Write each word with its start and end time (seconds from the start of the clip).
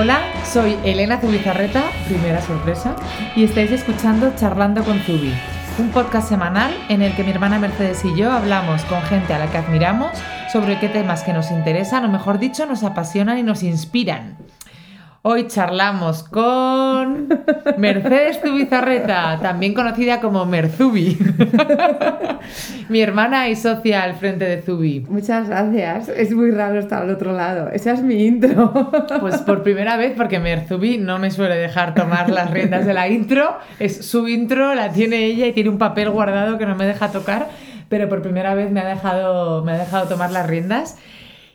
Hola, 0.00 0.22
soy 0.50 0.78
Elena 0.82 1.20
Zubizarreta, 1.20 1.82
primera 2.08 2.40
sorpresa, 2.40 2.96
y 3.36 3.44
estáis 3.44 3.70
escuchando 3.70 4.32
Charlando 4.34 4.82
con 4.82 4.98
Zubi, 5.00 5.30
un 5.78 5.90
podcast 5.90 6.26
semanal 6.26 6.72
en 6.88 7.02
el 7.02 7.14
que 7.14 7.22
mi 7.22 7.32
hermana 7.32 7.58
Mercedes 7.58 8.02
y 8.06 8.16
yo 8.16 8.32
hablamos 8.32 8.82
con 8.86 9.02
gente 9.02 9.34
a 9.34 9.38
la 9.38 9.50
que 9.50 9.58
admiramos 9.58 10.12
sobre 10.50 10.80
qué 10.80 10.88
temas 10.88 11.22
que 11.22 11.34
nos 11.34 11.50
interesan 11.50 12.06
o 12.06 12.08
mejor 12.08 12.38
dicho 12.38 12.64
nos 12.64 12.82
apasionan 12.82 13.36
y 13.36 13.42
nos 13.42 13.62
inspiran. 13.62 14.38
Hoy 15.22 15.48
charlamos 15.48 16.22
con 16.22 17.28
Mercedes 17.76 18.40
Zubizarreta, 18.42 19.38
también 19.42 19.74
conocida 19.74 20.18
como 20.18 20.46
Merzubi. 20.46 21.18
Mi 22.88 23.02
hermana 23.02 23.50
y 23.50 23.54
socia 23.54 24.02
al 24.02 24.14
frente 24.14 24.46
de 24.46 24.62
Zubi. 24.62 25.04
Muchas 25.10 25.50
gracias. 25.50 26.08
Es 26.08 26.32
muy 26.32 26.50
raro 26.52 26.78
estar 26.78 27.02
al 27.02 27.10
otro 27.10 27.32
lado. 27.34 27.68
Esa 27.68 27.92
es 27.92 28.02
mi 28.02 28.24
intro. 28.24 28.72
Pues 29.20 29.36
por 29.42 29.62
primera 29.62 29.98
vez, 29.98 30.14
porque 30.16 30.38
Merzubi 30.38 30.96
no 30.96 31.18
me 31.18 31.30
suele 31.30 31.56
dejar 31.56 31.94
tomar 31.94 32.30
las 32.30 32.50
riendas 32.50 32.86
de 32.86 32.94
la 32.94 33.06
intro. 33.08 33.58
Es 33.78 34.06
su 34.06 34.26
intro, 34.26 34.74
la 34.74 34.90
tiene 34.90 35.26
ella 35.26 35.46
y 35.46 35.52
tiene 35.52 35.68
un 35.68 35.76
papel 35.76 36.08
guardado 36.08 36.56
que 36.56 36.64
no 36.64 36.76
me 36.76 36.86
deja 36.86 37.12
tocar. 37.12 37.48
Pero 37.90 38.08
por 38.08 38.22
primera 38.22 38.54
vez 38.54 38.70
me 38.70 38.80
ha 38.80 38.86
dejado, 38.86 39.62
me 39.64 39.72
ha 39.72 39.78
dejado 39.78 40.08
tomar 40.08 40.30
las 40.30 40.46
riendas. 40.46 40.96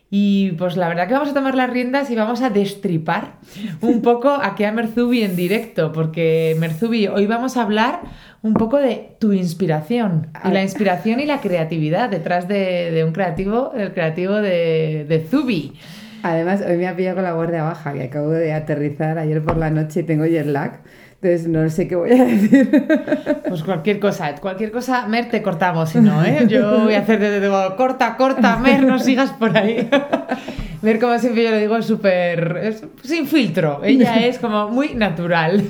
Y 0.09 0.52
pues 0.52 0.77
la 0.77 0.88
verdad 0.88 1.08
que 1.08 1.14
vamos 1.14 1.30
a 1.30 1.34
tomar 1.34 1.55
las 1.55 1.70
riendas 1.70 2.09
y 2.09 2.16
vamos 2.16 2.41
a 2.41 2.50
destripar 2.50 3.34
un 3.82 4.02
poco 4.02 4.30
aquí 4.30 4.64
a 4.64 4.72
Merzubi 4.72 5.23
en 5.23 5.36
directo, 5.36 5.91
porque 5.91 6.55
Merzubi, 6.59 7.08
hoy 7.08 7.26
vamos 7.26 7.58
a 7.58 7.64
hablar 7.64 8.02
un 8.44 8.54
poco 8.54 8.78
de 8.78 9.16
tu 9.20 9.34
inspiración, 9.34 10.28
y 10.44 10.52
la 10.52 10.62
inspiración 10.62 11.20
y 11.20 11.26
la 11.26 11.41
creatividad 11.41 12.09
detrás 12.09 12.48
de, 12.48 13.04
un 13.05 13.12
creativo, 13.12 13.73
el 13.76 13.94
creativo 13.94 14.36
de, 14.36 15.06
de 15.09 15.20
Zubi. 15.20 15.73
Además, 16.22 16.64
hoy 16.67 16.78
me 16.78 16.88
ha 16.88 16.95
pillado 16.95 17.17
con 17.17 17.23
la 17.23 17.34
guardia 17.34 17.64
baja, 17.64 17.94
que 17.94 18.03
acabo 18.03 18.30
de 18.30 18.53
aterrizar 18.53 19.17
ayer 19.17 19.44
por 19.44 19.58
la 19.58 19.69
noche 19.69 20.00
y 20.00 20.03
tengo 20.03 20.25
jet 20.25 20.47
lag. 20.47 20.81
Entonces 21.26 21.48
no 21.48 21.68
sé 21.72 21.88
qué 21.88 21.95
voy 21.95 22.12
a 22.12 22.23
decir. 22.23 22.88
Pues 23.48 23.64
cualquier 23.64 24.00
cosa, 24.00 24.36
cualquier 24.36 24.72
cosa, 24.72 25.08
Mer, 25.08 25.30
te 25.30 25.42
cortamos, 25.42 25.90
si 25.90 26.00
no, 26.00 26.23
¿eh? 26.23 26.45
Yo 26.48 26.81
voy 26.81 26.94
a 26.94 27.00
hacer 27.00 27.20
de 27.20 27.40
digo, 27.40 27.76
corta, 27.76 28.18
corta, 28.18 28.58
Mer, 28.58 28.84
no 28.84 29.00
sigas 29.00 29.31
por 29.31 29.56
ahí. 29.58 29.90
Mer, 30.81 31.00
como 31.00 31.18
siempre 31.18 31.44
yo 31.44 31.52
lo 31.52 31.58
digo, 31.58 31.78
es 31.78 31.86
súper, 31.86 32.76
sin 33.03 33.28
filtro. 33.28 33.81
Ella 33.84 34.26
es 34.26 34.40
como 34.40 34.70
muy 34.70 34.94
natural. 34.94 35.64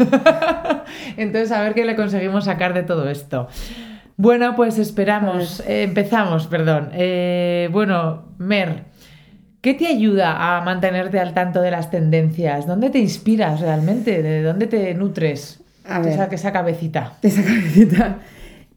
Entonces, 1.18 1.52
a 1.52 1.62
ver 1.62 1.74
qué 1.74 1.86
le 1.86 1.96
conseguimos 1.96 2.46
sacar 2.46 2.74
de 2.74 2.84
todo 2.84 3.10
esto. 3.10 3.48
Bueno, 4.18 4.56
pues 4.56 4.78
esperamos, 4.78 5.62
eh, 5.62 5.84
empezamos, 5.84 6.48
perdón. 6.48 6.90
Eh, 6.94 7.70
bueno, 7.72 8.26
Mer, 8.40 8.86
¿Qué 9.66 9.74
te 9.74 9.88
ayuda 9.88 10.58
a 10.60 10.64
mantenerte 10.64 11.20
al 11.20 11.34
tanto 11.34 11.60
de 11.60 11.72
las 11.72 11.90
tendencias? 11.90 12.68
¿Dónde 12.68 12.92
te 12.92 13.00
inspiras 13.00 13.62
realmente? 13.62 14.22
¿De 14.22 14.44
dónde 14.44 14.68
te 14.68 14.94
nutres? 14.94 15.60
A 15.86 15.98
ver, 15.98 16.10
esa, 16.10 16.26
esa 16.26 16.52
cabecita. 16.52 17.18
Esa 17.24 17.42
cabecita. 17.44 18.20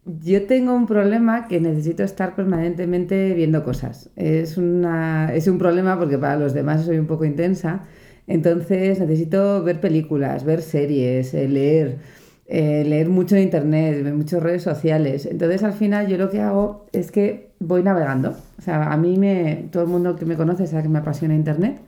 Yo 0.06 0.47
tengo 0.47 0.72
un 0.72 0.86
problema 0.86 1.47
que 1.47 1.61
necesito 1.61 2.05
estar 2.05 2.34
permanentemente 2.34 3.34
viendo 3.34 3.64
cosas. 3.64 4.09
Es, 4.16 4.56
una, 4.56 5.31
es 5.34 5.47
un 5.47 5.59
problema 5.59 5.98
porque 5.98 6.16
para 6.16 6.36
los 6.36 6.55
demás 6.55 6.86
soy 6.86 6.97
un 6.97 7.06
poco 7.06 7.27
intensa. 7.27 7.83
Entonces 8.27 8.98
necesito 8.98 9.62
ver 9.62 9.83
películas, 9.83 10.42
ver 10.42 10.62
series, 10.62 11.34
eh, 11.34 11.48
leer, 11.48 11.98
eh, 12.47 12.83
leer 12.86 13.11
mucho 13.11 13.36
en 13.36 13.42
internet, 13.42 14.03
ver 14.05 14.14
muchas 14.14 14.42
redes 14.42 14.62
sociales. 14.62 15.27
Entonces 15.27 15.62
al 15.64 15.75
final 15.75 16.09
yo 16.09 16.16
lo 16.16 16.31
que 16.31 16.41
hago 16.41 16.86
es 16.92 17.11
que 17.11 17.47
voy 17.61 17.83
navegando. 17.83 18.37
O 18.59 18.62
sea, 18.62 18.92
a 18.92 18.97
mí 18.97 19.17
me, 19.17 19.69
todo 19.70 19.84
el 19.84 19.89
mundo 19.89 20.17
que 20.17 20.25
me 20.25 20.37
conoce 20.37 20.67
sabe 20.67 20.84
que 20.84 20.89
me 20.89 20.98
apasiona 20.98 21.34
Internet, 21.34 21.81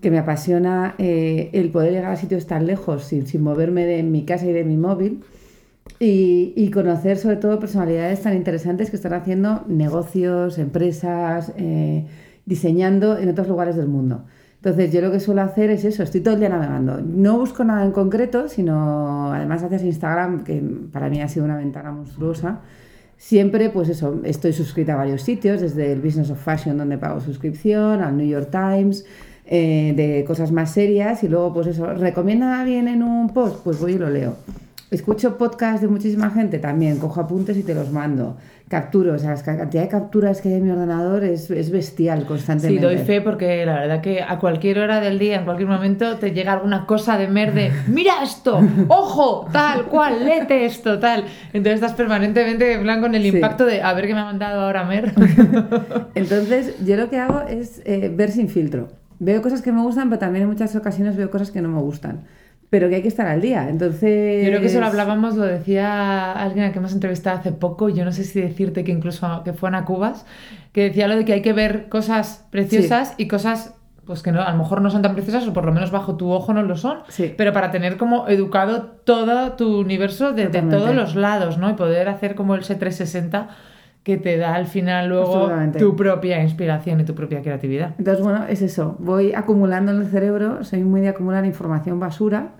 que 0.00 0.10
me 0.10 0.18
apasiona 0.18 0.94
eh, 0.98 1.50
el 1.52 1.70
poder 1.70 1.92
llegar 1.92 2.12
a 2.12 2.16
sitios 2.16 2.46
tan 2.46 2.66
lejos 2.66 3.04
sin, 3.04 3.42
moverme 3.42 3.86
de 3.86 4.02
mi 4.02 4.24
casa 4.24 4.46
y 4.46 4.52
de 4.52 4.64
mi 4.64 4.76
móvil. 4.76 5.22
Y, 5.98 6.70
conocer 6.70 7.18
sobre 7.18 7.36
todo 7.36 7.58
personalidades 7.58 8.22
tan 8.22 8.34
interesantes 8.34 8.90
que 8.90 8.96
están 8.96 9.12
haciendo 9.12 9.64
negocios, 9.66 10.58
empresas, 10.58 11.52
eh, 11.56 12.06
diseñando 12.46 13.18
en 13.18 13.28
otros 13.28 13.48
lugares 13.48 13.76
del 13.76 13.88
mundo. 13.88 14.24
Entonces 14.62 14.92
yo 14.92 15.00
lo 15.00 15.10
que 15.10 15.20
suelo 15.20 15.40
hacer 15.40 15.70
es 15.70 15.84
eso, 15.86 16.02
estoy 16.02 16.20
todo 16.20 16.34
el 16.34 16.40
día 16.40 16.50
navegando. 16.50 17.00
No 17.00 17.38
busco 17.38 17.64
nada 17.64 17.82
en 17.82 17.92
concreto, 17.92 18.48
sino 18.48 19.32
además 19.32 19.62
haces 19.62 19.82
Instagram, 19.82 20.44
que 20.44 20.62
para 20.92 21.08
mí 21.08 21.22
ha 21.22 21.28
sido 21.28 21.46
una 21.46 21.56
ventana 21.56 21.92
monstruosa, 21.92 22.60
Siempre, 23.20 23.68
pues 23.68 23.90
eso, 23.90 24.22
estoy 24.24 24.54
suscrita 24.54 24.94
a 24.94 24.96
varios 24.96 25.20
sitios, 25.20 25.60
desde 25.60 25.92
el 25.92 26.00
Business 26.00 26.30
of 26.30 26.42
Fashion, 26.42 26.78
donde 26.78 26.96
pago 26.96 27.20
suscripción, 27.20 28.00
al 28.00 28.16
New 28.16 28.26
York 28.26 28.48
Times, 28.50 29.04
eh, 29.44 29.92
de 29.94 30.24
cosas 30.24 30.52
más 30.52 30.72
serias, 30.72 31.22
y 31.22 31.28
luego, 31.28 31.52
pues 31.52 31.66
eso, 31.66 31.92
¿recomienda 31.92 32.56
a 32.56 32.62
alguien 32.62 32.88
en 32.88 33.02
un 33.02 33.28
post? 33.28 33.62
Pues 33.62 33.78
voy 33.78 33.92
y 33.92 33.98
lo 33.98 34.08
leo. 34.08 34.36
Escucho 34.90 35.38
podcasts 35.38 35.82
de 35.82 35.86
muchísima 35.86 36.30
gente 36.30 36.58
también, 36.58 36.98
cojo 36.98 37.20
apuntes 37.20 37.56
y 37.56 37.62
te 37.62 37.74
los 37.74 37.92
mando. 37.92 38.36
Capturo, 38.68 39.14
o 39.14 39.18
sea, 39.18 39.36
la 39.36 39.42
cantidad 39.56 39.84
de 39.84 39.88
capturas 39.88 40.40
que 40.40 40.48
hay 40.48 40.54
en 40.54 40.64
mi 40.64 40.70
ordenador 40.70 41.22
es, 41.22 41.70
bestial 41.70 42.26
constantemente. 42.26 42.80
Sí, 42.80 42.84
doy 42.84 43.04
fe 43.04 43.20
porque 43.20 43.64
la 43.64 43.74
verdad 43.74 44.00
que 44.00 44.20
a 44.20 44.40
cualquier 44.40 44.80
hora 44.80 45.00
del 45.00 45.20
día, 45.20 45.36
en 45.36 45.44
cualquier 45.44 45.68
momento, 45.68 46.16
te 46.16 46.32
llega 46.32 46.54
alguna 46.54 46.86
cosa 46.86 47.18
de 47.18 47.28
mer 47.28 47.54
de 47.54 47.70
¡Mira 47.86 48.24
esto! 48.24 48.60
¡Ojo! 48.88 49.46
Tal 49.52 49.84
cual, 49.84 50.24
lete 50.24 50.64
esto, 50.64 50.98
tal. 50.98 51.24
Entonces 51.52 51.74
estás 51.74 51.94
permanentemente 51.94 52.72
en 52.72 52.82
plan 52.82 53.00
con 53.00 53.14
el 53.14 53.24
impacto 53.24 53.66
de 53.66 53.82
a 53.82 53.92
ver 53.92 54.08
qué 54.08 54.14
me 54.14 54.20
ha 54.20 54.24
mandado 54.24 54.62
ahora 54.62 54.82
Mer. 54.82 55.14
Entonces, 56.16 56.84
yo 56.84 56.96
lo 56.96 57.08
que 57.08 57.18
hago 57.18 57.42
es 57.42 57.80
eh, 57.84 58.12
ver 58.12 58.32
sin 58.32 58.48
filtro. 58.48 58.88
Veo 59.20 59.40
cosas 59.40 59.62
que 59.62 59.70
me 59.70 59.82
gustan, 59.82 60.08
pero 60.08 60.18
también 60.18 60.42
en 60.44 60.48
muchas 60.48 60.74
ocasiones 60.74 61.16
veo 61.16 61.30
cosas 61.30 61.52
que 61.52 61.62
no 61.62 61.68
me 61.68 61.80
gustan 61.80 62.24
pero 62.70 62.88
que 62.88 62.94
hay 62.96 63.02
que 63.02 63.08
estar 63.08 63.26
al 63.26 63.40
día. 63.40 63.68
Entonces. 63.68 64.44
Yo 64.44 64.48
creo 64.48 64.60
que 64.60 64.66
eso 64.68 64.80
lo 64.80 64.86
hablábamos, 64.86 65.36
lo 65.36 65.44
decía 65.44 66.32
alguien 66.32 66.64
a 66.64 66.72
que 66.72 66.78
hemos 66.78 66.92
entrevistado 66.92 67.38
hace 67.38 67.52
poco, 67.52 67.88
yo 67.88 68.04
no 68.04 68.12
sé 68.12 68.24
si 68.24 68.40
decirte 68.40 68.84
que 68.84 68.92
incluso 68.92 69.42
que 69.44 69.52
fue 69.52 69.68
Ana 69.68 69.84
Cubas, 69.84 70.24
que 70.72 70.84
decía 70.84 71.08
lo 71.08 71.16
de 71.16 71.24
que 71.24 71.32
hay 71.34 71.42
que 71.42 71.52
ver 71.52 71.88
cosas 71.88 72.46
preciosas 72.50 73.14
y 73.18 73.28
cosas 73.28 73.74
pues 74.06 74.22
que 74.22 74.32
no, 74.32 74.42
a 74.42 74.50
lo 74.50 74.58
mejor 74.58 74.82
no 74.82 74.90
son 74.90 75.02
tan 75.02 75.14
preciosas 75.14 75.46
o 75.46 75.52
por 75.52 75.64
lo 75.64 75.72
menos 75.72 75.92
bajo 75.92 76.16
tu 76.16 76.32
ojo 76.32 76.52
no 76.52 76.62
lo 76.62 76.76
son, 76.76 76.98
pero 77.36 77.52
para 77.52 77.70
tener 77.70 77.96
como 77.96 78.26
educado 78.26 78.82
todo 79.04 79.52
tu 79.52 79.78
universo 79.78 80.32
desde 80.32 80.62
todos 80.62 80.94
los 80.96 81.14
lados, 81.14 81.58
¿no? 81.58 81.70
Y 81.70 81.74
poder 81.74 82.08
hacer 82.08 82.34
como 82.34 82.56
el 82.56 82.62
C360 82.62 83.48
que 84.02 84.16
te 84.16 84.36
da 84.36 84.54
al 84.54 84.66
final 84.66 85.08
luego 85.08 85.50
tu 85.78 85.94
propia 85.94 86.42
inspiración 86.42 87.00
y 87.00 87.04
tu 87.04 87.14
propia 87.14 87.42
creatividad. 87.42 87.94
Entonces, 87.98 88.24
bueno, 88.24 88.46
es 88.46 88.62
eso. 88.62 88.96
Voy 88.98 89.32
acumulando 89.34 89.92
en 89.92 89.98
el 89.98 90.06
cerebro, 90.06 90.64
soy 90.64 90.82
muy 90.84 91.00
de 91.00 91.08
acumular 91.08 91.44
información 91.44 92.00
basura 92.00 92.52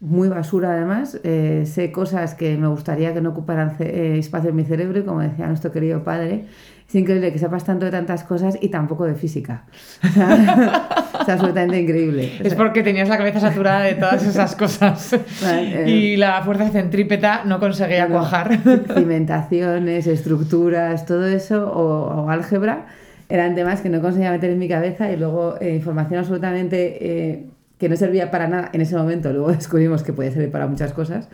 muy 0.00 0.28
basura 0.28 0.72
además. 0.72 1.20
Eh, 1.22 1.64
sé 1.66 1.92
cosas 1.92 2.34
que 2.34 2.56
me 2.56 2.66
gustaría 2.68 3.14
que 3.14 3.20
no 3.20 3.30
ocuparan 3.30 3.76
eh, 3.80 4.16
espacio 4.18 4.50
en 4.50 4.56
mi 4.56 4.64
cerebro 4.64 4.98
y 4.98 5.02
como 5.04 5.20
decía 5.20 5.46
nuestro 5.46 5.70
querido 5.70 6.02
padre, 6.02 6.46
es 6.90 6.94
increíble 6.96 7.32
que 7.32 7.38
sepas 7.38 7.62
tanto 7.62 7.84
de 7.84 7.92
tantas 7.92 8.24
cosas 8.24 8.58
y 8.60 8.68
tampoco 8.68 9.04
de 9.04 9.14
física. 9.14 9.62
es 10.02 11.28
absolutamente 11.28 11.78
increíble. 11.78 12.32
Es 12.42 12.56
porque 12.56 12.82
tenías 12.82 13.08
la 13.08 13.16
cabeza 13.16 13.38
saturada 13.38 13.82
de 13.82 13.94
todas 13.94 14.26
esas 14.26 14.56
cosas 14.56 15.12
eh, 15.44 15.84
y 15.86 16.16
la 16.16 16.42
fuerza 16.42 16.68
centrípeta 16.70 17.44
no 17.44 17.60
conseguía 17.60 18.08
cuajar. 18.08 18.58
Cimentaciones, 18.94 20.08
estructuras, 20.08 21.06
todo 21.06 21.28
eso 21.28 21.70
o, 21.72 22.28
álgebra 22.28 22.86
eran 23.28 23.54
temas 23.54 23.82
que 23.82 23.88
no 23.88 24.00
conseguía 24.00 24.32
meter 24.32 24.50
en 24.50 24.58
mi 24.58 24.68
cabeza 24.68 25.12
y 25.12 25.16
luego 25.16 25.54
información 25.60 26.18
absolutamente 26.18 27.48
que 27.78 27.88
no 27.88 27.94
servía 27.94 28.32
para 28.32 28.48
nada 28.48 28.70
en 28.72 28.80
ese 28.80 28.96
momento, 28.96 29.32
luego 29.32 29.52
descubrimos 29.52 30.02
que 30.02 30.12
podía 30.12 30.32
servir 30.32 30.50
para 30.50 30.66
muchas 30.66 30.92
cosas, 30.92 31.28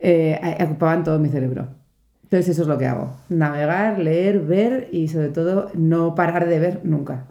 eh, 0.00 0.40
ocupaban 0.64 1.04
todo 1.04 1.18
mi 1.18 1.28
cerebro. 1.28 1.81
Entonces 2.32 2.54
eso 2.54 2.62
es 2.62 2.68
lo 2.68 2.78
que 2.78 2.86
hago, 2.86 3.10
navegar, 3.28 3.98
leer, 3.98 4.40
ver 4.40 4.88
y 4.90 5.08
sobre 5.08 5.28
todo 5.28 5.70
no 5.74 6.14
parar 6.14 6.48
de 6.48 6.58
ver 6.58 6.80
nunca. 6.82 7.26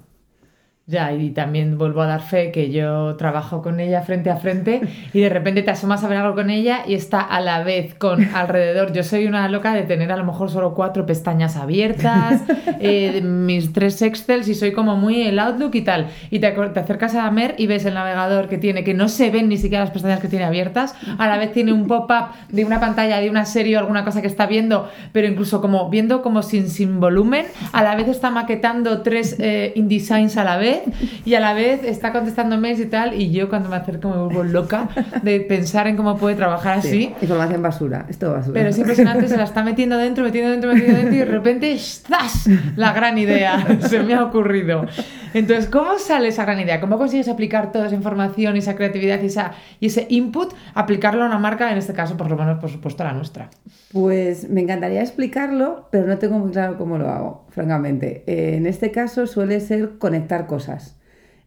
Ya, 0.92 1.14
y 1.14 1.30
también 1.30 1.78
vuelvo 1.78 2.02
a 2.02 2.06
dar 2.06 2.22
fe 2.22 2.52
que 2.52 2.70
yo 2.70 3.16
trabajo 3.16 3.62
con 3.62 3.80
ella 3.80 4.02
frente 4.02 4.30
a 4.30 4.36
frente 4.36 4.82
y 5.14 5.22
de 5.22 5.30
repente 5.30 5.62
te 5.64 5.72
asomas 5.72 6.04
a 6.04 6.10
ver 6.10 6.18
algo 6.18 6.36
con 6.36 6.50
ella 6.50 6.82
y 6.86 6.96
está 6.96 7.22
a 7.22 7.40
la 7.40 7.64
vez 7.64 7.96
con 7.96 8.36
alrededor. 8.36 8.92
Yo 8.92 9.02
soy 9.04 9.26
una 9.26 9.48
loca 9.48 9.74
de 9.74 9.84
tener 9.84 10.12
a 10.12 10.18
lo 10.18 10.26
mejor 10.26 10.52
solo 10.52 10.74
cuatro 10.74 11.06
pestañas 11.06 11.56
abiertas, 11.56 12.42
eh, 12.82 13.22
mis 13.22 13.72
tres 13.72 14.02
Excels 14.02 14.50
y 14.50 14.54
soy 14.54 14.74
como 14.74 14.98
muy 14.98 15.22
el 15.22 15.40
Outlook 15.40 15.76
y 15.76 15.82
tal. 15.82 16.08
Y 16.30 16.40
te, 16.40 16.52
te, 16.52 16.80
acercas 16.82 17.16
a 17.16 17.32
Mer 17.32 17.56
y 17.58 17.68
ves 17.68 17.86
el 17.86 17.94
navegador 17.94 18.50
que 18.50 18.58
tiene, 18.58 18.84
que 18.84 18.94
no 18.94 19.08
se 19.08 19.30
ven 19.30 19.48
ni 19.48 19.58
siquiera 19.58 19.86
las 19.86 19.94
pestañas 19.94 20.20
que 20.20 20.28
tiene 20.28 20.44
abiertas. 20.44 20.94
A 21.18 21.26
la 21.30 21.38
vez 21.38 21.54
tiene 21.54 21.72
un 21.72 21.88
pop-up 21.88 22.36
de 22.50 22.66
una 22.66 22.82
pantalla 22.82 23.22
de 23.22 23.30
una 23.30 23.46
serie 23.46 23.78
o 23.78 23.80
alguna 23.80 24.04
cosa 24.04 24.22
que 24.22 24.28
está 24.28 24.46
viendo, 24.46 24.90
pero 25.14 25.26
incluso 25.26 25.62
como 25.62 25.90
viendo 25.90 26.22
como 26.22 26.42
sin, 26.42 26.68
sin 26.68 27.00
volumen. 27.00 27.46
A 27.72 27.82
la 27.82 27.96
vez 27.96 28.10
está 28.10 28.30
maquetando 28.30 29.04
tres 29.04 29.38
eh, 29.40 29.72
InDesigns 29.76 30.36
a 30.36 30.44
la 30.44 30.58
vez 30.58 30.81
vez 30.86 31.22
y 31.26 31.36
a 31.36 31.40
la 31.40 31.54
vez 31.54 31.84
está 31.84 32.12
contestando 32.12 32.58
mails 32.58 32.80
y 32.80 32.86
tal 32.86 33.14
y 33.14 33.32
yo 33.32 33.50
cuando 33.50 33.70
me 33.70 33.76
acerco 33.76 34.10
me 34.10 34.18
vuelvo 34.18 34.44
loca 34.44 34.90
de 35.22 35.40
pensar 35.42 35.88
en 35.88 35.96
cómo 35.98 36.18
puede 36.18 36.36
trabajar 36.36 36.80
así. 36.80 36.90
Sí, 36.90 37.16
información 37.22 37.62
basura, 37.62 38.06
esto 38.10 38.32
basura. 38.32 38.54
Pero 38.54 38.70
es 38.70 38.78
impresionante, 38.78 39.28
se 39.28 39.38
la 39.38 39.44
está 39.44 39.64
metiendo 39.64 39.98
dentro, 39.98 40.24
metiendo 40.24 40.52
dentro, 40.52 40.74
metiendo 40.74 40.98
dentro 40.98 41.16
y 41.16 41.20
de 41.20 41.26
repente 41.26 41.78
¡zas! 41.78 42.50
La 42.76 42.94
gran 42.94 43.18
idea 43.18 43.80
se 43.88 44.04
me 44.04 44.14
ha 44.14 44.24
ocurrido. 44.24 44.86
Entonces, 45.34 45.68
¿cómo 45.68 45.98
sale 45.98 46.28
esa 46.28 46.44
gran 46.44 46.60
idea? 46.60 46.82
¿Cómo 46.82 46.98
consigues 46.98 47.28
aplicar 47.28 47.72
toda 47.72 47.88
esa 47.88 47.96
información 47.96 48.56
y 48.56 48.60
esa 48.60 48.76
creatividad 48.76 49.22
y, 49.22 49.28
esa, 49.28 49.54
y 49.80 49.88
ese 49.88 50.08
input, 50.10 50.54
aplicarlo 50.74 51.24
a 51.24 51.28
una 51.28 51.40
marca, 51.40 51.72
en 51.72 51.78
este 51.78 51.94
caso, 51.94 52.18
por 52.18 52.30
lo 52.30 52.38
menos, 52.38 52.60
por 52.60 52.70
supuesto, 52.70 53.04
la 53.04 53.14
nuestra? 53.14 53.50
Pues 53.92 54.50
me 54.50 54.62
encantaría 54.62 55.02
explicarlo, 55.02 55.88
pero 55.92 56.08
no 56.08 56.18
tengo 56.18 56.40
muy 56.40 56.52
claro 56.52 56.78
cómo 56.78 56.98
lo 56.98 57.10
hago, 57.10 57.46
francamente. 57.50 58.24
Eh, 58.28 58.58
en 58.58 58.66
este 58.66 58.92
caso 58.92 59.28
suele 59.28 59.60
ser 59.60 59.98
conectar 59.98 60.48
cosas. 60.48 60.98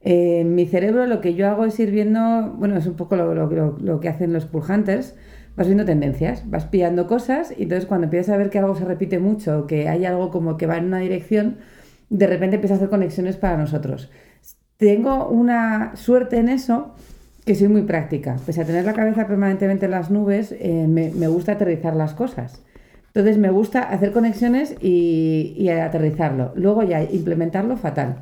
Eh, 0.01 0.41
en 0.41 0.55
mi 0.55 0.67
cerebro 0.67 1.07
lo 1.07 1.21
que 1.21 1.35
yo 1.35 1.49
hago 1.49 1.65
es 1.65 1.79
ir 1.81 1.91
viendo, 1.91 2.55
bueno, 2.59 2.77
es 2.77 2.87
un 2.87 2.95
poco 2.95 3.17
lo, 3.17 3.35
lo, 3.35 3.79
lo 3.79 4.01
que 4.01 4.09
hacen 4.09 4.33
los 4.33 4.45
pull 4.45 4.63
hunters, 4.69 5.15
vas 5.57 5.67
viendo 5.67 5.85
tendencias, 5.85 6.49
vas 6.51 6.67
pillando 6.67 7.07
cosas 7.07 7.55
y 7.57 7.65
entonces 7.65 7.87
cuando 7.87 8.05
empiezas 8.07 8.35
a 8.35 8.37
ver 8.37 8.51
que 8.51 8.59
algo 8.59 8.75
se 8.75 8.85
repite 8.85 9.19
mucho, 9.19 9.67
que 9.67 9.89
hay 9.89 10.05
algo 10.05 10.31
como 10.31 10.57
que 10.57 10.67
va 10.67 10.77
en 10.77 10.87
una 10.87 10.99
dirección, 10.99 11.59
de 12.11 12.27
repente 12.27 12.56
empieza 12.56 12.75
a 12.75 12.77
hacer 12.77 12.91
conexiones 12.91 13.37
para 13.37 13.56
nosotros. 13.56 14.11
Tengo 14.77 15.29
una 15.29 15.97
suerte 15.97 16.39
en 16.39 16.49
eso 16.49 16.95
que 17.45 17.55
soy 17.55 17.69
muy 17.69 17.83
práctica. 17.83 18.37
Pese 18.45 18.62
a 18.62 18.65
tener 18.65 18.85
la 18.85 18.95
cabeza 18.95 19.27
permanentemente 19.27 19.85
en 19.85 19.91
las 19.91 20.11
nubes, 20.11 20.53
eh, 20.53 20.87
me, 20.89 21.11
me, 21.11 21.29
gusta 21.29 21.53
aterrizar 21.53 21.95
las 21.95 22.15
cosas. 22.15 22.62
Entonces 23.09 23.39
me 23.39 23.51
gusta 23.51 23.83
hacer 23.83 24.12
conexiones 24.12 24.75
y, 24.81 25.55
y, 25.56 25.69
aterrizarlo. 25.69 26.53
Luego 26.56 26.83
ya 26.83 27.03
implementarlo 27.03 27.77
fatal. 27.77 28.17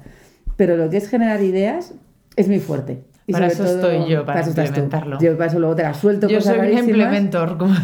Pero 0.56 0.76
lo 0.76 0.90
que 0.90 0.98
es 0.98 1.08
generar 1.08 1.42
ideas 1.42 1.94
es 2.36 2.48
muy 2.48 2.60
fuerte. 2.60 3.04
Y 3.26 3.32
para 3.32 3.46
eso 3.46 3.64
todo, 3.64 3.90
estoy 3.90 4.10
yo, 4.10 4.24
para, 4.24 4.42
para 4.42 4.66
implementarlo. 4.66 5.18
Yo 5.20 5.36
para 5.36 5.50
eso 5.50 5.58
luego 5.58 5.76
te 5.76 5.82
la 5.82 5.94
suelto. 5.94 6.28
Yo 6.28 6.40
soy 6.40 6.58
un 6.58 6.78
implementor, 6.78 7.56
como. 7.56 7.74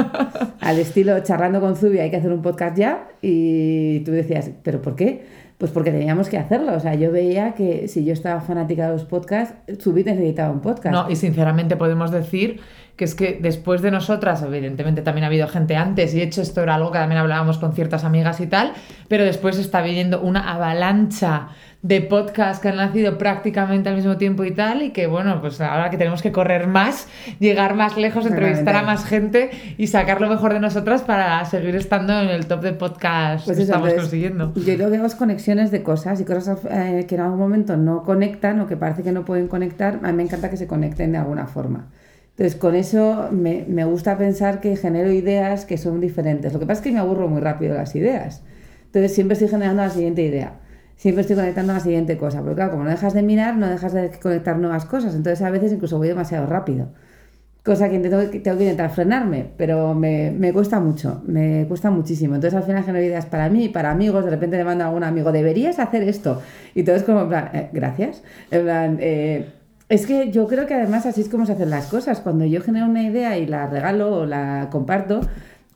Al 0.60 0.78
estilo 0.78 1.18
charlando 1.20 1.60
con 1.60 1.76
Zubi, 1.76 1.98
hay 1.98 2.10
que 2.10 2.16
hacer 2.16 2.32
un 2.32 2.42
podcast 2.42 2.76
ya. 2.76 3.08
Y 3.22 4.00
tú 4.00 4.12
decías, 4.12 4.50
¿pero 4.62 4.82
por 4.82 4.94
qué? 4.94 5.24
Pues 5.56 5.70
porque 5.70 5.92
teníamos 5.92 6.28
que 6.28 6.38
hacerlo. 6.38 6.74
O 6.74 6.80
sea, 6.80 6.94
yo 6.94 7.10
veía 7.10 7.54
que 7.54 7.88
si 7.88 8.04
yo 8.04 8.12
estaba 8.12 8.40
fanática 8.40 8.86
de 8.86 8.92
los 8.92 9.04
podcasts, 9.04 9.54
Zubi 9.80 10.04
necesitaba 10.04 10.52
un 10.52 10.60
podcast. 10.60 10.92
No, 10.92 11.10
y 11.10 11.16
sinceramente 11.16 11.76
podemos 11.76 12.10
decir 12.10 12.60
que 12.96 13.04
es 13.04 13.14
que 13.14 13.38
después 13.40 13.80
de 13.80 13.90
nosotras, 13.90 14.42
evidentemente 14.42 15.02
también 15.02 15.24
ha 15.24 15.28
habido 15.28 15.48
gente 15.48 15.76
antes, 15.76 16.14
y 16.14 16.18
de 16.18 16.24
hecho 16.24 16.42
esto 16.42 16.62
era 16.62 16.74
algo 16.74 16.92
que 16.92 16.98
también 16.98 17.20
hablábamos 17.20 17.58
con 17.58 17.72
ciertas 17.72 18.04
amigas 18.04 18.40
y 18.40 18.46
tal, 18.46 18.74
pero 19.08 19.24
después 19.24 19.58
está 19.58 19.80
viniendo 19.80 20.20
una 20.20 20.52
avalancha 20.52 21.48
de 21.82 22.00
podcasts 22.00 22.62
que 22.62 22.68
han 22.68 22.76
nacido 22.76 23.18
prácticamente 23.18 23.88
al 23.88 23.96
mismo 23.96 24.16
tiempo 24.16 24.44
y 24.44 24.52
tal, 24.52 24.82
y 24.82 24.90
que 24.90 25.08
bueno, 25.08 25.40
pues 25.40 25.60
ahora 25.60 25.90
que 25.90 25.98
tenemos 25.98 26.22
que 26.22 26.30
correr 26.30 26.68
más, 26.68 27.08
llegar 27.40 27.74
más 27.74 27.96
lejos, 27.96 28.24
entrevistar 28.24 28.76
a 28.76 28.82
más 28.82 29.04
gente 29.04 29.50
y 29.78 29.88
sacar 29.88 30.20
lo 30.20 30.28
mejor 30.28 30.54
de 30.54 30.60
nosotras 30.60 31.02
para 31.02 31.44
seguir 31.44 31.74
estando 31.74 32.20
en 32.20 32.28
el 32.28 32.46
top 32.46 32.62
de 32.62 32.72
podcasts 32.72 33.46
pues 33.46 33.56
que 33.56 33.64
eso, 33.64 33.72
estamos 33.72 33.88
entonces, 33.88 34.10
consiguiendo. 34.10 34.52
Yo 34.54 34.74
creo 34.76 34.90
que 34.90 34.96
hago 34.96 35.08
conexiones 35.18 35.72
de 35.72 35.82
cosas 35.82 36.20
y 36.20 36.24
cosas 36.24 36.60
eh, 36.70 37.04
que 37.08 37.16
en 37.16 37.20
algún 37.20 37.38
momento 37.40 37.76
no 37.76 38.04
conectan 38.04 38.60
o 38.60 38.68
que 38.68 38.76
parece 38.76 39.02
que 39.02 39.10
no 39.10 39.24
pueden 39.24 39.48
conectar, 39.48 39.98
a 40.04 40.06
mí 40.08 40.12
me 40.12 40.22
encanta 40.22 40.50
que 40.50 40.56
se 40.56 40.68
conecten 40.68 41.10
de 41.10 41.18
alguna 41.18 41.48
forma. 41.48 41.88
Entonces, 42.30 42.54
con 42.58 42.76
eso 42.76 43.28
me, 43.32 43.66
me, 43.68 43.84
gusta 43.84 44.16
pensar 44.16 44.60
que 44.60 44.76
genero 44.76 45.10
ideas 45.10 45.66
que 45.66 45.76
son 45.76 46.00
diferentes. 46.00 46.52
Lo 46.52 46.60
que 46.60 46.66
pasa 46.66 46.78
es 46.80 46.84
que 46.84 46.92
me 46.92 46.98
aburro 46.98 47.28
muy 47.28 47.42
rápido 47.42 47.74
las 47.74 47.94
ideas. 47.94 48.42
Entonces, 48.86 49.14
siempre 49.14 49.34
estoy 49.34 49.48
generando 49.48 49.82
la 49.82 49.90
siguiente 49.90 50.22
idea. 50.22 50.61
Siempre 51.02 51.22
estoy 51.22 51.34
conectando 51.34 51.72
a 51.72 51.78
la 51.78 51.80
siguiente 51.80 52.16
cosa. 52.16 52.38
Porque, 52.42 52.54
claro, 52.54 52.70
como 52.70 52.84
no 52.84 52.90
dejas 52.90 53.12
de 53.12 53.24
mirar, 53.24 53.56
no 53.56 53.66
dejas 53.66 53.92
de 53.92 54.08
conectar 54.22 54.56
nuevas 54.56 54.84
cosas. 54.84 55.16
Entonces, 55.16 55.44
a 55.44 55.50
veces 55.50 55.72
incluso 55.72 55.98
voy 55.98 56.06
demasiado 56.06 56.46
rápido. 56.46 56.90
Cosa 57.64 57.88
que 57.88 57.98
tengo, 57.98 58.18
tengo 58.18 58.56
que 58.56 58.62
intentar 58.62 58.88
frenarme, 58.90 59.50
pero 59.56 59.94
me, 59.94 60.30
me, 60.30 60.52
cuesta 60.52 60.78
mucho, 60.78 61.20
me 61.26 61.64
cuesta 61.66 61.90
muchísimo. 61.90 62.36
Entonces, 62.36 62.56
al 62.56 62.62
final 62.62 62.84
genero 62.84 63.04
ideas 63.04 63.26
para 63.26 63.48
mí, 63.48 63.68
para 63.68 63.90
amigos. 63.90 64.24
De 64.24 64.30
repente 64.30 64.56
le 64.56 64.62
mando 64.62 64.84
a 64.84 64.86
algún 64.86 65.02
amigo, 65.02 65.32
deberías 65.32 65.80
hacer 65.80 66.04
esto. 66.04 66.40
Y 66.72 66.84
todo 66.84 66.94
es 66.94 67.02
como, 67.02 67.22
en 67.22 67.28
plan, 67.28 67.50
eh, 67.52 67.70
gracias. 67.72 68.22
En 68.52 68.62
plan, 68.62 68.98
eh, 69.00 69.48
es 69.88 70.06
que 70.06 70.30
yo 70.30 70.46
creo 70.46 70.66
que 70.68 70.74
además 70.74 71.04
así 71.04 71.22
es 71.22 71.28
como 71.28 71.46
se 71.46 71.54
hacen 71.54 71.70
las 71.70 71.88
cosas. 71.88 72.20
Cuando 72.20 72.44
yo 72.44 72.60
genero 72.60 72.86
una 72.86 73.02
idea 73.02 73.36
y 73.38 73.46
la 73.46 73.66
regalo 73.66 74.18
o 74.18 74.24
la 74.24 74.68
comparto, 74.70 75.22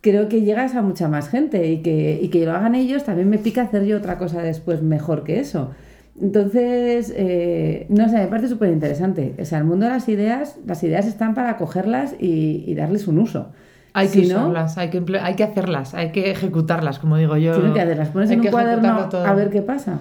creo 0.06 0.28
que 0.28 0.42
llegas 0.42 0.76
a 0.76 0.82
mucha 0.82 1.08
más 1.08 1.28
gente 1.28 1.66
y 1.66 1.78
que, 1.78 2.20
y 2.22 2.28
que 2.28 2.44
lo 2.44 2.52
hagan 2.52 2.76
ellos 2.76 3.02
también 3.02 3.28
me 3.28 3.38
pica 3.38 3.62
hacer 3.62 3.84
yo 3.84 3.96
otra 3.96 4.18
cosa 4.18 4.40
después 4.40 4.80
mejor 4.80 5.24
que 5.24 5.40
eso. 5.40 5.72
Entonces, 6.20 7.12
eh, 7.16 7.86
no 7.88 8.08
sé, 8.08 8.18
me 8.18 8.26
parece 8.28 8.48
súper 8.48 8.70
interesante. 8.70 9.34
O 9.40 9.44
sea, 9.44 9.58
el 9.58 9.64
mundo 9.64 9.86
de 9.86 9.92
las 9.92 10.08
ideas, 10.08 10.58
las 10.64 10.82
ideas 10.84 11.06
están 11.06 11.34
para 11.34 11.56
cogerlas 11.56 12.14
y, 12.20 12.62
y 12.66 12.74
darles 12.76 13.08
un 13.08 13.18
uso. 13.18 13.48
Hay 13.94 14.06
que 14.06 14.20
si 14.20 14.26
usarlas, 14.26 14.76
no, 14.76 14.82
hay, 14.82 14.90
que 14.90 15.02
hay 15.20 15.34
que 15.34 15.42
hacerlas, 15.44 15.94
hay 15.94 16.12
que 16.12 16.30
ejecutarlas, 16.30 16.98
como 17.00 17.16
digo 17.16 17.36
yo. 17.36 17.54
Tienes 17.54 17.72
que 17.72 17.80
hacerlas, 17.80 18.08
pones 18.10 18.30
en 18.30 18.40
un 18.40 18.46
cuaderno 18.46 19.08
a 19.12 19.34
ver 19.34 19.50
qué 19.50 19.62
pasa. 19.62 19.98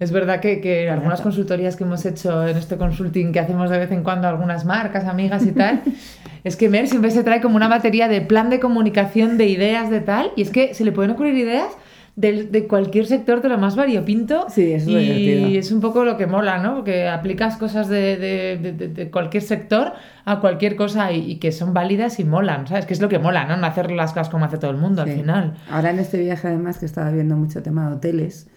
Es 0.00 0.10
verdad 0.10 0.40
que, 0.40 0.60
que 0.60 0.90
algunas 0.90 1.20
consultorías 1.20 1.76
que 1.76 1.84
hemos 1.84 2.04
hecho 2.04 2.46
en 2.46 2.56
este 2.56 2.76
consulting 2.76 3.32
que 3.32 3.40
hacemos 3.40 3.70
de 3.70 3.78
vez 3.78 3.92
en 3.92 4.02
cuando 4.02 4.26
algunas 4.26 4.64
marcas, 4.64 5.04
amigas 5.04 5.46
y 5.46 5.52
tal, 5.52 5.82
es 6.44 6.56
que 6.56 6.68
Mer 6.68 6.88
siempre 6.88 7.10
se 7.10 7.22
trae 7.22 7.40
como 7.40 7.56
una 7.56 7.68
batería 7.68 8.08
de 8.08 8.20
plan 8.20 8.50
de 8.50 8.58
comunicación, 8.58 9.38
de 9.38 9.46
ideas, 9.46 9.90
de 9.90 10.00
tal, 10.00 10.32
y 10.36 10.42
es 10.42 10.50
que 10.50 10.74
se 10.74 10.84
le 10.84 10.90
pueden 10.90 11.12
ocurrir 11.12 11.36
ideas 11.36 11.68
de, 12.16 12.44
de 12.44 12.66
cualquier 12.66 13.06
sector 13.06 13.40
de 13.40 13.48
lo 13.48 13.58
más 13.58 13.76
variopinto. 13.76 14.46
Sí, 14.48 14.72
es 14.72 14.86
y 14.86 14.96
divertido. 14.96 15.58
es 15.58 15.72
un 15.72 15.80
poco 15.80 16.04
lo 16.04 16.16
que 16.16 16.26
mola, 16.26 16.58
¿no? 16.58 16.76
Porque 16.76 17.08
aplicas 17.08 17.56
cosas 17.56 17.88
de, 17.88 18.16
de, 18.16 18.72
de, 18.72 18.88
de 18.88 19.10
cualquier 19.10 19.42
sector 19.42 19.92
a 20.24 20.40
cualquier 20.40 20.76
cosa 20.76 21.12
y, 21.12 21.32
y, 21.32 21.36
que 21.36 21.52
son 21.52 21.74
válidas 21.74 22.20
y 22.20 22.24
molan, 22.24 22.66
¿sabes? 22.66 22.86
Que 22.86 22.94
es 22.94 23.00
lo 23.00 23.08
que 23.08 23.18
mola, 23.18 23.46
¿no? 23.46 23.56
No 23.56 23.66
hacer 23.66 23.90
las 23.90 24.12
cosas 24.12 24.28
como 24.28 24.44
hace 24.44 24.58
todo 24.58 24.70
el 24.70 24.76
mundo 24.76 25.04
sí. 25.04 25.10
al 25.10 25.16
final. 25.16 25.54
Ahora 25.70 25.90
en 25.90 25.98
este 25.98 26.18
viaje 26.18 26.48
además 26.48 26.78
que 26.78 26.86
estaba 26.86 27.10
viendo 27.10 27.36
mucho 27.36 27.62
tema 27.62 27.88
de 27.88 27.96
hoteles, 27.96 28.48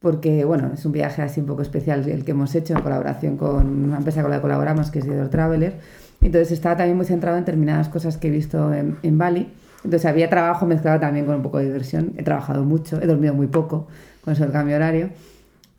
porque 0.00 0.44
bueno, 0.46 0.70
es 0.72 0.84
un 0.86 0.92
viaje 0.92 1.22
así 1.22 1.40
un 1.40 1.46
poco 1.46 1.62
especial 1.62 2.08
el 2.08 2.24
que 2.24 2.30
hemos 2.32 2.54
hecho 2.54 2.74
en 2.74 2.82
colaboración 2.82 3.36
con 3.36 3.84
una 3.84 3.98
empresa 3.98 4.22
con 4.22 4.30
la 4.30 4.38
que 4.38 4.42
colaboramos 4.42 4.90
que 4.90 5.00
es 5.00 5.06
Idor 5.06 5.28
Traveler. 5.28 5.74
Entonces 6.22 6.52
estaba 6.52 6.76
también 6.76 6.96
muy 6.96 7.06
centrado 7.06 7.36
en 7.36 7.44
determinadas 7.44 7.88
cosas 7.88 8.16
que 8.16 8.28
he 8.28 8.30
visto 8.30 8.72
en, 8.72 8.96
en, 9.02 9.18
Bali. 9.18 9.52
Entonces 9.84 10.06
había 10.06 10.28
trabajo 10.28 10.66
mezclado 10.66 11.00
también 11.00 11.26
con 11.26 11.36
un 11.36 11.42
poco 11.42 11.58
de 11.58 11.66
diversión. 11.66 12.14
He 12.16 12.22
trabajado 12.22 12.64
mucho, 12.64 13.00
he 13.00 13.06
dormido 13.06 13.34
muy 13.34 13.46
poco 13.46 13.88
con 14.22 14.32
eso 14.32 14.42
del 14.42 14.52
cambio 14.52 14.76
horario. 14.76 15.10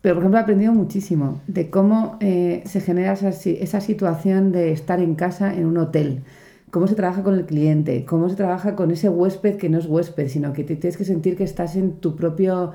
Pero 0.00 0.14
por 0.14 0.22
ejemplo 0.22 0.38
he 0.38 0.42
aprendido 0.42 0.72
muchísimo 0.72 1.40
de 1.48 1.70
cómo 1.70 2.16
eh, 2.20 2.62
se 2.64 2.80
genera 2.80 3.12
esa, 3.12 3.28
esa 3.28 3.80
situación 3.80 4.52
de 4.52 4.72
estar 4.72 5.00
en 5.00 5.14
casa 5.16 5.54
en 5.54 5.66
un 5.66 5.78
hotel 5.78 6.22
cómo 6.70 6.86
se 6.86 6.94
trabaja 6.94 7.22
con 7.22 7.34
el 7.34 7.44
cliente, 7.44 8.06
cómo 8.06 8.30
se 8.30 8.34
trabaja 8.34 8.74
con 8.74 8.90
ese 8.90 9.10
huésped 9.10 9.58
que 9.58 9.68
no 9.68 9.76
es 9.78 9.84
huésped, 9.84 10.28
sino 10.28 10.54
que 10.54 10.64
te 10.64 10.74
tienes 10.74 10.96
que 10.96 11.04
sentir 11.04 11.36
que 11.36 11.44
estás 11.44 11.76
en 11.76 11.92
tu 11.96 12.16
propio 12.16 12.72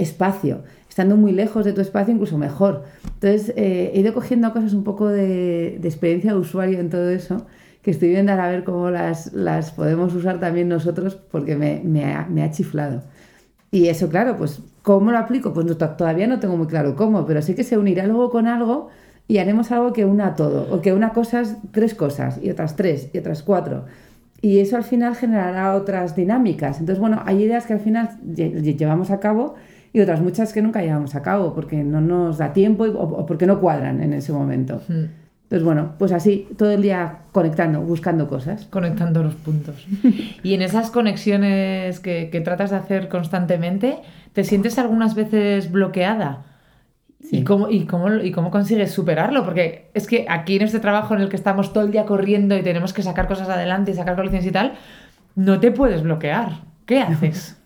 espacio, 0.00 0.62
estando 0.88 1.16
muy 1.16 1.32
lejos 1.32 1.64
de 1.64 1.72
tu 1.72 1.80
espacio 1.80 2.12
incluso 2.12 2.38
mejor. 2.38 2.84
Entonces 3.04 3.52
eh, 3.56 3.92
he 3.94 4.00
ido 4.00 4.14
cogiendo 4.14 4.52
cosas 4.52 4.72
un 4.74 4.84
poco 4.84 5.08
de, 5.08 5.76
experiencia 5.76 6.32
de 6.32 6.38
usuario 6.38 6.80
en 6.80 6.90
todo 6.90 7.10
eso, 7.10 7.46
que 7.82 7.90
estoy 7.90 8.10
viendo 8.10 8.32
a 8.32 8.48
ver 8.48 8.64
cómo 8.64 8.90
las, 8.90 9.32
las 9.32 9.70
podemos 9.70 10.14
usar 10.14 10.40
también 10.40 10.68
nosotros, 10.68 11.16
porque 11.30 11.56
me, 11.56 11.80
me, 11.84 12.12
ha, 12.12 12.26
me 12.26 12.42
ha 12.42 12.50
chiflado. 12.50 13.02
Y 13.70 13.86
eso, 13.86 14.08
claro, 14.08 14.36
pues 14.36 14.60
¿cómo 14.82 15.12
lo 15.12 15.18
aplico? 15.18 15.52
Pues 15.52 15.66
no, 15.66 15.76
todavía 15.76 16.26
no 16.26 16.40
tengo 16.40 16.56
muy 16.56 16.66
claro 16.66 16.96
cómo, 16.96 17.26
pero 17.26 17.42
sí 17.42 17.54
que 17.54 17.64
se 17.64 17.78
unirá 17.78 18.06
luego 18.06 18.30
con 18.30 18.46
algo 18.46 18.88
y 19.28 19.38
haremos 19.38 19.70
algo 19.70 19.92
que 19.92 20.04
una 20.04 20.34
todo, 20.34 20.66
o 20.74 20.80
que 20.80 20.92
una 20.92 21.12
cosas, 21.12 21.58
tres 21.70 21.94
cosas, 21.94 22.40
y 22.42 22.50
otras 22.50 22.74
tres, 22.74 23.10
y 23.12 23.18
otras 23.18 23.42
cuatro. 23.42 23.84
Y 24.42 24.58
eso 24.58 24.76
al 24.76 24.84
final 24.84 25.14
generará 25.14 25.74
otras 25.76 26.16
dinámicas. 26.16 26.80
Entonces, 26.80 26.98
bueno, 26.98 27.22
hay 27.26 27.44
ideas 27.44 27.66
que 27.66 27.74
al 27.74 27.80
final 27.80 28.18
llevamos 28.24 29.10
a 29.10 29.20
cabo 29.20 29.54
y 29.92 30.00
otras 30.00 30.20
muchas 30.20 30.52
que 30.52 30.62
nunca 30.62 30.82
llevamos 30.82 31.14
a 31.14 31.22
cabo 31.22 31.54
porque 31.54 31.82
no 31.82 32.00
nos 32.00 32.38
da 32.38 32.52
tiempo 32.52 32.84
o, 32.84 33.02
o 33.02 33.26
porque 33.26 33.46
no 33.46 33.60
cuadran 33.60 34.00
en 34.00 34.12
ese 34.12 34.32
momento. 34.32 34.80
Mm. 34.88 35.04
Entonces, 35.50 35.64
bueno, 35.64 35.94
pues 35.98 36.12
así, 36.12 36.46
todo 36.56 36.70
el 36.70 36.80
día 36.80 37.22
conectando, 37.32 37.80
buscando 37.80 38.28
cosas. 38.28 38.66
Conectando 38.66 39.24
los 39.24 39.34
puntos. 39.34 39.84
y 40.44 40.54
en 40.54 40.62
esas 40.62 40.92
conexiones 40.92 41.98
que, 41.98 42.30
que, 42.30 42.40
tratas 42.40 42.70
de 42.70 42.76
hacer 42.76 43.08
constantemente, 43.08 43.98
¿te 44.32 44.44
sientes 44.44 44.78
algunas 44.78 45.16
veces 45.16 45.72
bloqueada? 45.72 46.44
Sí. 47.20 47.38
¿Y, 47.38 47.42
cómo, 47.42 47.68
y, 47.68 47.84
cómo, 47.86 48.14
¿Y 48.14 48.30
cómo 48.30 48.52
consigues 48.52 48.92
superarlo? 48.92 49.44
Porque 49.44 49.90
es 49.92 50.06
que 50.06 50.24
aquí 50.28 50.54
en 50.54 50.62
este 50.62 50.78
trabajo 50.78 51.16
en 51.16 51.20
el 51.20 51.28
que 51.28 51.34
estamos 51.34 51.72
todo 51.72 51.82
el 51.82 51.90
día 51.90 52.06
corriendo 52.06 52.56
y 52.56 52.62
tenemos 52.62 52.92
que 52.92 53.02
sacar 53.02 53.26
cosas 53.26 53.48
adelante 53.48 53.90
y 53.90 53.94
sacar 53.94 54.14
colecciones 54.14 54.46
y 54.46 54.52
tal, 54.52 54.74
no 55.34 55.58
te 55.58 55.72
puedes 55.72 56.04
bloquear. 56.04 56.60
¿Qué 56.86 57.00
haces? 57.00 57.56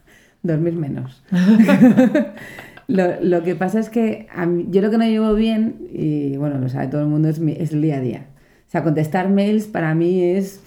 Dormir 0.44 0.74
menos. 0.74 1.24
lo, 2.86 3.20
lo, 3.20 3.42
que 3.42 3.56
pasa 3.56 3.80
es 3.80 3.90
que 3.90 4.28
mí, 4.46 4.66
yo 4.70 4.80
lo 4.82 4.90
que 4.90 4.98
no 4.98 5.04
llevo 5.04 5.34
bien, 5.34 5.88
y 5.92 6.36
bueno, 6.36 6.58
lo 6.58 6.68
sabe 6.68 6.86
todo 6.88 7.00
el 7.00 7.08
mundo, 7.08 7.28
es, 7.28 7.40
mi, 7.40 7.52
es 7.52 7.72
el 7.72 7.82
día 7.82 7.96
a 7.96 8.00
día. 8.00 8.26
O 8.68 8.70
sea, 8.70 8.82
contestar 8.84 9.28
mails 9.30 9.66
para 9.66 9.94
mí 9.94 10.22
es 10.22 10.60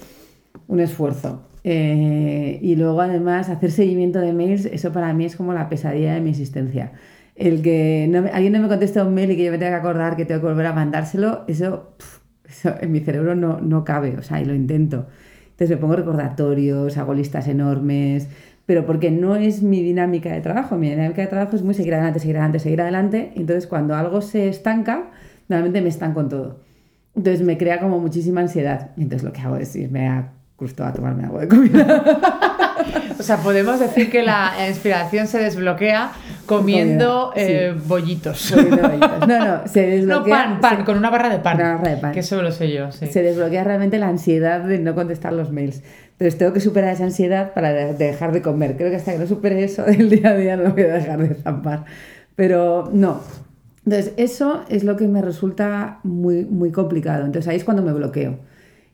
un 0.68 0.80
esfuerzo. 0.80 1.44
Eh, 1.64 2.60
y 2.62 2.76
luego 2.76 3.02
además 3.02 3.50
hacer 3.50 3.72
seguimiento 3.72 4.20
de 4.20 4.34
mails, 4.34 4.66
eso 4.66 4.92
para 4.94 5.14
mí 5.14 5.26
es 5.26 5.36
como 5.36 5.54
la 5.54 5.70
pesadilla 5.70 6.14
de 6.16 6.22
mi 6.22 6.32
existencia. 6.32 6.94
El 7.36 7.62
que 7.62 8.08
no 8.10 8.24
me- 8.24 8.30
alguien 8.30 8.54
no 8.54 8.60
me 8.62 8.68
contesta 8.68 9.04
un 9.04 9.14
mail 9.14 9.32
y 9.32 9.38
que 9.38 9.44
yo 9.46 9.52
me 9.52 9.58
tenga 9.60 9.72
que 9.74 9.78
acordar 9.78 10.16
que 10.16 10.26
tengo 10.26 10.42
que 10.42 10.48
volver 10.48 10.66
a 10.66 10.74
mandárselo, 10.74 11.44
eso, 11.48 11.94
eso 12.50 12.74
en 12.82 12.92
mi 12.92 13.00
cerebro 13.02 13.36
no, 13.36 13.60
no 13.62 13.84
cabe, 13.84 14.18
o 14.18 14.24
sea, 14.24 14.42
y 14.42 14.46
lo 14.46 14.56
intento. 14.56 15.08
Entonces 15.52 15.70
me 15.72 15.78
pongo 15.78 15.96
recordatorios, 15.96 16.98
hago 16.98 17.14
listas 17.14 17.48
enormes, 17.48 18.28
pero 18.68 18.86
porque 18.86 19.10
no 19.10 19.38
es 19.38 19.64
mi 19.64 19.82
dinámica 19.82 20.30
de 20.32 20.42
trabajo. 20.42 20.76
Mi 20.78 20.90
dinámica 20.90 21.22
de 21.22 21.28
trabajo 21.28 21.56
es 21.56 21.64
muy 21.64 21.74
seguir 21.74 21.94
adelante, 21.94 22.20
seguir 22.20 22.36
adelante, 22.36 22.60
seguir 22.60 22.82
adelante. 22.82 23.32
Entonces 23.36 23.66
cuando 23.66 23.96
algo 23.96 24.22
se 24.22 24.50
estanca, 24.50 25.10
normalmente 25.48 25.82
me 25.82 25.88
estanco 25.88 26.20
en 26.20 26.30
todo. 26.30 26.60
Entonces 27.16 27.42
me 27.44 27.58
crea 27.58 27.80
como 27.80 28.00
muchísima 28.00 28.42
ansiedad. 28.42 28.92
Entonces 28.98 29.24
lo 29.24 29.32
que 29.32 29.40
hago 29.40 29.56
es 29.56 29.74
irme 29.76 30.10
a 30.10 30.34
justo 30.58 30.84
a 30.84 30.92
tomarme 30.92 31.24
algo 31.24 31.40
de 31.40 31.48
comida. 31.48 32.04
O 33.20 33.24
sea, 33.24 33.38
podemos 33.38 33.80
decir 33.80 34.10
que 34.12 34.24
la 34.24 34.54
inspiración 34.68 35.28
se 35.28 35.40
desbloquea 35.40 36.12
comiendo 36.46 37.32
sí. 37.36 37.42
eh, 37.44 37.76
bollitos. 37.86 38.54
No, 38.56 39.28
no, 39.28 39.68
se 39.68 39.82
No, 39.88 39.92
desbloquea. 40.24 40.36
pan, 40.36 40.62
pan, 40.62 40.78
se- 40.80 40.84
con 40.86 40.98
una 40.98 41.10
barra 41.10 41.30
de 41.30 41.40
pan. 41.40 41.58
Una 41.58 41.76
barra 41.76 41.92
de 41.92 41.98
pan. 41.98 42.12
Que 42.14 42.20
eso 42.22 42.42
lo 42.42 42.52
sé 42.52 42.72
yo, 42.72 42.92
sí. 42.92 43.08
se 43.08 43.22
desbloquea 43.24 43.64
realmente 43.64 43.98
la 44.00 44.08
ansiedad 44.08 44.62
de 44.62 44.80
no 44.80 44.96
contestar 44.96 45.34
los 45.34 45.52
mails. 45.52 45.82
Entonces 46.14 46.38
tengo 46.38 46.54
que 46.54 46.60
superar 46.62 46.94
esa 46.94 47.04
ansiedad 47.04 47.54
para 47.54 47.74
de- 47.74 47.94
dejar 47.94 48.32
de 48.32 48.42
comer. 48.42 48.78
Creo 48.78 48.90
que 48.90 48.96
hasta 48.96 49.14
que 49.14 49.20
no 49.20 49.28
supere 49.28 49.64
eso 49.64 49.84
del 49.86 50.10
día 50.10 50.30
a 50.30 50.36
día 50.36 50.58
no 50.58 50.72
voy 50.72 50.84
a 50.84 50.94
dejar 50.94 51.20
de 51.28 51.36
zampar. 51.36 51.86
Pero 52.36 52.90
no. 52.94 53.22
Entonces 53.86 54.14
eso 54.18 54.64
es 54.70 54.84
lo 54.84 54.98
que 54.98 55.08
me 55.08 55.22
resulta 55.22 56.00
muy, 56.04 56.46
muy 56.46 56.72
complicado. 56.72 57.26
Entonces 57.26 57.48
ahí 57.50 57.58
es 57.58 57.64
cuando 57.64 57.84
me 57.84 57.94
bloqueo. 57.94 58.40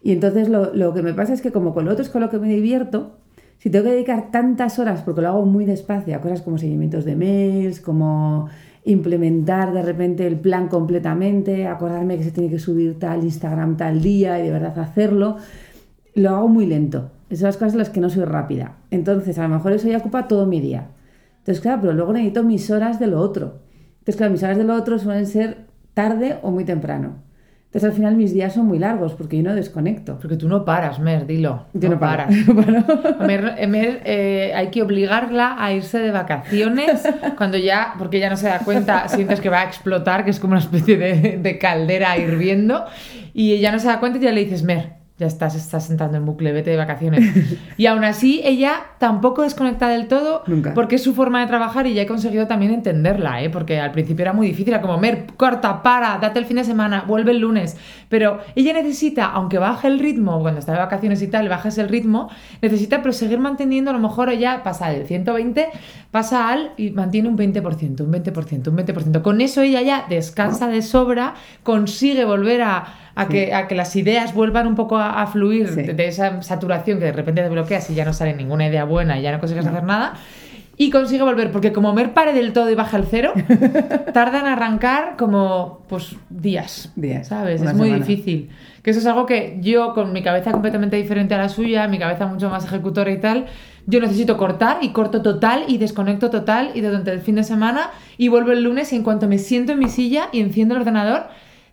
Y 0.02 0.12
entonces 0.12 0.50
lo, 0.50 0.74
lo 0.74 0.94
que 0.94 1.02
me 1.02 1.14
pasa 1.14 1.34
es 1.34 1.42
que 1.42 1.52
como 1.52 1.74
con 1.74 1.86
lo 1.86 1.92
otro 1.92 2.04
es 2.04 2.10
con 2.10 2.22
lo 2.22 2.30
que 2.30 2.38
me 2.38 2.50
divierto, 2.50 3.18
si 3.64 3.70
tengo 3.70 3.86
que 3.86 3.92
dedicar 3.92 4.30
tantas 4.30 4.78
horas, 4.78 5.04
porque 5.04 5.22
lo 5.22 5.30
hago 5.30 5.46
muy 5.46 5.64
despacio, 5.64 6.14
a 6.14 6.20
cosas 6.20 6.42
como 6.42 6.58
seguimientos 6.58 7.06
de 7.06 7.16
mails, 7.16 7.80
como 7.80 8.50
implementar 8.84 9.72
de 9.72 9.82
repente 9.82 10.28
el 10.28 10.38
plan 10.38 10.68
completamente, 10.68 11.66
acordarme 11.66 12.18
que 12.18 12.26
se 12.26 12.32
tiene 12.32 12.50
que 12.50 12.60
subir 12.60 13.00
tal 13.00 13.24
Instagram 13.24 13.78
tal 13.78 14.02
día 14.02 14.38
y 14.38 14.44
de 14.44 14.52
verdad 14.52 14.78
hacerlo, 14.80 15.38
lo 16.14 16.32
hago 16.32 16.50
muy 16.50 16.66
lento. 16.66 17.12
Esas 17.30 17.40
son 17.40 17.48
las 17.48 17.56
cosas 17.56 17.74
en 17.74 17.80
las 17.80 17.90
que 17.90 18.02
no 18.02 18.10
soy 18.10 18.26
rápida. 18.26 18.80
Entonces, 18.92 19.40
a 19.40 19.44
lo 19.44 19.56
mejor 19.56 19.72
eso 19.72 19.88
ya 19.88 20.00
ocupa 20.00 20.28
todo 20.28 20.46
mi 20.46 20.60
día. 20.60 20.90
Entonces, 21.38 21.62
claro, 21.62 21.80
pero 21.84 21.94
luego 21.94 22.12
necesito 22.12 22.44
mis 22.44 22.70
horas 22.70 23.00
de 23.00 23.08
lo 23.08 23.22
otro. 23.22 23.62
Entonces, 24.00 24.18
claro, 24.18 24.34
mis 24.34 24.44
horas 24.44 24.58
de 24.58 24.66
lo 24.66 24.76
otro 24.76 25.00
suelen 25.00 25.26
ser 25.26 25.68
tarde 25.94 26.38
o 26.42 26.52
muy 26.52 26.66
temprano. 26.66 27.14
Entonces, 27.74 27.90
al 27.90 27.96
final 27.96 28.16
mis 28.16 28.36
días 28.36 28.54
son 28.54 28.68
muy 28.68 28.78
largos 28.78 29.14
porque 29.14 29.38
yo 29.38 29.42
no 29.42 29.56
desconecto. 29.56 30.20
Porque 30.22 30.38
tú 30.38 30.48
no 30.48 30.64
paras, 30.64 31.00
Mer, 31.00 31.26
dilo. 31.26 31.66
Yo 31.74 31.90
no, 31.90 32.00
paro. 32.00 32.26
paras. 32.26 32.48
no 32.48 32.56
paro. 32.56 33.26
Mer, 33.26 33.68
Mer, 33.68 34.02
eh, 34.06 34.52
hay 34.56 34.68
que 34.68 34.84
obligarla 34.84 35.56
a 35.58 35.74
irse 35.74 35.98
de 35.98 36.12
vacaciones 36.12 37.02
cuando 37.36 37.58
ya, 37.58 37.96
porque 37.98 38.20
ya 38.20 38.30
no 38.30 38.38
se 38.38 38.48
da 38.48 38.60
cuenta, 38.60 39.08
sientes 39.08 39.42
que 39.42 39.50
va 39.50 39.62
a 39.62 39.64
explotar, 39.64 40.24
que 40.24 40.30
es 40.30 40.40
como 40.40 40.52
una 40.52 40.60
especie 40.60 40.98
de, 40.98 41.40
de 41.40 41.58
caldera 41.58 42.16
hirviendo, 42.16 42.86
y 43.34 43.54
ella 43.54 43.72
no 43.72 43.80
se 43.80 43.88
da 43.88 44.00
cuenta 44.00 44.20
y 44.20 44.22
ya 44.22 44.32
le 44.32 44.44
dices, 44.46 44.62
Mer, 44.62 45.03
ya 45.24 45.28
estás, 45.28 45.56
estás 45.56 45.90
entrando 45.90 46.18
en 46.18 46.26
bucle, 46.26 46.52
vete 46.52 46.70
de 46.70 46.78
vacaciones. 46.78 47.24
Y 47.78 47.88
aún 47.88 48.04
así, 48.04 48.42
ella 48.44 48.84
tampoco 49.00 49.42
desconecta 49.42 49.88
del 49.88 50.08
todo, 50.08 50.44
Nunca. 50.46 50.74
porque 50.74 50.96
es 50.96 51.04
su 51.04 51.14
forma 51.16 51.42
de 51.42 51.48
trabajar 51.48 51.88
y 51.88 51.94
ya 51.94 52.04
he 52.04 52.06
conseguido 52.06 52.46
también 52.46 52.72
entenderla, 52.72 53.42
¿eh? 53.42 53.50
porque 53.50 53.80
al 53.80 53.92
principio 53.92 54.24
era 54.24 54.34
muy 54.34 54.48
difícil, 54.48 54.74
era 54.74 54.82
como, 54.82 54.98
Mer, 54.98 55.26
corta, 55.36 55.82
para, 55.82 56.18
date 56.20 56.40
el 56.40 56.46
fin 56.46 56.58
de 56.58 56.64
semana, 56.64 57.04
vuelve 57.08 57.32
el 57.32 57.40
lunes. 57.40 57.78
Pero 58.10 58.40
ella 58.56 58.74
necesita, 58.74 59.26
aunque 59.26 59.58
baje 59.58 59.88
el 59.88 60.00
ritmo, 60.00 60.40
cuando 60.42 60.60
está 60.60 60.74
de 60.74 60.78
vacaciones 60.78 61.22
y 61.22 61.28
tal, 61.28 61.50
bajes 61.50 61.78
el 61.78 61.90
ritmo, 61.90 62.30
necesita 62.62 63.02
pero 63.02 63.14
seguir 63.14 63.40
manteniendo, 63.40 63.90
a 63.90 63.94
lo 63.94 64.00
mejor 64.00 64.30
ella 64.30 64.62
pasa 64.64 64.90
del 64.90 65.08
120, 65.08 65.70
pasa 66.12 66.50
al 66.50 66.74
y 66.78 66.92
mantiene 66.92 67.30
un 67.30 67.38
20%, 67.38 68.02
un 68.02 68.12
20%, 68.12 68.68
un 68.68 68.78
20%. 68.78 69.22
Con 69.22 69.42
eso 69.42 69.62
ella 69.62 69.82
ya 69.82 70.06
descansa 70.08 70.68
de 70.68 70.82
sobra, 70.82 71.34
consigue 71.64 72.26
volver 72.26 72.62
a, 72.62 72.86
a 73.16 73.28
que, 73.28 73.54
a 73.54 73.68
que 73.68 73.76
las 73.76 73.96
ideas 73.96 74.34
vuelvan 74.34 74.66
un 74.68 74.76
poco 74.76 74.98
a, 74.98 75.22
a 75.22 75.28
fluir 75.28 75.68
Sí. 75.70 75.82
de, 75.84 75.94
de 75.94 76.08
esa 76.08 76.42
saturación 76.42 77.00
que 77.00 77.06
de 77.06 77.12
repente 77.12 77.42
te 77.42 77.50
bloqueas 77.50 77.90
y 77.90 77.96
ya 77.96 78.06
no 78.06 78.14
sale 78.14 78.34
ninguna 78.34 78.68
idea 78.68 78.84
buena 78.86 79.20
y 79.20 79.22
ya 79.22 79.32
no 79.32 79.40
consigues 79.40 79.66
hacer 79.66 79.84
nada. 79.84 80.14
Y 80.76 80.90
consigue 80.90 81.22
volver, 81.22 81.52
porque 81.52 81.72
como 81.72 81.94
Mer 81.94 82.16
pare 82.16 82.34
del 82.34 82.52
todo 82.52 82.68
y 82.72 82.74
baja 82.74 82.98
al 82.98 83.06
cero, 83.06 83.32
tarda 84.14 84.40
en 84.40 84.48
arrancar 84.48 85.16
como 85.18 85.84
pues 85.88 86.16
días. 86.32 86.92
Días, 86.96 87.28
¿Sabes? 87.28 87.62
es 87.62 87.74
muy 87.76 87.90
semana. 87.90 88.04
difícil. 88.06 88.50
Que 88.82 88.90
eso 88.90 89.00
es 89.00 89.06
algo 89.06 89.28
que 89.28 89.60
yo, 89.62 89.94
con 89.94 90.12
mi 90.14 90.24
cabeza 90.24 90.52
completamente 90.52 90.96
diferente 90.98 91.36
a 91.36 91.38
la 91.38 91.50
suya, 91.50 91.88
mi 91.88 92.00
cabeza 92.00 92.26
mucho 92.26 92.50
más 92.50 92.66
ejecutora 92.66 93.12
y 93.12 93.20
tal, 93.20 93.46
yo 93.86 94.00
necesito 94.00 94.36
cortar 94.36 94.80
y 94.82 94.90
corto 94.90 95.22
total 95.22 95.66
y 95.68 95.78
desconecto 95.78 96.32
total 96.32 96.72
y 96.74 96.82
durante 96.82 97.12
el 97.12 97.20
fin 97.22 97.36
de 97.36 97.44
semana 97.44 97.92
y 98.18 98.30
vuelvo 98.30 98.52
el 98.52 98.64
lunes 98.64 98.92
y 98.94 98.96
en 98.96 99.04
cuanto 99.04 99.28
me 99.28 99.38
siento 99.38 99.74
en 99.74 99.80
mi 99.80 99.90
silla 99.90 100.30
y 100.32 100.40
enciendo 100.42 100.74
el 100.74 100.82
ordenador, 100.82 101.28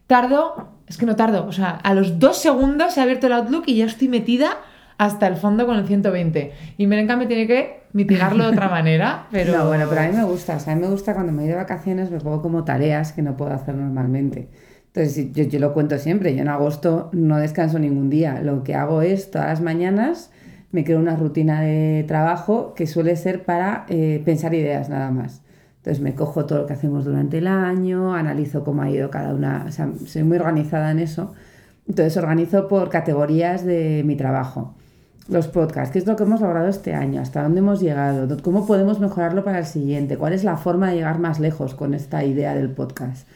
tardo, 0.07 0.69
es 0.91 0.99
que 0.99 1.07
no 1.07 1.17
tardo, 1.17 1.47
o 1.47 1.53
sea, 1.53 1.71
a 1.71 1.95
los 1.95 2.19
dos 2.19 2.37
segundos 2.37 2.93
se 2.93 3.01
ha 3.01 3.05
abierto 3.05 3.29
el 3.29 3.33
Outlook 3.33 3.65
y 3.67 3.77
ya 3.77 3.87
estoy 3.87 4.09
metida 4.09 4.59
hasta 4.99 5.27
el 5.27 5.37
fondo 5.37 5.65
con 5.65 5.79
el 5.79 5.87
120. 5.87 6.53
Y 6.77 6.87
Merenca 6.87 7.17
me 7.17 7.27
tiene 7.27 7.47
que 7.47 7.85
mitigarlo 7.95 8.45
de 8.45 8.51
otra 8.51 8.69
manera, 8.71 9.27
pero... 9.31 9.57
No, 9.57 9.69
bueno, 9.69 9.87
pero 9.89 10.03
a 10.03 10.09
mí 10.09 10.15
me 10.15 10.25
gusta. 10.25 10.57
O 10.57 10.61
sea, 10.61 10.75
a 10.75 10.77
mí 10.77 10.83
me 10.83 10.89
gusta 10.89 11.15
cuando 11.15 11.33
me 11.33 11.39
voy 11.39 11.49
de 11.49 11.55
vacaciones, 11.55 12.11
me 12.11 12.21
pongo 12.21 12.43
como 12.43 12.65
tareas 12.65 13.13
que 13.13 13.23
no 13.23 13.37
puedo 13.37 13.53
hacer 13.53 13.75
normalmente. 13.75 14.49
Entonces, 14.93 15.33
yo 15.33 15.59
lo 15.59 15.73
cuento 15.73 15.97
siempre. 15.97 16.35
Yo 16.35 16.43
en 16.43 16.49
agosto 16.49 17.09
no 17.13 17.39
descanso 17.39 17.79
ningún 17.79 18.11
día. 18.11 18.43
Lo 18.43 18.63
que 18.63 18.75
hago 18.75 19.01
es 19.01 19.31
todas 19.31 19.47
las 19.47 19.61
mañanas 19.63 20.31
me 20.73 20.85
creo 20.85 20.99
una 20.99 21.17
rutina 21.17 21.63
de 21.63 22.05
trabajo 22.07 22.75
que 22.75 22.87
suele 22.87 23.17
ser 23.17 23.45
para 23.45 23.87
eh, 23.89 24.23
pensar 24.25 24.55
ideas 24.55 24.89
nada 24.89 25.11
más. 25.11 25.43
Entonces 25.81 26.03
me 26.03 26.15
cojo 26.15 26.45
todo 26.47 26.61
lo 26.61 26.67
que 26.67 26.75
hacemos 26.75 27.05
durante 27.05 27.39
el 27.39 27.47
año, 27.47 28.15
analizo 28.15 28.63
cómo 28.65 28.83
ha 28.83 28.91
ido 28.91 29.11
cada 29.11 29.35
una, 29.35 29.65
o 29.67 29.73
sea, 29.73 29.91
soy 30.07 30.23
muy 30.23 30.37
organizada 30.37 30.91
en 30.91 30.99
eso. 30.99 31.33
Entonces 31.89 32.17
organizo 32.17 32.69
por 32.69 32.91
categorías 32.91 33.65
de 33.65 34.03
mi 34.05 34.15
trabajo. 34.15 34.75
Los 35.29 35.49
podcasts, 35.49 35.93
¿qué 35.93 35.99
es 35.99 36.07
lo 36.07 36.17
que 36.17 36.25
hemos 36.25 36.41
logrado 36.41 36.69
este 36.69 36.93
año? 36.95 37.21
¿Hasta 37.21 37.43
dónde 37.43 37.61
hemos 37.61 37.81
llegado? 37.81 38.37
¿Cómo 38.43 38.67
podemos 38.67 39.01
mejorarlo 39.01 39.43
para 39.45 39.61
el 39.61 39.65
siguiente? 39.65 40.17
¿Cuál 40.17 40.33
es 40.33 40.45
la 40.45 40.57
forma 40.57 40.91
de 40.91 40.97
llegar 40.97 41.19
más 41.19 41.41
lejos 41.41 41.75
con 41.75 41.95
esta 41.95 42.25
idea 42.25 42.55
del 42.55 42.71
podcast? 42.71 43.27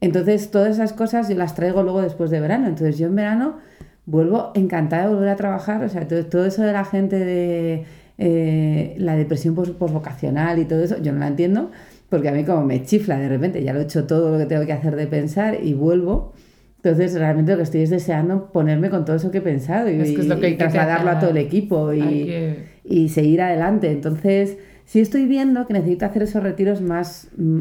Entonces, 0.00 0.50
todas 0.50 0.70
esas 0.70 0.92
cosas 0.92 1.28
yo 1.28 1.36
las 1.36 1.54
traigo 1.54 1.82
luego 1.82 2.02
después 2.02 2.30
de 2.30 2.40
verano. 2.40 2.66
Entonces, 2.66 2.98
yo 2.98 3.06
en 3.06 3.14
verano 3.16 3.58
vuelvo 4.06 4.50
encantada 4.54 5.06
de 5.08 5.14
volver 5.14 5.28
a 5.28 5.36
trabajar. 5.36 5.84
O 5.84 5.88
sea, 5.88 6.08
todo, 6.08 6.24
todo 6.26 6.46
eso 6.46 6.62
de 6.62 6.72
la 6.72 6.84
gente 6.84 7.18
de 7.18 7.84
eh, 8.18 8.94
la 8.98 9.14
depresión 9.14 9.54
pos- 9.54 9.70
posvocacional 9.70 10.58
y 10.58 10.64
todo 10.64 10.82
eso, 10.82 10.98
yo 11.02 11.12
no 11.12 11.18
la 11.20 11.28
entiendo, 11.28 11.70
porque 12.12 12.28
a 12.28 12.32
mí 12.32 12.44
como 12.44 12.62
me 12.62 12.84
chifla 12.84 13.18
de 13.18 13.26
repente, 13.26 13.64
ya 13.64 13.72
lo 13.72 13.80
he 13.80 13.84
hecho 13.84 14.04
todo 14.06 14.32
lo 14.32 14.36
que 14.36 14.44
tengo 14.44 14.66
que 14.66 14.74
hacer 14.74 14.96
de 14.96 15.06
pensar 15.06 15.56
y 15.64 15.72
vuelvo. 15.72 16.34
Entonces, 16.76 17.14
realmente 17.14 17.52
lo 17.52 17.56
que 17.56 17.62
estoy 17.62 17.80
es 17.80 17.88
deseando 17.88 18.52
ponerme 18.52 18.90
con 18.90 19.06
todo 19.06 19.16
eso 19.16 19.30
que 19.30 19.38
he 19.38 19.40
pensado 19.40 19.88
y, 19.88 19.98
Es 19.98 20.10
que 20.10 20.20
es 20.20 20.26
lo 20.26 20.38
que 20.38 20.50
y 20.50 20.52
que 20.52 20.58
trasladarlo 20.58 21.08
a 21.10 21.18
todo 21.18 21.30
el 21.30 21.38
equipo 21.38 21.94
y, 21.94 22.54
y 22.84 23.08
seguir 23.08 23.40
adelante. 23.40 23.90
Entonces, 23.90 24.58
sí 24.84 25.00
estoy 25.00 25.24
viendo 25.24 25.66
que 25.66 25.72
necesito 25.72 26.04
hacer 26.04 26.24
esos 26.24 26.42
retiros 26.42 26.82
más, 26.82 27.28
mm, 27.38 27.60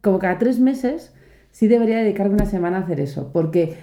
como 0.00 0.18
cada 0.18 0.38
tres 0.38 0.58
meses, 0.58 1.12
sí 1.50 1.68
debería 1.68 1.98
dedicarme 1.98 2.36
una 2.36 2.46
semana 2.46 2.78
a 2.78 2.80
hacer 2.80 3.00
eso, 3.00 3.28
porque 3.34 3.74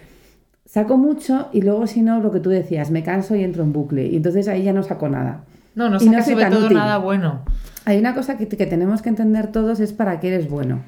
saco 0.65 0.97
mucho 0.97 1.49
y 1.53 1.61
luego 1.61 1.85
si 1.85 2.01
no, 2.01 2.21
lo 2.21 2.31
que 2.31 2.39
tú 2.39 2.49
decías, 2.49 2.89
me 2.89 3.03
canso 3.03 3.35
y 3.35 3.43
entro 3.43 3.61
en 3.61 3.71
bucle 3.71 4.07
y 4.07 4.15
entonces 4.15 4.47
ahí 4.47 4.63
ya 4.63 4.73
no 4.73 4.81
saco 4.81 5.09
nada. 5.09 5.43
No, 5.75 5.89
no 5.89 5.97
Y 6.01 6.05
no 6.05 6.11
saca 6.13 6.23
soy 6.23 6.33
sobre 6.33 6.45
todo 6.47 6.65
útil. 6.65 6.77
nada 6.77 6.97
bueno. 6.97 7.41
Hay 7.85 7.97
una 7.97 8.13
cosa 8.13 8.37
que, 8.37 8.47
que 8.47 8.65
tenemos 8.65 9.01
que 9.01 9.09
entender 9.09 9.51
todos 9.51 9.79
es 9.79 9.93
para 9.93 10.19
qué 10.19 10.27
eres 10.29 10.49
bueno, 10.49 10.83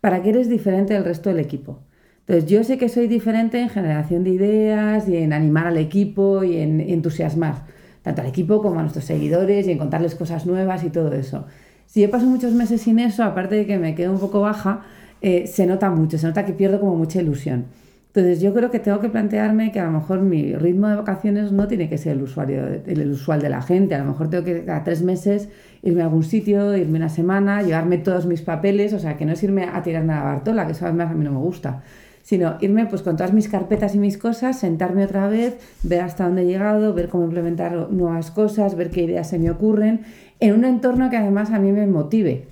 para 0.00 0.22
qué 0.22 0.30
eres 0.30 0.48
diferente 0.48 0.94
del 0.94 1.04
resto 1.04 1.30
del 1.30 1.38
equipo. 1.38 1.80
Entonces 2.26 2.50
yo 2.50 2.62
sé 2.64 2.78
que 2.78 2.88
soy 2.88 3.08
diferente 3.08 3.60
en 3.60 3.68
generación 3.68 4.22
de 4.24 4.30
ideas 4.30 5.08
y 5.08 5.16
en 5.16 5.32
animar 5.32 5.66
al 5.66 5.76
equipo 5.76 6.44
y 6.44 6.58
en 6.58 6.80
entusiasmar, 6.80 7.64
tanto 8.02 8.20
al 8.22 8.28
equipo 8.28 8.62
como 8.62 8.78
a 8.78 8.82
nuestros 8.82 9.04
seguidores 9.04 9.66
y 9.66 9.72
en 9.72 9.78
contarles 9.78 10.14
cosas 10.14 10.46
nuevas 10.46 10.84
y 10.84 10.90
todo 10.90 11.12
eso. 11.12 11.46
Si 11.86 12.00
yo 12.00 12.10
paso 12.10 12.26
muchos 12.26 12.52
meses 12.52 12.80
sin 12.82 12.98
eso, 12.98 13.24
aparte 13.24 13.54
de 13.56 13.66
que 13.66 13.78
me 13.78 13.94
quedo 13.94 14.12
un 14.12 14.18
poco 14.20 14.40
baja, 14.40 14.82
eh, 15.20 15.46
se 15.46 15.66
nota 15.66 15.90
mucho, 15.90 16.16
se 16.16 16.26
nota 16.26 16.44
que 16.44 16.52
pierdo 16.52 16.80
como 16.80 16.96
mucha 16.96 17.20
ilusión. 17.20 17.66
Entonces 18.14 18.42
yo 18.42 18.52
creo 18.52 18.70
que 18.70 18.78
tengo 18.78 19.00
que 19.00 19.08
plantearme 19.08 19.72
que 19.72 19.80
a 19.80 19.86
lo 19.86 19.92
mejor 19.92 20.20
mi 20.20 20.54
ritmo 20.54 20.86
de 20.88 20.96
vacaciones 20.96 21.50
no 21.50 21.66
tiene 21.66 21.88
que 21.88 21.96
ser 21.96 22.12
el, 22.18 22.22
usuario, 22.22 22.62
el, 22.86 23.10
usual 23.10 23.40
de 23.40 23.48
la 23.48 23.62
gente. 23.62 23.94
A 23.94 24.00
lo 24.00 24.04
mejor 24.04 24.28
tengo 24.28 24.44
que 24.44 24.66
cada 24.66 24.84
tres 24.84 25.00
meses 25.00 25.48
irme 25.82 26.02
a 26.02 26.04
algún 26.04 26.22
sitio, 26.22 26.76
irme 26.76 26.98
una 26.98 27.08
semana, 27.08 27.62
llevarme 27.62 27.96
todos 27.96 28.26
mis 28.26 28.42
papeles, 28.42 28.92
o 28.92 28.98
sea, 28.98 29.16
que 29.16 29.24
no 29.24 29.32
es 29.32 29.42
irme 29.42 29.64
a 29.64 29.82
tirarme 29.82 30.12
a 30.12 30.16
la 30.16 30.24
Bartola, 30.24 30.66
que 30.66 30.72
eso 30.72 30.84
además 30.84 31.10
a 31.10 31.14
mí 31.14 31.24
no 31.24 31.32
me 31.32 31.38
gusta, 31.38 31.84
sino 32.22 32.58
irme 32.60 32.84
pues 32.84 33.00
con 33.00 33.16
todas 33.16 33.32
mis 33.32 33.48
carpetas 33.48 33.94
y 33.94 33.98
mis 33.98 34.18
cosas, 34.18 34.58
sentarme 34.60 35.06
otra 35.06 35.26
vez, 35.28 35.56
ver 35.82 36.02
hasta 36.02 36.26
dónde 36.26 36.42
he 36.42 36.44
llegado, 36.44 36.92
ver 36.92 37.08
cómo 37.08 37.24
implementar 37.24 37.90
nuevas 37.90 38.30
cosas, 38.30 38.76
ver 38.76 38.90
qué 38.90 39.04
ideas 39.04 39.30
se 39.30 39.38
me 39.38 39.50
ocurren, 39.50 40.02
en 40.38 40.54
un 40.54 40.66
entorno 40.66 41.08
que 41.08 41.16
además 41.16 41.50
a 41.50 41.58
mí 41.58 41.72
me 41.72 41.86
motive. 41.86 42.44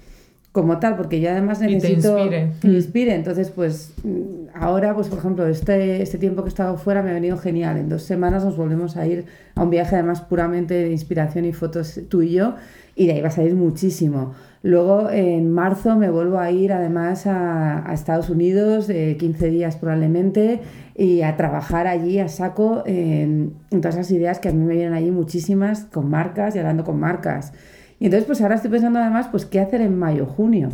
Como 0.52 0.78
tal, 0.80 0.96
porque 0.96 1.20
yo 1.20 1.30
además 1.30 1.58
Y 1.62 1.66
te 1.66 1.72
necesito 1.74 2.18
inspire. 2.18 2.50
que 2.60 2.68
inspire. 2.68 3.14
Entonces, 3.14 3.50
pues 3.50 3.92
mm, 4.02 4.48
ahora, 4.54 4.94
pues 4.94 5.08
por 5.08 5.18
ejemplo, 5.20 5.46
este, 5.46 6.02
este 6.02 6.18
tiempo 6.18 6.42
que 6.42 6.48
he 6.48 6.50
estado 6.50 6.76
fuera 6.76 7.02
me 7.02 7.10
ha 7.10 7.14
venido 7.14 7.38
genial. 7.38 7.76
En 7.76 7.88
dos 7.88 8.02
semanas 8.02 8.44
nos 8.44 8.56
volvemos 8.56 8.96
a 8.96 9.06
ir 9.06 9.26
a 9.54 9.62
un 9.62 9.70
viaje 9.70 9.94
además 9.94 10.22
puramente 10.22 10.74
de 10.74 10.90
inspiración 10.90 11.44
y 11.44 11.52
fotos 11.52 12.00
tú 12.08 12.22
y 12.22 12.32
yo, 12.32 12.56
y 12.96 13.06
de 13.06 13.12
ahí 13.12 13.20
va 13.20 13.28
a 13.28 13.32
salir 13.32 13.54
muchísimo. 13.54 14.32
Luego 14.62 15.08
en 15.08 15.50
marzo 15.52 15.96
me 15.96 16.10
vuelvo 16.10 16.38
a 16.38 16.50
ir 16.50 16.72
además 16.72 17.26
a, 17.26 17.88
a 17.88 17.94
Estados 17.94 18.28
Unidos, 18.28 18.90
eh, 18.90 19.16
15 19.18 19.48
días 19.50 19.76
probablemente, 19.76 20.60
y 20.96 21.22
a 21.22 21.36
trabajar 21.36 21.86
allí 21.86 22.18
a 22.18 22.28
saco 22.28 22.82
en, 22.84 23.54
en 23.70 23.80
todas 23.80 23.94
esas 23.94 24.10
ideas 24.10 24.38
que 24.40 24.48
a 24.50 24.52
mí 24.52 24.62
me 24.62 24.74
vienen 24.74 24.92
allí 24.92 25.10
muchísimas 25.12 25.84
con 25.84 26.10
marcas 26.10 26.56
y 26.56 26.58
hablando 26.58 26.84
con 26.84 26.98
marcas. 27.00 27.52
Y 28.00 28.06
entonces 28.06 28.26
pues 28.26 28.40
ahora 28.40 28.56
estoy 28.56 28.70
pensando 28.72 28.98
además 28.98 29.28
pues 29.30 29.46
qué 29.46 29.60
hacer 29.60 29.80
en 29.82 29.96
mayo, 29.98 30.26
junio, 30.26 30.70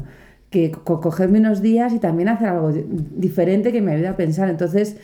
que 0.50 0.71
co- 0.71 1.00
cogerme 1.00 1.40
unos 1.40 1.61
días 1.61 1.92
y 1.92 1.99
también 1.99 2.28
hacer 2.30 2.49
algo 2.49 2.73
di- 2.73 2.85
diferente 2.88 3.73
que 3.73 3.83
me 3.83 3.92
ayude 3.92 4.09
a 4.09 4.16
pensar. 4.16 4.49
Entonces 4.49 4.97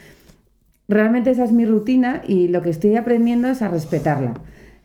realmente 0.88 1.30
esa 1.30 1.44
es 1.44 1.52
mi 1.52 1.64
rutina 1.64 2.22
y 2.26 2.48
lo 2.48 2.62
que 2.62 2.70
estoy 2.70 2.96
aprendiendo 2.96 3.48
es 3.48 3.62
a 3.62 3.68
respetarla, 3.68 4.34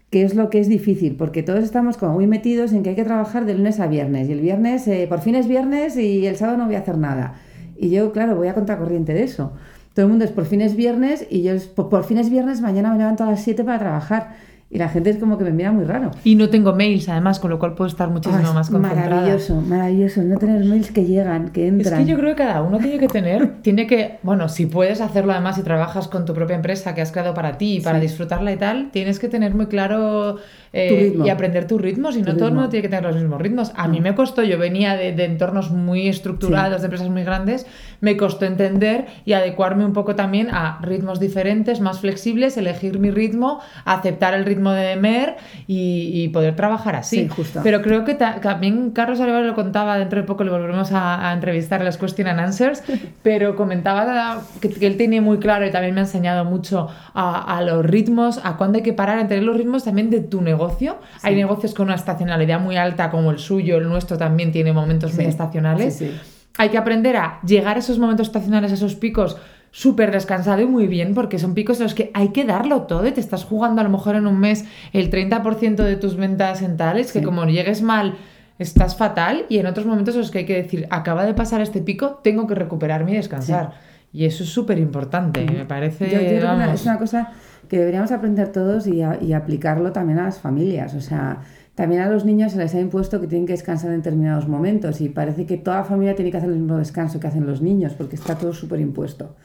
que 0.09 0.23
es 0.23 0.35
lo 0.35 0.49
que 0.49 0.59
es 0.59 0.67
difícil, 0.69 1.15
porque 1.15 1.43
todos 1.43 1.63
estamos 1.63 1.97
como 1.97 2.13
muy 2.13 2.27
metidos 2.27 2.71
en 2.73 2.83
que 2.83 2.91
hay 2.91 2.95
que 2.95 3.03
trabajar 3.03 3.45
de 3.45 3.55
lunes 3.55 3.79
a 3.79 3.87
viernes 3.87 4.29
y 4.29 4.31
el 4.31 4.41
viernes, 4.41 4.87
eh, 4.87 5.05
por 5.09 5.19
fin 5.21 5.35
es 5.35 5.47
viernes 5.47 5.97
y 5.97 6.25
el 6.25 6.37
sábado 6.37 6.57
no 6.57 6.65
voy 6.65 6.75
a 6.75 6.79
hacer 6.79 6.97
nada. 6.97 7.35
Y 7.77 7.89
yo, 7.89 8.11
claro, 8.11 8.35
voy 8.35 8.47
a 8.47 8.53
contracorriente 8.53 9.13
de 9.13 9.23
eso. 9.23 9.53
Todo 9.93 10.05
el 10.05 10.09
mundo 10.09 10.25
es 10.25 10.31
por 10.31 10.45
fin 10.45 10.61
es 10.61 10.75
viernes 10.75 11.27
y 11.29 11.41
yo 11.43 11.53
es 11.53 11.67
por, 11.67 11.89
por 11.89 12.03
fin 12.03 12.17
es 12.19 12.29
viernes, 12.29 12.61
mañana 12.61 12.91
me 12.91 12.97
levanto 12.99 13.23
a 13.23 13.27
las 13.31 13.43
7 13.43 13.63
para 13.63 13.79
trabajar. 13.79 14.35
Y 14.69 14.79
la 14.79 14.89
gente 14.89 15.09
es 15.09 15.17
como 15.17 15.37
que 15.37 15.45
me 15.45 15.51
mira 15.51 15.71
muy 15.71 15.85
raro. 15.85 16.11
Y 16.25 16.35
no 16.35 16.49
tengo 16.49 16.73
mails, 16.75 17.07
además, 17.07 17.39
con 17.39 17.49
lo 17.49 17.57
cual 17.57 17.73
puedo 17.73 17.87
estar 17.87 18.09
muchísimo 18.09 18.41
es 18.43 18.53
más 18.53 18.69
concentrada. 18.69 19.09
maravilloso, 19.09 19.61
maravilloso. 19.61 20.21
No 20.23 20.37
tener 20.37 20.65
mails 20.65 20.91
que 20.91 21.05
llegan, 21.05 21.49
que 21.49 21.67
Es 21.67 21.73
entran. 21.73 22.03
que 22.03 22.11
yo 22.11 22.17
creo 22.17 22.35
que 22.35 22.43
cada 22.43 22.61
uno 22.61 22.77
tiene 22.77 22.99
que 22.99 23.07
tener, 23.07 23.53
tiene 23.61 23.87
que, 23.87 24.19
bueno, 24.23 24.49
si 24.49 24.65
puedes 24.65 24.99
hacerlo 24.99 25.31
además 25.31 25.55
si 25.55 25.61
trabajas 25.63 26.09
con 26.09 26.25
tu 26.25 26.33
propia 26.33 26.57
empresa 26.57 26.93
que 26.93 27.01
has 27.01 27.13
creado 27.13 27.33
para 27.33 27.57
ti 27.57 27.77
y 27.77 27.79
para 27.81 27.99
Sí. 27.99 28.07
disfrutarla 28.07 28.51
y 28.51 28.57
tal, 28.57 28.89
tienes 28.91 29.19
que 29.19 29.29
tener 29.29 29.55
muy 29.55 29.67
claro 29.67 30.35
eh, 30.73 30.89
Tu 30.89 30.95
ritmo. 31.11 31.25
y 31.25 31.29
aprender 31.29 31.65
tus 31.65 31.79
ritmos 31.81 32.17
y 32.17 32.23
Tu 32.23 32.25
no 32.25 32.33
todo 32.35 32.45
el 32.45 32.49
ritmo. 32.51 32.55
mundo 32.61 32.69
tiene 32.69 32.81
que 32.81 32.89
tener 32.89 33.05
los 33.05 33.15
mismos 33.15 33.41
ritmos. 33.41 33.71
A 33.77 33.87
mí 33.87 34.01
me 34.01 34.15
costó, 34.15 34.43
yo 34.43 34.57
venía 34.59 34.95
de, 34.97 35.13
de 35.13 35.23
entornos 35.23 35.71
muy 35.71 36.09
estructurados, 36.09 36.75
Sí. 36.75 36.81
de 36.81 36.85
empresas 36.87 37.09
muy 37.09 37.23
grandes, 37.23 37.65
me 38.01 38.17
costó 38.17 38.45
entender 38.45 39.05
y 39.23 39.31
adecuarme 39.31 39.85
un 39.85 39.93
poco 39.93 40.13
también 40.15 40.49
a 40.51 40.77
ritmos 40.81 41.21
diferentes, 41.21 41.79
más 41.79 42.01
flexibles, 42.01 42.57
elegir 42.57 42.99
mi 42.99 43.11
ritmo, 43.11 43.61
aceptar 43.85 44.33
el 44.33 44.43
ritmo 44.43 44.56
de 44.73 44.95
Mer 44.95 45.37
y, 45.67 46.11
y 46.23 46.27
poder 46.29 46.55
trabajar 46.55 46.95
así. 46.95 47.21
Sí, 47.23 47.27
justo. 47.27 47.61
Pero 47.63 47.81
creo 47.81 48.03
que 48.05 48.13
ta- 48.15 48.39
también 48.41 48.91
Carlos 48.91 49.19
Olivares 49.19 49.47
lo 49.47 49.55
contaba, 49.55 49.97
dentro 49.97 50.19
de 50.21 50.27
poco 50.27 50.43
le 50.43 50.51
volveremos 50.51 50.91
a, 50.91 51.29
a 51.29 51.33
entrevistar 51.33 51.79
en 51.81 51.85
las 51.85 51.97
Question 51.97 52.27
and 52.27 52.39
Answers, 52.39 52.83
pero 53.23 53.55
comentaba 53.55 54.41
que, 54.61 54.69
que 54.69 54.87
él 54.87 54.97
tiene 54.97 55.21
muy 55.21 55.39
claro 55.39 55.65
y 55.65 55.71
también 55.71 55.93
me 55.93 56.01
ha 56.01 56.03
enseñado 56.03 56.45
mucho 56.45 56.87
a, 57.13 57.57
a 57.57 57.61
los 57.61 57.85
ritmos, 57.85 58.39
a 58.43 58.57
cuándo 58.57 58.77
hay 58.77 58.83
que 58.83 58.93
parar, 58.93 59.19
a 59.19 59.27
tener 59.27 59.43
los 59.43 59.57
ritmos 59.57 59.83
también 59.83 60.09
de 60.09 60.19
tu 60.21 60.41
negocio. 60.41 60.97
Hay 61.23 61.35
negocios 61.35 61.73
con 61.73 61.87
una 61.87 61.95
estacionalidad 61.95 62.59
muy 62.59 62.77
alta 62.77 63.09
como 63.09 63.31
el 63.31 63.39
suyo, 63.39 63.77
el 63.77 63.87
nuestro 63.87 64.17
también 64.17 64.51
tiene 64.51 64.73
momentos 64.73 65.13
muy 65.13 65.23
Sí, 65.25 65.29
estacionales. 65.29 65.95
sí, 65.95 66.07
sí. 66.07 66.19
Hay 66.59 66.69
que 66.69 66.77
aprender 66.79 67.17
a 67.17 67.39
llegar 67.45 67.75
a 67.75 67.79
esos 67.79 67.99
momentos 67.99 68.27
estacionales, 68.27 68.71
a 68.71 68.73
esos 68.73 68.95
picos 68.95 69.37
súper 69.71 70.11
descansado 70.11 70.61
y 70.61 70.65
muy 70.65 70.87
bien, 70.87 71.13
porque 71.13 71.39
son 71.39 71.53
picos 71.53 71.77
en 71.77 71.83
los 71.83 71.93
que 71.93 72.09
hay 72.13 72.29
que 72.29 72.45
darlo 72.45 72.83
todo 72.83 73.05
y 73.07 73.11
te 73.11 73.19
estás 73.19 73.43
jugando 73.45 73.81
a 73.81 73.83
lo 73.83 73.89
mejor 73.89 74.15
en 74.15 74.25
un 74.27 74.39
mes 74.39 74.65
el 74.93 75.09
30% 75.11 75.75
de 75.83 75.95
tus 75.97 76.15
ventas 76.17 76.61
en 76.61 76.77
tales, 76.77 77.11
que 77.11 77.21
como 77.21 77.45
llegues 77.45 77.81
mal 77.81 78.15
estás 78.59 78.95
fatal 78.97 79.45
y 79.49 79.59
en 79.59 79.67
otros 79.67 79.85
momentos 79.85 80.15
en 80.15 80.21
los 80.21 80.31
que 80.31 80.39
hay 80.39 80.45
que 80.45 80.55
decir, 80.63 80.87
acaba 80.89 81.25
de 81.25 81.33
pasar 81.35 81.61
este 81.61 81.79
pico, 81.81 82.19
tengo 82.23 82.47
que 82.47 82.55
recuperarme 82.55 83.11
y 83.11 83.15
descansar. 83.15 83.73
Y 84.11 84.25
eso 84.25 84.43
es 84.43 84.49
súper 84.49 84.79
importante, 84.79 85.45
me 85.45 85.65
parece... 85.65 86.05
Yo, 86.09 86.17
yo 86.21 86.27
creo 86.27 86.39
que 86.69 86.73
es 86.73 86.85
una 86.85 86.97
cosa 86.97 87.31
que 87.67 87.77
deberíamos 87.77 88.11
aprender 88.11 88.51
todos 88.51 88.87
y, 88.87 89.01
a- 89.03 89.19
y 89.21 89.33
aplicarlo 89.33 89.91
también 89.91 90.17
a 90.17 90.23
las 90.23 90.39
familias. 90.39 90.95
O 90.95 91.01
sea, 91.01 91.41
también 91.75 92.01
a 92.01 92.09
los 92.09 92.25
niños 92.25 92.53
se 92.53 92.57
les 92.57 92.73
ha 92.73 92.79
impuesto 92.79 93.21
que 93.21 93.27
tienen 93.27 93.45
que 93.45 93.53
descansar 93.53 93.91
en 93.91 93.97
determinados 93.97 94.47
momentos 94.47 95.01
y 95.01 95.09
parece 95.09 95.45
que 95.45 95.57
toda 95.57 95.83
familia 95.83 96.15
tiene 96.15 96.31
que 96.31 96.37
hacer 96.37 96.49
el 96.49 96.55
mismo 96.55 96.77
descanso 96.77 97.19
que 97.19 97.27
hacen 97.27 97.45
los 97.45 97.61
niños 97.61 97.93
porque 97.93 98.15
está 98.15 98.35
todo 98.35 98.53
súper 98.53 98.79
impuesto. 98.79 99.35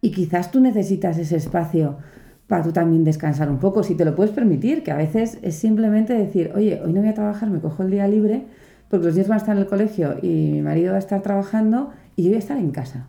Y 0.00 0.12
quizás 0.12 0.50
tú 0.50 0.60
necesitas 0.60 1.18
ese 1.18 1.36
espacio 1.36 1.98
para 2.46 2.62
tú 2.62 2.72
también 2.72 3.04
descansar 3.04 3.50
un 3.50 3.58
poco, 3.58 3.82
si 3.82 3.94
te 3.94 4.04
lo 4.04 4.14
puedes 4.14 4.32
permitir, 4.32 4.82
que 4.82 4.90
a 4.90 4.96
veces 4.96 5.38
es 5.42 5.54
simplemente 5.54 6.14
decir, 6.14 6.50
oye, 6.54 6.80
hoy 6.82 6.92
no 6.92 7.00
voy 7.00 7.10
a 7.10 7.14
trabajar, 7.14 7.50
me 7.50 7.60
cojo 7.60 7.82
el 7.82 7.90
día 7.90 8.08
libre 8.08 8.46
porque 8.88 9.06
los 9.06 9.14
niños 9.14 9.28
van 9.28 9.36
a 9.36 9.40
estar 9.40 9.56
en 9.56 9.62
el 9.62 9.68
colegio 9.68 10.16
y 10.22 10.50
mi 10.52 10.62
marido 10.62 10.92
va 10.92 10.96
a 10.96 11.00
estar 11.00 11.20
trabajando 11.20 11.90
y 12.16 12.22
yo 12.22 12.30
voy 12.30 12.36
a 12.36 12.38
estar 12.38 12.56
en 12.56 12.70
casa 12.70 13.08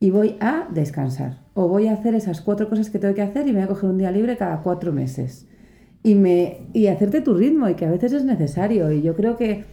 y 0.00 0.10
voy 0.10 0.36
a 0.40 0.68
descansar. 0.72 1.38
O 1.54 1.68
voy 1.68 1.86
a 1.86 1.92
hacer 1.92 2.14
esas 2.14 2.40
cuatro 2.40 2.68
cosas 2.68 2.90
que 2.90 2.98
tengo 2.98 3.14
que 3.14 3.22
hacer 3.22 3.46
y 3.46 3.52
me 3.52 3.60
voy 3.60 3.64
a 3.64 3.68
coger 3.68 3.90
un 3.90 3.98
día 3.98 4.10
libre 4.10 4.36
cada 4.36 4.60
cuatro 4.60 4.92
meses. 4.92 5.46
Y, 6.02 6.14
me, 6.16 6.58
y 6.72 6.88
hacerte 6.88 7.20
tu 7.22 7.34
ritmo 7.34 7.68
y 7.68 7.74
que 7.74 7.86
a 7.86 7.90
veces 7.90 8.12
es 8.12 8.24
necesario. 8.24 8.92
Y 8.92 9.00
yo 9.00 9.14
creo 9.14 9.36
que 9.36 9.64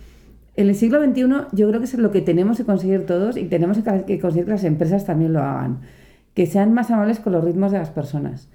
en 0.55 0.69
el 0.69 0.75
siglo 0.75 1.03
XXI 1.03 1.21
yo 1.51 1.67
creo 1.67 1.79
que 1.79 1.85
es 1.85 1.93
lo 1.95 2.11
que 2.11 2.21
tenemos 2.21 2.57
que 2.57 2.63
conseguir 2.63 3.05
todos 3.05 3.35
y 3.35 3.45
tenemos 3.45 3.79
que 3.79 4.19
conseguir 4.19 4.45
que 4.45 4.51
las 4.51 4.63
empresas 4.63 5.05
también 5.05 5.33
lo 5.33 5.41
hagan. 5.41 5.81
Que 6.33 6.45
sean 6.45 6.73
más 6.73 6.89
amables 6.91 7.19
con 7.19 7.33
los 7.33 7.43
ritmos 7.43 7.71
de 7.71 7.79
las 7.79 7.89
personas. 7.89 8.47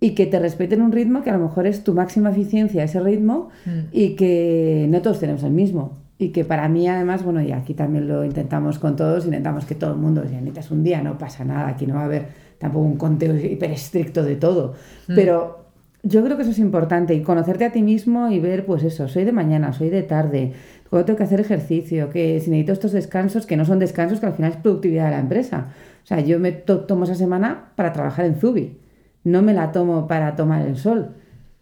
Y 0.00 0.14
que 0.14 0.26
te 0.26 0.38
respeten 0.38 0.80
un 0.82 0.92
ritmo 0.92 1.22
que 1.22 1.30
a 1.30 1.36
lo 1.36 1.40
mejor 1.40 1.66
es 1.66 1.82
tu 1.84 1.92
máxima 1.92 2.30
eficiencia, 2.30 2.84
ese 2.84 3.00
ritmo, 3.00 3.48
Mm. 3.66 3.70
y 3.92 4.14
que 4.16 4.86
no 4.88 5.02
todos 5.02 5.20
tenemos 5.20 5.42
el 5.42 5.50
mismo. 5.52 5.92
Y 6.18 6.28
que 6.30 6.44
para 6.44 6.68
mí, 6.68 6.88
además, 6.88 7.22
bueno, 7.24 7.40
y 7.42 7.52
aquí 7.52 7.74
también 7.74 8.08
lo 8.08 8.24
intentamos 8.24 8.78
con 8.78 8.96
todos, 8.96 9.24
intentamos 9.24 9.64
que 9.64 9.74
todo 9.74 9.92
el 9.92 9.98
mundo, 9.98 10.22
si 10.26 10.34
necesitas 10.34 10.70
un 10.70 10.82
día, 10.82 11.00
no 11.02 11.16
pasa 11.18 11.44
nada, 11.44 11.68
aquí 11.68 11.86
no 11.86 11.94
va 11.94 12.02
a 12.02 12.04
haber 12.06 12.26
tampoco 12.58 12.84
un 12.86 12.96
conteo 12.96 13.36
hiper 13.36 13.70
estricto 13.70 14.24
de 14.24 14.34
todo. 14.36 14.74
Pero 15.06 15.64
yo 16.02 16.24
creo 16.24 16.36
que 16.36 16.42
eso 16.42 16.50
es 16.52 16.58
importante, 16.58 17.14
y 17.14 17.22
conocerte 17.22 17.64
a 17.64 17.72
ti 17.72 17.82
mismo 17.82 18.30
y 18.30 18.40
ver, 18.40 18.66
pues 18.66 18.82
eso, 18.84 19.06
soy 19.08 19.24
de 19.24 19.32
mañana, 19.32 19.72
soy 19.72 19.90
de 19.90 20.02
tarde, 20.02 20.52
cuando 20.90 21.04
tengo 21.06 21.16
que 21.18 21.24
hacer 21.24 21.40
ejercicio, 21.40 22.10
que 22.10 22.40
si 22.40 22.50
necesito 22.50 22.72
estos 22.72 22.92
descansos, 22.92 23.46
que 23.46 23.56
no 23.56 23.64
son 23.64 23.78
descansos, 23.78 24.20
que 24.20 24.26
al 24.26 24.32
final 24.34 24.52
es 24.52 24.56
productividad 24.58 25.06
de 25.06 25.10
la 25.12 25.20
empresa. 25.20 25.68
O 26.02 26.06
sea, 26.06 26.20
yo 26.20 26.38
me 26.40 26.52
to- 26.52 26.80
tomo 26.80 27.04
esa 27.04 27.14
semana 27.14 27.72
para 27.76 27.92
trabajar 27.92 28.24
en 28.24 28.36
Zubi, 28.36 28.78
no 29.24 29.42
me 29.42 29.52
la 29.52 29.72
tomo 29.72 30.06
para 30.06 30.34
tomar 30.36 30.66
el 30.66 30.76
sol 30.76 31.10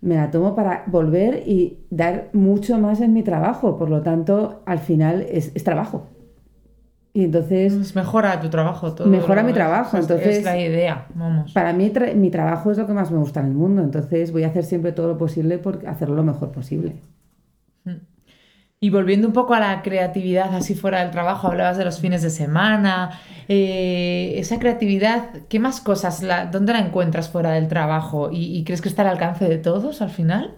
me 0.03 0.15
la 0.15 0.31
tomo 0.31 0.55
para 0.55 0.85
volver 0.87 1.43
y 1.47 1.79
dar 1.91 2.29
mucho 2.33 2.79
más 2.79 3.01
en 3.01 3.13
mi 3.13 3.23
trabajo. 3.25 3.77
Por 3.77 3.89
lo 3.91 4.03
tanto, 4.03 4.63
al 4.67 4.79
final 4.79 5.27
es, 5.29 5.51
es 5.55 5.65
trabajo. 5.65 6.07
Y 7.13 7.25
entonces, 7.25 7.73
Es 7.73 7.97
mejora 7.97 8.39
tu 8.41 8.49
trabajo 8.51 8.93
todo. 8.93 9.09
Mejora 9.09 9.43
mi 9.43 9.53
trabajo, 9.55 9.97
es- 9.97 10.03
entonces- 10.05 10.37
Es 10.39 10.45
la 10.45 10.61
idea, 10.61 11.07
vamos. 11.15 11.51
para 11.55 11.73
mí 11.73 11.91
tra- 11.91 12.15
mi 12.15 12.31
trabajo 12.31 12.71
es 12.71 12.79
lo 12.79 12.87
que 12.87 12.93
más 12.93 13.11
me 13.11 13.19
gusta 13.19 13.41
en 13.41 13.47
el 13.47 13.55
mundo. 13.55 13.83
Entonces 13.83 14.31
voy 14.33 14.45
a 14.45 14.49
hacer 14.49 14.65
siempre 14.65 14.93
todo 14.93 15.09
lo 15.09 15.19
posible 15.19 15.59
por 15.59 15.85
hacerlo 15.89 16.15
lo 16.15 16.23
mejor 16.23 16.53
posible. 16.53 16.97
Y 18.79 18.91
volviendo 18.91 19.27
un 19.29 19.33
poco 19.33 19.55
a 19.55 19.61
la 19.61 19.83
creatividad, 19.83 20.55
así 20.55 20.75
fuera 20.75 21.01
del 21.01 21.11
trabajo, 21.11 21.47
hablabas 21.49 21.79
de 21.79 21.85
los 21.85 21.99
fines 22.01 22.23
de 22.23 22.31
semana. 22.31 23.19
eh, 23.49 24.35
esa 24.37 24.59
creatividad, 24.59 25.31
¿qué 25.49 25.59
más 25.61 25.81
cosas? 25.81 26.23
¿Dónde 26.53 26.73
la 26.75 26.81
encuentras 26.81 27.31
fuera 27.31 27.53
del 27.53 27.69
trabajo? 27.69 28.31
¿Y, 28.31 28.57
y 28.57 28.65
crees 28.65 28.83
que 28.83 28.89
está 28.91 29.03
al 29.03 29.09
alcance 29.09 29.49
de 29.49 29.59
todos 29.59 30.03
al 30.03 30.11
final? 30.11 30.57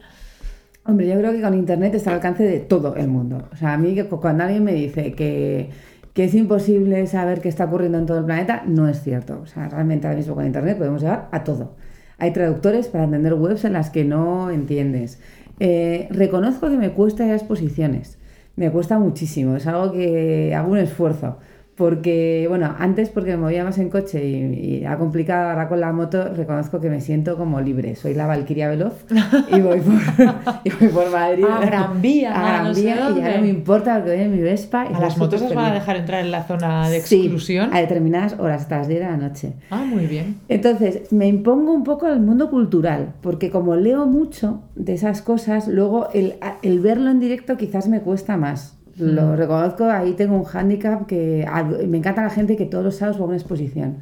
Hombre, 0.85 1.07
yo 1.07 1.19
creo 1.19 1.33
que 1.33 1.43
con 1.43 1.55
Internet 1.55 1.95
está 1.95 2.11
al 2.11 2.17
alcance 2.17 2.43
de 2.45 2.61
todo 2.61 2.97
el 2.97 3.09
mundo. 3.09 3.49
O 3.53 3.57
sea, 3.57 3.75
a 3.75 3.79
mí 3.79 3.95
cuando 4.09 4.45
alguien 4.45 4.65
me 4.65 4.73
dice 4.73 5.15
que, 5.15 5.71
que 6.15 6.25
es 6.25 6.35
imposible 6.35 7.07
saber 7.07 7.41
qué 7.41 7.49
está 7.49 7.67
ocurriendo 7.67 7.99
en 7.99 8.07
todo 8.07 8.19
el 8.19 8.25
planeta, 8.25 8.63
no 8.67 8.89
es 8.89 9.03
cierto. 9.03 9.41
O 9.43 9.47
sea, 9.47 9.69
realmente 9.69 10.07
ahora 10.07 10.17
mismo 10.17 10.35
con 10.35 10.47
Internet 10.47 10.79
podemos 10.79 11.03
llegar 11.03 11.29
a 11.31 11.45
todo. 11.45 11.77
Hay 12.19 12.33
traductores 12.33 12.89
para 12.89 13.05
entender 13.05 13.35
webs 13.35 13.65
en 13.65 13.75
las 13.75 13.91
que 13.91 14.05
no 14.05 14.51
entiendes. 14.51 15.21
Eh, 15.61 16.09
reconozco 16.11 16.69
que 16.71 16.77
me 16.77 16.93
cuesta 16.93 17.27
ir 17.27 17.33
a 17.33 17.37
exposiciones. 17.37 18.19
Me 18.57 18.71
cuesta 18.71 18.99
muchísimo. 18.99 19.57
Es 19.57 19.67
algo 19.67 19.93
que 19.93 20.55
hago 20.55 20.73
un 20.73 20.79
esfuerzo. 20.79 21.39
Porque, 21.79 22.47
bueno, 22.49 22.75
antes 22.79 23.09
porque 23.09 23.31
me 23.31 23.37
movía 23.37 23.63
más 23.63 23.79
en 23.79 23.89
coche 23.89 24.27
y, 24.27 24.35
y 24.53 24.77
era 24.83 24.99
complicado, 24.99 25.51
ahora 25.51 25.69
con 25.69 25.81
la 25.81 25.93
moto 25.93 26.35
reconozco 26.35 26.81
que 26.81 26.91
me 26.91 27.01
siento 27.01 27.37
como 27.39 27.61
libre. 27.61 27.95
Soy 27.95 28.15
la 28.15 28.27
Valquiria 28.27 28.69
Veloz 28.69 29.05
y 29.51 29.61
voy 29.61 29.79
por, 29.81 29.95
y 30.65 30.71
voy 30.71 30.89
por 30.89 31.11
Madrid. 31.11 31.45
A 31.49 31.61
Gran 31.65 32.03
Vía, 32.03 32.35
A 32.35 32.43
Gran 32.43 32.65
no 32.65 32.75
Vía, 32.75 32.95
y 32.97 32.99
dónde. 32.99 33.21
ya 33.21 33.37
no 33.37 33.43
me 33.43 33.49
importa 33.49 33.95
porque 33.95 34.17
voy 34.17 34.25
en 34.25 34.33
mi 34.33 34.43
Vespa. 34.43 34.87
y 34.91 34.95
¿A 34.95 34.99
las 34.99 35.17
motos 35.17 35.41
las 35.41 35.55
van 35.55 35.71
a 35.71 35.75
dejar 35.75 35.97
entrar 35.97 36.25
en 36.25 36.33
la 36.33 36.43
zona 36.45 36.91
de 36.91 37.01
Sí, 37.01 37.21
exclusión? 37.21 37.71
a 37.73 37.79
determinadas 37.79 38.35
horas, 38.41 38.63
hasta 38.63 38.79
las 38.79 38.89
10 38.89 39.01
de 39.01 39.07
la 39.07 39.17
noche. 39.17 39.53
Ah, 39.71 39.85
muy 39.87 40.07
bien. 40.07 40.37
Entonces, 40.49 41.13
me 41.13 41.29
impongo 41.29 41.73
un 41.73 41.85
poco 41.85 42.07
al 42.07 42.19
mundo 42.21 42.51
cultural, 42.51 43.15
porque 43.23 43.51
como 43.51 43.77
leo 43.77 44.05
mucho 44.05 44.63
de 44.75 44.95
esas 44.95 45.23
cosas, 45.23 45.69
luego 45.69 46.09
el, 46.13 46.35
el 46.63 46.81
verlo 46.81 47.09
en 47.11 47.21
directo 47.21 47.57
quizás 47.57 47.87
me 47.89 48.01
cuesta 48.01 48.37
más. 48.37 48.75
Lo 48.99 49.37
reconozco, 49.37 49.85
ahí 49.85 50.13
tengo 50.13 50.37
un 50.37 50.45
hándicap 50.45 51.07
que 51.07 51.47
me 51.87 51.99
encanta 51.99 52.23
la 52.23 52.31
gente 52.31 52.57
que 52.57 52.67
todos 52.67 52.85
los 52.85 52.97
sábados 52.97 53.21
va 53.21 53.25
a 53.25 53.29
una 53.29 53.37
exposición. 53.37 53.99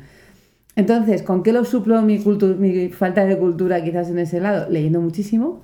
Entonces, 0.74 1.22
¿con 1.22 1.42
qué 1.42 1.52
lo 1.52 1.64
suplo 1.64 2.00
mi, 2.02 2.18
mi 2.18 2.88
falta 2.90 3.24
de 3.24 3.38
cultura 3.38 3.82
quizás 3.82 4.10
en 4.10 4.18
ese 4.18 4.40
lado? 4.40 4.70
Leyendo 4.70 5.00
muchísimo. 5.00 5.62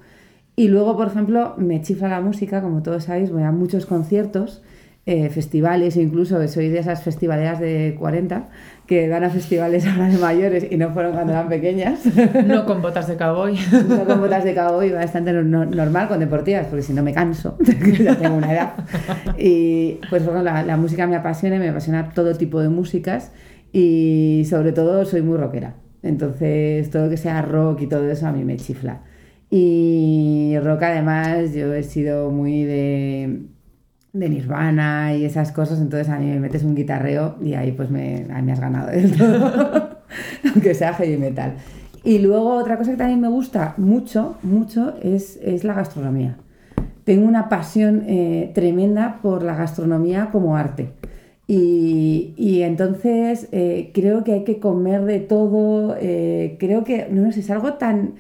Y 0.57 0.69
luego, 0.69 0.97
por 0.97 1.09
ejemplo, 1.09 1.55
me 1.59 1.83
chifla 1.83 2.09
la 2.09 2.21
música, 2.21 2.63
como 2.63 2.83
todos 2.83 3.05
sabéis, 3.05 3.31
voy 3.31 3.43
a 3.43 3.53
muchos 3.53 3.87
conciertos. 3.87 4.63
Eh, 5.05 5.31
festivales, 5.31 5.97
incluso 5.97 6.47
soy 6.47 6.69
de 6.69 6.79
esas 6.79 7.03
festivaleras 7.03 7.59
de 7.59 7.97
40 7.99 8.49
que 8.87 9.09
van 9.09 9.25
a 9.25 9.31
festivales 9.31 9.85
ahora 9.85 10.07
de 10.07 10.17
mayores 10.17 10.67
y 10.71 10.77
no 10.77 10.93
fueron 10.93 11.15
cuando 11.15 11.33
eran 11.33 11.49
pequeñas. 11.49 12.03
No 12.47 12.65
con 12.67 12.83
botas 12.83 13.09
de 13.09 13.17
cowboy. 13.17 13.59
No 13.89 14.05
con 14.05 14.21
botas 14.21 14.45
de 14.45 14.55
cowboy, 14.55 14.93
bastante 14.93 15.33
normal 15.33 16.07
con 16.07 16.21
deportivas, 16.21 16.67
porque 16.67 16.83
si 16.83 16.93
no 16.93 17.03
me 17.03 17.13
canso, 17.13 17.59
ya 18.01 18.17
tengo 18.17 18.37
una 18.37 18.53
edad. 18.53 18.75
Y 19.39 19.99
pues 20.09 20.25
bueno, 20.25 20.43
la, 20.43 20.63
la 20.63 20.77
música 20.77 21.07
me 21.07 21.17
apasiona, 21.17 21.59
me 21.59 21.69
apasiona 21.69 22.11
todo 22.11 22.35
tipo 22.35 22.61
de 22.61 22.69
músicas 22.69 23.33
y 23.73 24.45
sobre 24.49 24.73
todo 24.73 25.05
soy 25.05 25.23
muy 25.23 25.37
rockera. 25.37 25.75
Entonces 26.03 26.91
todo 26.91 27.05
lo 27.05 27.11
que 27.11 27.17
sea 27.17 27.43
rock 27.43 27.83
y 27.83 27.87
todo 27.89 28.09
eso 28.09 28.27
a 28.29 28.33
mí 28.33 28.45
me 28.45 28.57
chifla. 28.57 29.03
Y 29.51 30.55
rock 30.63 30.85
además 30.85 31.53
yo 31.55 31.75
he 31.75 31.83
sido 31.83 32.31
muy 32.31 32.65
de 32.65 33.43
de 34.13 34.29
Nirvana 34.29 35.15
y 35.15 35.25
esas 35.25 35.53
cosas, 35.53 35.81
entonces 35.81 36.09
a 36.09 36.19
mí 36.19 36.27
me 36.27 36.41
metes 36.41 36.65
un 36.65 36.75
guitarreo 36.75 37.37
y 37.41 37.55
ahí 37.55 37.73
pues 37.73 37.91
me, 37.91 38.27
me 38.43 38.53
has 38.53 38.61
ganado 38.61 38.91
del 38.91 39.17
todo, 39.17 39.99
aunque 40.53 40.75
sea 40.75 40.95
heavy 40.95 41.17
metal. 41.17 41.55
Y 42.05 42.19
luego 42.19 42.55
otra 42.55 42.77
cosa 42.77 42.91
que 42.91 42.97
también 42.97 43.21
me 43.21 43.29
gusta 43.29 43.75
mucho, 43.77 44.37
mucho, 44.43 44.95
es, 45.03 45.39
es 45.43 45.65
la 45.65 45.75
gastronomía. 45.75 46.37
Tengo 47.05 47.27
una 47.27 47.49
pasión 47.49 48.05
eh, 48.07 48.51
tremenda 48.55 49.21
por 49.23 49.43
la 49.43 49.55
gastronomía 49.55 50.29
como 50.31 50.57
arte. 50.57 50.91
Y, 51.47 52.35
y 52.37 52.63
entonces 52.63 53.49
eh, 53.53 53.91
creo 53.95 54.25
que 54.25 54.33
hay 54.33 54.45
que 54.45 54.59
comer 54.59 55.05
de 55.05 55.21
todo, 55.21 55.97
eh, 56.01 56.57
creo 56.59 56.85
que, 56.85 57.09
no 57.11 57.31
sé, 57.33 57.41
es 57.41 57.51
algo 57.51 57.75
tan 57.75 58.15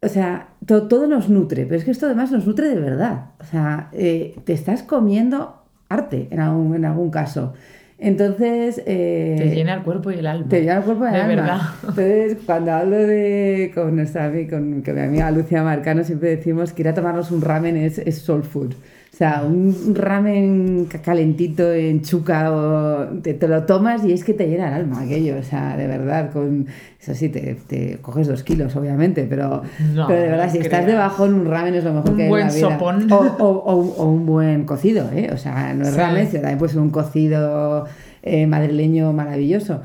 o 0.00 0.08
sea, 0.08 0.47
todo 0.68 1.06
nos 1.06 1.28
nutre, 1.28 1.64
pero 1.64 1.76
es 1.76 1.84
que 1.84 1.90
esto 1.90 2.06
además 2.06 2.30
nos 2.30 2.46
nutre 2.46 2.68
de 2.68 2.78
verdad. 2.78 3.30
O 3.40 3.44
sea, 3.44 3.88
eh, 3.92 4.36
te 4.44 4.52
estás 4.52 4.82
comiendo 4.82 5.62
arte 5.88 6.28
en 6.30 6.40
algún, 6.40 6.74
en 6.76 6.84
algún 6.84 7.10
caso. 7.10 7.54
Entonces... 7.98 8.80
Eh, 8.86 9.36
te 9.38 9.54
llena 9.54 9.74
el 9.74 9.82
cuerpo 9.82 10.10
y 10.10 10.16
el 10.16 10.26
alma. 10.26 10.48
Te 10.48 10.60
llena 10.60 10.76
el 10.76 10.84
cuerpo 10.84 11.04
y 11.04 11.08
el 11.08 11.14
de 11.14 11.20
alma. 11.20 11.34
verdad. 11.34 11.60
Entonces, 11.80 12.38
cuando 12.44 12.72
hablo 12.72 12.96
de, 12.96 13.72
con 13.74 13.96
nuestra 13.96 14.30
con, 14.48 14.82
con 14.82 14.94
mi 14.94 15.00
amiga 15.00 15.30
Lucia 15.30 15.62
Marcano, 15.62 16.04
siempre 16.04 16.36
decimos 16.36 16.72
que 16.72 16.82
ir 16.82 16.88
a 16.88 16.94
tomarnos 16.94 17.30
un 17.30 17.40
ramen 17.40 17.76
es, 17.76 17.98
es 17.98 18.18
soul 18.18 18.44
food. 18.44 18.74
O 19.18 19.20
sea, 19.20 19.42
un 19.44 19.96
ramen 19.96 20.86
calentito 21.02 21.72
en 21.72 22.02
chuca 22.02 22.52
o 22.52 23.04
te, 23.20 23.34
te, 23.34 23.48
lo 23.48 23.64
tomas 23.64 24.04
y 24.04 24.12
es 24.12 24.22
que 24.22 24.32
te 24.32 24.46
llena 24.46 24.68
el 24.68 24.74
alma 24.74 25.00
aquello. 25.02 25.38
O 25.40 25.42
sea, 25.42 25.76
de 25.76 25.88
verdad, 25.88 26.30
con 26.30 26.68
eso 27.00 27.14
sí, 27.16 27.28
te, 27.28 27.56
te 27.66 27.98
coges 28.00 28.28
dos 28.28 28.44
kilos, 28.44 28.76
obviamente, 28.76 29.26
pero, 29.28 29.62
No, 29.92 30.06
pero 30.06 30.20
de 30.22 30.28
verdad, 30.28 30.44
no 30.46 30.52
si 30.52 30.58
estás 30.58 30.68
creas. 30.82 30.86
de 30.86 30.94
bajón, 30.94 31.34
un 31.34 31.46
ramen 31.46 31.74
es 31.74 31.82
lo 31.82 31.94
mejor 31.94 32.10
Un 32.12 32.16
que 32.16 32.22
hay 32.22 32.28
buen 32.28 32.42
en 32.42 32.48
la 32.48 32.54
vida. 32.54 32.70
sopón. 32.74 33.12
O, 33.12 33.16
o- 33.16 33.48
o- 33.74 33.94
o 34.04 34.08
un 34.08 34.24
buen 34.24 34.62
cocido, 34.64 35.10
¿eh? 35.12 35.30
O 35.32 35.36
sea, 35.36 35.74
no 35.74 35.82
es 35.82 35.90
Sí. 35.94 35.96
ramen, 35.98 36.26
sino 36.28 36.42
también 36.42 36.58
puede 36.60 36.72
ser 36.74 36.80
un 36.80 36.90
cocido 36.90 37.86
eh, 38.22 38.46
madrileño 38.46 39.12
maravilloso. 39.12 39.80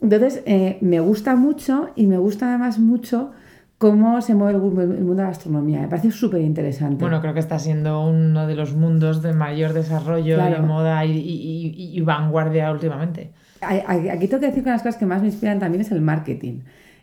Entonces, 0.00 0.40
eh, 0.46 0.78
me 0.80 1.00
gusta 1.00 1.36
mucho 1.36 1.90
y 1.94 2.06
me 2.06 2.16
gusta 2.16 2.48
además 2.48 2.78
mucho 2.78 3.32
cómo 3.78 4.20
se 4.20 4.34
mueve 4.34 4.54
el, 4.58 4.60
mu- 4.62 4.80
el 4.80 4.88
mundo 4.88 5.14
de 5.14 5.22
la 5.22 5.28
gastronomía. 5.28 5.80
Me 5.80 5.88
parece 5.88 6.10
súper 6.10 6.40
interesante. 6.42 7.02
Bueno, 7.04 7.20
creo 7.20 7.32
que 7.34 7.40
está 7.40 7.58
siendo 7.58 8.04
uno 8.06 8.46
de 8.46 8.54
los 8.56 8.74
mundos 8.74 9.22
de 9.22 9.32
mayor 9.32 9.72
desarrollo 9.72 10.34
Claro. 10.34 10.56
y 10.62 10.66
moda 10.66 11.04
y, 11.04 11.12
y- 11.12 11.74
y- 11.76 11.96
y 11.98 12.00
vanguardia 12.00 12.70
últimamente. 12.72 13.30
Aquí 13.60 14.28
tengo 14.28 14.40
que 14.40 14.46
decir 14.46 14.62
que 14.62 14.68
una 14.68 14.72
de 14.72 14.76
las 14.76 14.82
cosas 14.82 14.96
que 14.96 15.06
más 15.06 15.20
me 15.20 15.28
inspiran 15.28 15.58
también 15.58 15.80
es 15.82 15.90
el 15.92 16.00
marketing. 16.00 16.60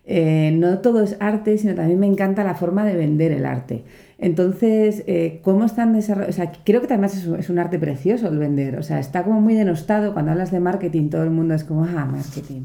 Eh, 0.08 0.52
no 0.56 0.80
todo 0.80 1.02
es 1.02 1.18
arte, 1.20 1.58
sino 1.58 1.74
también 1.74 2.00
me 2.00 2.06
encanta 2.06 2.44
la 2.44 2.54
forma 2.54 2.86
de 2.86 2.96
vender 2.96 3.32
el 3.32 3.46
arte. 3.46 3.84
Entonces, 4.20 5.04
eh, 5.08 5.40
¿cómo 5.44 5.66
están 5.66 5.94
desarrollados? 5.94 6.36
O 6.36 6.38
sea, 6.38 6.52
creo 6.64 6.82
que 6.82 6.88
además 6.88 7.18
es 7.18 7.26
un, 7.26 7.40
es 7.40 7.50
un 7.50 7.58
arte 7.60 7.80
precioso 7.80 8.28
el 8.28 8.38
vender. 8.38 8.78
O 8.78 8.84
sea, 8.84 9.00
está 9.00 9.24
como 9.24 9.42
muy 9.42 9.56
denostado. 9.56 10.14
Cuando 10.14 10.32
hablas 10.32 10.52
de 10.52 10.60
marketing, 10.60 11.10
todo 11.10 11.24
el 11.24 11.32
mundo 11.32 11.54
es 11.56 11.64
como, 11.64 11.84
ah, 11.86 12.06
marketing. 12.06 12.64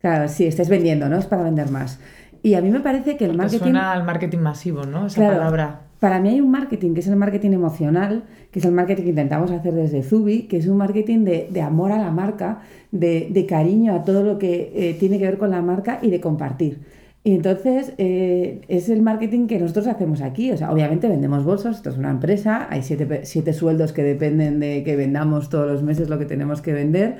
Claro, 0.00 0.28
sí, 0.28 0.44
estáis 0.46 0.68
vendiendo, 0.68 1.08
¿no? 1.08 1.16
Es 1.18 1.26
para 1.26 1.42
vender 1.42 1.70
más. 1.70 1.98
Y 2.44 2.54
a 2.54 2.60
mí 2.60 2.70
me 2.70 2.80
parece 2.80 3.16
que 3.16 3.24
el 3.24 3.34
marketing... 3.36 3.58
suena 3.58 3.92
al 3.92 4.04
marketing 4.04 4.38
masivo, 4.38 4.84
¿no? 4.84 5.06
Esa 5.06 5.16
Claro. 5.22 5.38
palabra. 5.38 5.80
Para 5.98 6.20
mí 6.20 6.28
hay 6.28 6.40
un 6.42 6.50
marketing 6.50 6.92
que 6.92 7.00
es 7.00 7.06
el 7.08 7.16
marketing 7.16 7.52
emocional, 7.52 8.24
que 8.50 8.58
es 8.58 8.64
el 8.66 8.72
marketing 8.72 9.02
que 9.04 9.08
intentamos 9.08 9.50
hacer 9.50 9.72
desde 9.72 10.02
Zubi, 10.02 10.42
que 10.42 10.58
es 10.58 10.66
un 10.66 10.76
marketing 10.76 11.24
de, 11.24 11.48
de 11.50 11.60
amor 11.62 11.90
a 11.92 11.96
la 11.98 12.10
marca, 12.10 12.58
de, 12.92 13.28
de 13.30 13.46
cariño 13.46 13.94
a 13.94 14.02
todo 14.04 14.22
lo 14.22 14.38
que 14.38 14.70
eh, 14.74 14.94
tiene 15.00 15.18
que 15.18 15.24
ver 15.24 15.38
con 15.38 15.50
la 15.50 15.62
marca 15.62 15.98
y 16.02 16.10
de 16.10 16.20
compartir. 16.20 16.80
Y 17.26 17.34
entonces 17.34 17.94
eh, 17.96 18.60
es 18.68 18.90
el 18.90 19.00
marketing 19.00 19.46
que 19.46 19.58
nosotros 19.58 19.86
hacemos 19.86 20.20
aquí. 20.20 20.52
O 20.52 20.58
sea, 20.58 20.70
obviamente 20.70 21.08
vendemos 21.08 21.42
bolsos, 21.42 21.76
esto 21.76 21.88
es 21.88 21.96
una 21.96 22.10
empresa, 22.10 22.66
hay 22.68 22.82
siete, 22.82 23.20
siete 23.24 23.54
sueldos 23.54 23.94
que 23.94 24.02
dependen 24.02 24.60
de 24.60 24.82
que 24.84 24.94
vendamos 24.96 25.48
todos 25.48 25.66
los 25.72 25.82
meses 25.82 26.10
lo 26.10 26.18
que 26.18 26.26
tenemos 26.26 26.60
que 26.60 26.74
vender 26.74 27.16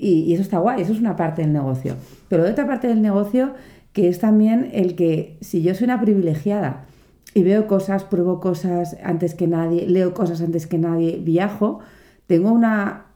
y, 0.00 0.32
eso 0.32 0.42
está 0.42 0.58
guay, 0.58 0.80
eso 0.80 0.92
es 0.92 1.00
una 1.00 1.16
parte 1.16 1.42
del 1.42 1.52
negocio. 1.52 1.96
Pero 2.28 2.44
de 2.44 2.52
otra 2.52 2.66
parte 2.66 2.86
del 2.86 3.02
negocio 3.02 3.54
que 3.92 4.08
es 4.08 4.20
también 4.20 4.70
el 4.72 4.94
que 4.94 5.36
si 5.40 5.60
yo 5.62 5.74
soy 5.74 5.86
una 5.86 6.00
privilegiada 6.00 6.84
y 7.34 7.42
veo 7.42 7.66
cosas, 7.66 8.04
pruebo 8.04 8.38
cosas 8.38 8.96
antes 9.02 9.34
que 9.34 9.48
nadie, 9.48 9.88
leo 9.88 10.14
cosas 10.14 10.40
antes 10.40 10.68
que 10.68 10.78
nadie, 10.78 11.18
viajo, 11.20 11.80
tengo 12.28 12.52
una, 12.52 13.06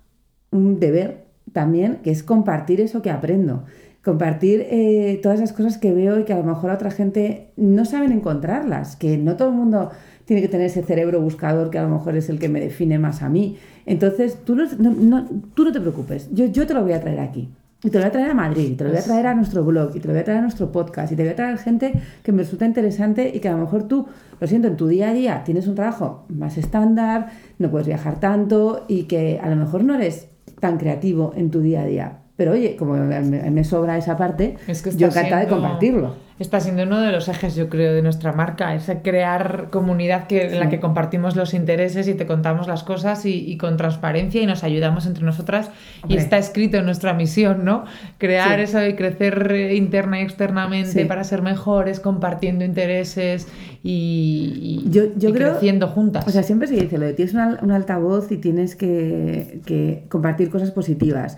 un 0.50 0.80
deber 0.80 1.26
también 1.52 2.00
que 2.02 2.10
es 2.10 2.24
compartir 2.24 2.80
eso 2.80 3.00
que 3.00 3.10
aprendo. 3.10 3.64
Compartir 4.02 4.66
eh, 4.68 5.20
todas 5.22 5.38
esas 5.38 5.52
cosas 5.52 5.78
que 5.78 5.92
veo 5.92 6.18
y 6.18 6.24
que 6.24 6.32
a 6.32 6.38
lo 6.38 6.42
mejor 6.42 6.70
a 6.70 6.74
otra 6.74 6.90
gente 6.90 7.52
no 7.56 7.84
saben 7.84 8.10
encontrarlas, 8.10 8.96
que 8.96 9.16
no 9.18 9.36
todo 9.36 9.50
el 9.50 9.54
mundo 9.54 9.92
tiene 10.24 10.42
que 10.42 10.48
tener 10.48 10.66
ese 10.66 10.82
cerebro 10.82 11.20
buscador 11.20 11.70
que 11.70 11.78
a 11.78 11.82
lo 11.82 11.88
mejor 11.88 12.16
es 12.16 12.28
el 12.28 12.38
que 12.38 12.48
me 12.48 12.60
define 12.60 12.98
más 12.98 13.22
a 13.22 13.28
mí. 13.28 13.56
Entonces, 13.86 14.38
tú 14.44 14.54
no, 14.54 14.64
no- 14.78 15.26
tú 15.54 15.64
no 15.64 15.72
te 15.72 15.80
preocupes, 15.80 16.28
yo, 16.32 16.46
yo 16.46 16.66
te 16.66 16.74
lo 16.74 16.82
voy 16.82 16.92
a 16.92 17.00
traer 17.00 17.20
aquí. 17.20 17.48
Y 17.84 17.90
te 17.90 17.98
lo 17.98 18.04
voy 18.04 18.08
a 18.10 18.12
traer 18.12 18.30
a 18.30 18.34
Madrid, 18.34 18.68
y 18.70 18.74
te 18.76 18.84
lo 18.84 18.90
voy 18.90 18.98
a 19.00 19.02
traer 19.02 19.26
a 19.26 19.34
nuestro 19.34 19.64
blog, 19.64 19.90
y 19.96 19.98
te 19.98 20.06
lo 20.06 20.14
voy 20.14 20.20
a 20.20 20.24
traer 20.24 20.38
a 20.38 20.42
nuestro 20.42 20.70
podcast, 20.70 21.10
y 21.12 21.16
te 21.16 21.22
voy 21.24 21.32
a 21.32 21.34
traer 21.36 21.58
gente 21.58 21.92
que 22.22 22.30
me 22.30 22.42
resulta 22.44 22.64
interesante 22.64 23.32
y 23.34 23.40
que 23.40 23.48
a 23.48 23.52
lo 23.52 23.58
mejor 23.58 23.88
tú, 23.88 24.06
lo 24.40 24.46
siento, 24.46 24.68
en 24.68 24.76
tu 24.76 24.86
día 24.86 25.08
a 25.10 25.12
día 25.12 25.42
tienes 25.44 25.66
un 25.66 25.74
trabajo 25.74 26.24
más 26.28 26.56
estándar, 26.58 27.30
no 27.58 27.70
puedes 27.72 27.88
viajar 27.88 28.20
tanto 28.20 28.84
y 28.86 29.04
que 29.04 29.40
a 29.42 29.48
lo 29.50 29.56
mejor 29.56 29.82
no 29.82 29.96
eres 29.96 30.28
tan 30.60 30.78
creativo 30.78 31.32
en 31.36 31.50
tu 31.50 31.60
día 31.60 31.82
a 31.82 31.86
día. 31.86 32.18
Pero 32.36 32.52
oye, 32.52 32.76
como 32.76 32.94
me, 32.94 33.64
sobra 33.64 33.98
esa 33.98 34.16
parte, 34.16 34.56
Es 34.68 34.80
que 34.82 34.92
yo 34.92 35.08
encantada 35.08 35.40
de 35.40 35.48
compartirlo. 35.48 36.14
Está 36.38 36.60
siendo 36.60 36.82
uno 36.84 37.00
de 37.00 37.12
los 37.12 37.28
ejes, 37.28 37.54
yo 37.54 37.68
creo, 37.68 37.92
de 37.92 38.02
nuestra 38.02 38.32
marca, 38.32 38.74
ese 38.74 39.00
crear 39.02 39.68
comunidad 39.70 40.26
que, 40.26 40.46
en 40.46 40.58
la 40.60 40.68
que 40.68 40.80
compartimos 40.80 41.36
los 41.36 41.54
intereses 41.54 42.08
y 42.08 42.14
te 42.14 42.26
contamos 42.26 42.66
las 42.66 42.82
cosas 42.82 43.24
y, 43.26 43.34
y 43.50 43.56
con 43.58 43.76
transparencia 43.76 44.42
y 44.42 44.46
nos 44.46 44.64
ayudamos 44.64 45.06
entre 45.06 45.24
nosotras. 45.24 45.70
Y 46.08 46.16
está 46.16 46.38
escrito 46.38 46.78
en 46.78 46.86
nuestra 46.86 47.12
misión, 47.12 47.64
¿no? 47.64 47.84
Crear 48.18 48.56
Sí. 48.58 48.64
eso 48.64 48.78
de 48.78 48.96
crecer 48.96 49.52
eh, 49.52 49.74
interna 49.76 50.20
y 50.20 50.24
externamente 50.24 50.90
Sí. 51.02 51.04
para 51.04 51.22
ser 51.22 51.42
mejores, 51.42 52.00
compartiendo 52.00 52.64
intereses 52.64 53.46
y, 53.82 54.80
y- 54.86 54.90
Yo- 54.90 55.14
yo 55.16 55.28
y 55.28 55.32
creo- 55.32 55.52
creciendo 55.52 55.86
juntas. 55.88 56.26
O 56.26 56.30
sea, 56.30 56.42
siempre 56.42 56.66
se 56.66 56.74
dice 56.74 56.98
lo 56.98 57.06
de 57.06 57.12
tienes 57.12 57.34
un 57.34 57.70
altavoz 57.70 58.32
y 58.32 58.38
tienes 58.38 58.74
que, 58.74 59.60
que 59.66 60.06
compartir 60.08 60.50
cosas 60.50 60.70
positivas. 60.70 61.36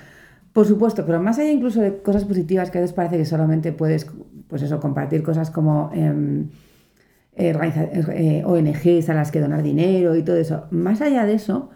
Por 0.52 0.66
supuesto, 0.66 1.04
pero 1.04 1.20
más 1.20 1.38
allá 1.40 1.50
incluso 1.50 1.80
de 1.80 1.98
cosas 1.98 2.24
positivas 2.24 2.70
que 2.70 2.78
a 2.78 2.80
veces 2.80 2.94
parece 2.94 3.16
que 3.16 3.24
solamente 3.24 3.72
puedes, 3.72 4.06
pues 4.48 4.62
eso, 4.62 4.80
compartir 4.80 5.22
cosas 5.22 5.50
como 5.50 5.90
em, 5.94 6.48
eh, 7.36 7.52
organiza- 7.54 7.88
eh, 8.12 8.42
ONGs 8.44 9.08
a 9.10 9.14
las 9.14 9.30
que 9.30 9.40
donar 9.40 9.62
dinero 9.62 10.14
y 10.16 10.22
todo 10.22 10.36
eso. 10.36 10.66
Más 10.70 11.00
allá 11.00 11.24
de 11.26 11.34
eso, 11.34 11.70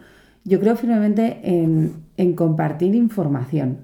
yo 0.45 0.61
creo 0.61 0.77
firmemente 0.77 1.41
en, 1.43 1.93
en 2.17 2.35
compartir 2.35 2.95
información. 2.95 3.79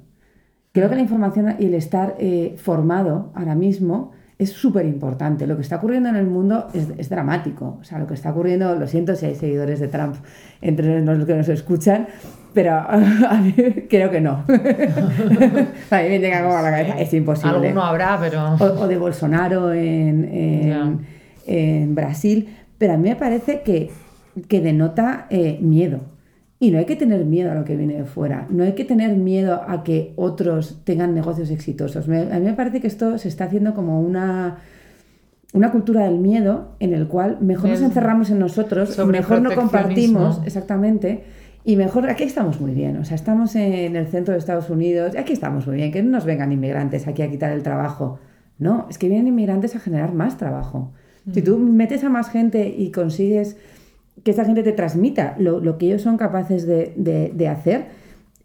Creo 0.73 0.89
que 0.89 0.97
la 0.97 1.03
información 1.03 1.57
y 1.59 1.67
el 1.67 1.75
estar 1.75 2.17
eh, 2.19 2.55
formado 2.59 3.31
ahora 3.35 3.55
mismo 3.55 4.13
es 4.39 4.51
súper 4.51 4.87
importante. 4.87 5.47
Lo 5.47 5.55
que 5.57 5.63
está 5.63 5.77
ocurriendo 5.77 6.09
en 6.09 6.17
el 6.17 6.27
mundo 6.27 6.67
es, 6.75 6.89
es 6.99 7.09
dramático. 7.09 7.79
O 7.81 7.85
sea, 7.85 7.99
lo 8.01 8.07
que 8.09 8.15
está 8.15 8.31
ocurriendo, 8.33 8.75
lo 8.75 8.87
siento 8.89 9.15
si 9.15 9.27
hay 9.27 9.35
seguidores 9.37 9.79
de 9.79 9.87
Trump 9.89 10.17
entre 10.61 11.01
los 11.05 11.25
que 11.25 11.35
nos 11.37 11.49
escuchan, 11.49 12.09
pero 12.55 12.73
a 12.89 13.41
mí 13.43 13.53
creo 13.91 14.11
que 14.11 14.21
no. 14.21 14.45
a 14.49 16.03
mí 16.03 16.09
me 16.09 16.19
llega 16.19 16.43
como 16.43 16.57
a 16.57 16.63
la 16.63 16.71
cabeza, 16.71 17.01
es 17.01 17.13
imposible 17.15 17.57
Alguno 17.69 17.83
habrá, 17.83 18.19
pero... 18.21 18.55
o, 18.55 18.65
o 18.83 18.89
de 18.89 18.97
Bolsonaro 18.97 19.73
en, 19.73 20.25
en- 20.33 21.07
en 21.47 21.95
Brasil, 21.95 22.49
pero 22.79 22.95
a 22.95 22.97
mí 22.97 23.09
me 23.11 23.17
parece 23.17 23.61
que, 23.63 23.91
que 24.49 24.61
denota 24.61 25.27
eh, 25.31 25.59
miedo. 25.61 26.01
Y 26.61 26.71
no 26.71 26.79
hay 26.79 26.87
que 26.87 26.97
tener 26.97 27.25
miedo 27.27 27.51
a 27.53 27.55
lo 27.55 27.65
que 27.67 27.77
viene 27.77 27.95
de 27.97 28.05
fuera, 28.05 28.47
no 28.49 28.65
hay 28.65 28.73
que 28.73 28.85
tener 28.87 29.15
miedo 29.17 29.61
a 29.69 29.83
que 29.85 30.15
otros 30.17 30.81
tengan 30.85 31.15
negocios 31.15 31.51
exitosos. 31.51 32.09
Me- 32.09 32.23
a 32.33 32.39
mí 32.39 32.47
me 32.47 32.55
parece 32.55 32.81
que 32.81 32.87
esto 32.87 33.19
se 33.19 33.29
está 33.29 33.45
haciendo 33.45 33.75
como 33.75 34.01
una, 34.01 34.59
una 35.53 35.71
cultura 35.71 36.05
del 36.05 36.19
miedo 36.19 36.77
en 36.81 36.95
el 36.95 37.07
cual 37.07 37.37
mejor 37.41 37.69
nos 37.71 37.83
encerramos 37.83 38.31
en 38.31 38.39
nosotros, 38.39 38.97
mejor 39.07 39.43
no 39.43 39.51
compartimos, 39.55 40.41
exactamente, 40.47 41.25
y 41.65 41.77
mejor 41.77 42.09
aquí 42.11 42.25
estamos 42.25 42.61
muy 42.61 42.73
bien, 42.73 42.97
o 42.99 43.05
sea, 43.05 43.15
estamos 43.15 43.55
en 43.57 43.97
el 43.97 44.07
centro 44.09 44.33
de 44.33 44.39
Estados 44.39 44.69
Unidos, 44.71 45.15
y 45.15 45.19
aquí 45.19 45.33
estamos 45.33 45.67
muy 45.67 45.77
bien, 45.77 45.91
que 45.93 46.03
no 46.03 46.11
nos 46.11 46.25
vengan 46.25 46.53
inmigrantes 46.53 47.07
aquí 47.09 47.23
a 47.23 47.31
quitar 47.31 47.53
el 47.53 47.63
trabajo. 47.63 48.19
No, 48.59 48.87
es 48.91 48.99
que 48.99 49.09
vienen 49.09 49.27
inmigrantes 49.29 49.75
a 49.75 49.81
generar 49.81 50.13
más 50.13 50.37
trabajo. 50.37 50.93
Si 51.33 51.41
tú 51.43 51.59
metes 51.59 52.05
a 52.05 52.11
más 52.11 52.29
gente 52.29 52.69
y 52.69 52.91
consigues 52.93 53.57
que 54.23 54.31
esa 54.33 54.45
gente 54.45 54.63
te 54.63 54.73
transmita 54.73 55.35
lo, 55.39 55.59
lo 55.59 55.79
que 55.79 55.87
ellos 55.87 56.03
son 56.03 56.19
capaces 56.19 56.67
de, 56.67 56.93
de- 56.97 57.33
de 57.35 57.49
hacer, 57.49 57.87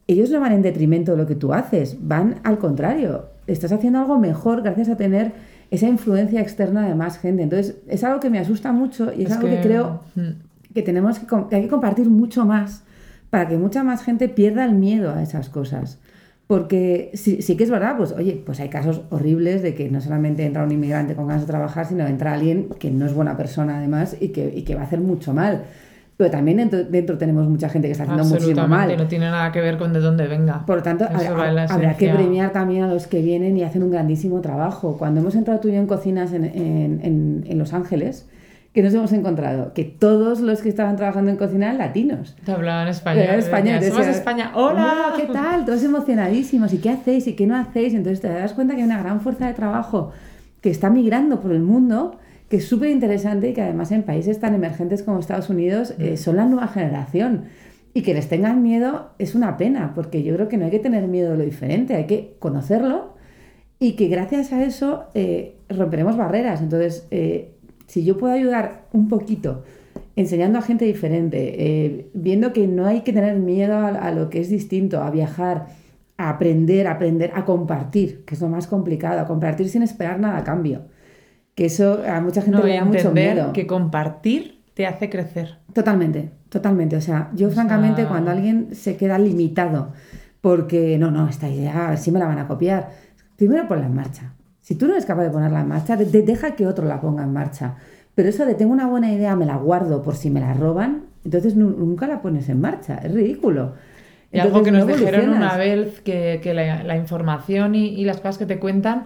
ellos 0.07 0.31
no 0.31 0.39
van 0.39 0.53
en 0.53 0.61
detrimento 0.61 1.11
de 1.11 1.17
lo 1.17 1.27
que 1.27 1.35
tú 1.35 1.53
haces, 1.53 1.97
van 2.01 2.35
al 2.43 2.57
contrario. 2.57 3.25
Estás 3.47 3.71
haciendo 3.73 3.99
algo 3.99 4.17
mejor 4.17 4.63
gracias 4.63 4.87
a 4.89 4.95
tener 4.97 5.33
esa 5.71 5.87
influencia 5.87 6.39
externa 6.41 6.87
de 6.87 6.95
más 6.95 7.19
gente. 7.19 7.43
Entonces, 7.43 7.75
es 7.87 8.03
algo 8.03 8.19
que 8.19 8.29
me 8.31 8.39
asusta 8.39 8.71
mucho 8.71 9.11
y 9.13 9.23
es, 9.25 9.31
algo 9.33 9.47
que, 9.49 9.59
creo 9.61 9.99
Mm. 10.15 10.73
que 10.73 10.81
tenemos 10.81 11.19
que 11.19 11.55
hay 11.55 11.61
que 11.63 11.67
compartir 11.67 12.09
mucho 12.09 12.45
más 12.45 12.83
para 13.29 13.47
que 13.47 13.57
mucha 13.57 13.83
más 13.83 14.03
gente 14.03 14.27
pierda 14.29 14.65
el 14.65 14.73
miedo 14.73 15.13
a 15.13 15.21
esas 15.21 15.49
cosas. 15.49 15.99
Porque 16.47 17.11
sí, 17.13 17.43
sí 17.43 17.55
que 17.55 17.63
es 17.63 17.69
verdad, 17.69 17.95
pues 17.95 18.11
oye, 18.11 18.41
pues 18.43 18.59
hay 18.59 18.69
casos 18.69 19.01
horribles 19.11 19.61
de 19.61 19.75
que 19.75 19.89
no 19.91 20.01
solamente 20.01 20.43
entra 20.45 20.63
un 20.63 20.71
inmigrante 20.71 21.13
con 21.13 21.27
ganas 21.27 21.43
de 21.43 21.47
trabajar, 21.47 21.85
sino 21.85 22.07
entra 22.07 22.33
alguien 22.33 22.69
que 22.79 22.89
no 22.89 23.05
es 23.05 23.13
buena 23.13 23.37
persona 23.37 23.77
además 23.77 24.17
y 24.19 24.29
que, 24.29 24.51
y 24.55 24.63
que 24.63 24.73
va 24.73 24.81
a 24.81 24.85
hacer 24.85 24.99
mucho 24.99 25.31
mal. 25.33 25.61
Pero 26.17 26.31
también 26.31 26.57
dentro, 26.57 26.83
dentro 26.83 27.17
tenemos 27.19 27.47
mucha 27.47 27.69
gente 27.69 27.87
que 27.87 27.91
está 27.91 28.03
haciendo 28.03 28.23
muchísimo 28.25 28.61
Absolutamente, 28.61 28.95
mal. 28.95 29.03
no 29.03 29.07
tiene 29.07 29.25
nada 29.29 29.51
que 29.51 29.61
ver 29.61 29.77
con 29.77 29.93
de 29.93 29.99
dónde 29.99 30.27
venga. 30.27 30.65
Por 30.65 30.77
lo 30.77 30.83
tanto, 30.83 31.05
habrá, 31.05 31.95
que 31.95 32.09
premiar 32.09 32.51
también 32.51 32.83
a 32.83 32.87
los 32.87 33.05
que 33.07 33.21
vienen 33.21 33.55
y 33.55 33.63
hacen 33.63 33.83
un 33.83 33.91
grandísimo 33.91 34.41
trabajo. 34.41 34.97
Cuando 34.97 35.21
hemos 35.21 35.35
entrado 35.35 35.59
tú 35.59 35.69
y 35.69 35.73
yo 35.73 35.77
en 35.77 35.85
cocinas 35.87 36.33
en, 36.33 36.45
en- 36.45 36.99
en- 37.03 37.43
en 37.47 37.57
Los 37.59 37.73
Ángeles, 37.73 38.27
que 38.73 38.83
nos 38.83 38.93
hemos 38.93 39.11
encontrado? 39.13 39.73
Que 39.73 39.83
todos 39.83 40.41
los 40.41 40.61
que 40.61 40.69
estaban 40.69 40.95
trabajando 40.95 41.31
en 41.31 41.37
cocina 41.37 41.67
eran 41.67 41.79
latinos. 41.79 42.35
Te 42.45 42.51
hablaban 42.51 42.87
español. 42.87 43.23
Era 43.23 43.35
español, 43.35 43.79
decían, 43.79 44.03
Somos 44.03 44.07
España. 44.07 44.51
¡Hola! 44.55 45.13
¿Qué 45.17 45.25
tal? 45.25 45.65
Todos 45.65 45.83
emocionadísimos. 45.83 46.73
¿Y 46.73 46.77
qué 46.77 46.91
hacéis? 46.91 47.27
¿Y 47.27 47.33
qué 47.33 47.47
no 47.47 47.55
hacéis? 47.55 47.93
Entonces 47.93 48.21
te 48.21 48.29
das 48.29 48.53
cuenta 48.53 48.75
que 48.75 48.81
hay 48.81 48.85
una 48.85 48.99
gran 48.99 49.21
fuerza 49.21 49.47
de 49.47 49.53
trabajo 49.53 50.11
que 50.61 50.69
está 50.69 50.89
migrando 50.89 51.39
por 51.39 51.51
el 51.51 51.61
mundo, 51.61 52.17
que 52.49 52.57
es 52.57 52.67
súper 52.67 52.89
interesante 52.89 53.49
y 53.49 53.53
que 53.53 53.61
además 53.61 53.91
en 53.91 54.03
países 54.03 54.39
tan 54.39 54.53
emergentes 54.53 55.03
como 55.03 55.19
Estados 55.19 55.49
Unidos 55.49 55.95
eh, 55.97 56.17
son 56.17 56.35
la 56.35 56.45
nueva 56.45 56.67
generación. 56.67 57.45
Y 57.93 58.03
que 58.03 58.13
les 58.13 58.29
tengan 58.29 58.61
miedo 58.61 59.09
es 59.17 59.33
una 59.33 59.57
pena, 59.57 59.93
porque 59.95 60.21
yo 60.21 60.35
creo 60.35 60.47
que 60.47 60.57
no 60.57 60.65
hay 60.65 60.71
que 60.71 60.79
tener 60.79 61.07
miedo 61.07 61.31
de 61.31 61.37
lo 61.37 61.43
diferente, 61.43 61.95
hay 61.95 62.05
que 62.05 62.35
conocerlo 62.37 63.15
y 63.79 63.93
que 63.93 64.07
gracias 64.09 64.53
a 64.53 64.63
eso 64.63 65.05
eh, 65.15 65.55
romperemos 65.69 66.17
barreras. 66.17 66.61
Entonces, 66.61 67.07
eh, 67.11 67.55
si 67.89 68.03
yo 68.05 68.17
puedo 68.17 68.33
ayudar 68.33 68.85
un 68.93 69.07
poquito 69.09 69.63
enseñando 70.15 70.59
a 70.59 70.61
gente 70.61 70.85
diferente, 70.85 71.37
eh, 71.57 72.09
viendo 72.13 72.53
que 72.53 72.67
no 72.67 72.85
hay 72.85 73.01
que 73.01 73.13
tener 73.13 73.35
miedo 73.37 73.73
a, 73.75 73.87
a 73.89 74.11
lo 74.11 74.29
que 74.29 74.39
es 74.41 74.49
distinto, 74.49 75.01
a 75.01 75.09
viajar, 75.11 75.67
a 76.17 76.29
aprender, 76.29 76.87
a 76.87 76.91
aprender, 76.91 77.31
a 77.33 77.45
compartir, 77.45 78.25
que 78.25 78.35
es 78.35 78.41
lo 78.41 78.49
más 78.49 78.67
complicado, 78.67 79.19
a 79.21 79.25
compartir 79.25 79.69
sin 79.69 79.81
esperar 79.83 80.19
nada 80.19 80.37
a 80.39 80.43
cambio. 80.43 80.83
Que 81.55 81.65
eso 81.65 82.01
a 82.07 82.19
mucha 82.21 82.41
gente 82.41 82.57
No, 82.59 82.65
le 82.65 82.75
da 82.75 82.85
mucho 82.85 83.11
miedo. 83.11 83.53
que 83.53 83.65
compartir 83.67 84.61
te 84.73 84.85
hace 84.85 85.09
crecer. 85.09 85.57
Totalmente, 85.73 86.31
totalmente. 86.49 86.95
O 86.97 87.01
sea, 87.01 87.29
yo 87.35 87.47
O 87.47 87.51
francamente 87.51 88.01
sea- 88.01 88.09
cuando 88.09 88.31
alguien 88.31 88.75
se 88.75 88.95
queda 88.97 89.17
limitado 89.19 89.91
porque 90.41 90.97
no, 90.97 91.11
no, 91.11 91.27
esta 91.27 91.49
idea, 91.49 91.87
a 91.87 91.89
ver 91.91 91.97
si 91.99 92.11
me 92.11 92.19
la 92.19 92.27
van 92.27 92.39
a 92.39 92.47
copiar, 92.47 92.89
primero 93.35 93.67
ponla 93.67 93.85
en 93.87 93.93
marcha. 93.95 94.33
Si 94.69 94.75
tú 94.75 94.85
no 94.85 94.91
eres 94.93 95.07
capaz 95.07 95.23
de 95.23 95.31
ponerla 95.31 95.61
en 95.61 95.67
marcha, 95.67 95.97
de- 95.97 96.05
de- 96.05 96.21
deja 96.21 96.51
que 96.55 96.67
otro 96.67 96.85
la 96.85 97.01
ponga 97.01 97.23
en 97.23 97.33
marcha. 97.33 97.73
Pero 98.13 98.29
eso 98.29 98.45
de 98.45 98.53
tengo 98.53 98.71
una 98.71 98.85
buena 98.85 99.11
idea, 99.11 99.35
me 99.35 99.47
la 99.47 99.55
guardo 99.55 100.03
por 100.03 100.15
si 100.15 100.29
me 100.29 100.39
la 100.41 100.53
roban, 100.53 101.05
entonces 101.25 101.55
nu- 101.55 101.71
nunca 101.75 102.05
la 102.05 102.21
pones 102.21 102.49
en 102.49 102.61
marcha. 102.61 102.99
Es 103.03 103.11
ridículo. 103.11 103.73
Y 104.31 104.37
algo 104.37 104.61
que 104.61 104.69
nos 104.71 104.85
no 104.85 104.93
dijeron 104.95 105.29
una 105.37 105.57
vez, 105.57 106.01
que, 106.01 106.39
que 106.43 106.53
la, 106.53 106.83
la 106.83 106.95
información 106.97 107.73
y, 107.73 107.87
y 107.87 108.05
las 108.05 108.17
cosas 108.17 108.37
que 108.37 108.45
te 108.45 108.59
cuentan, 108.59 109.05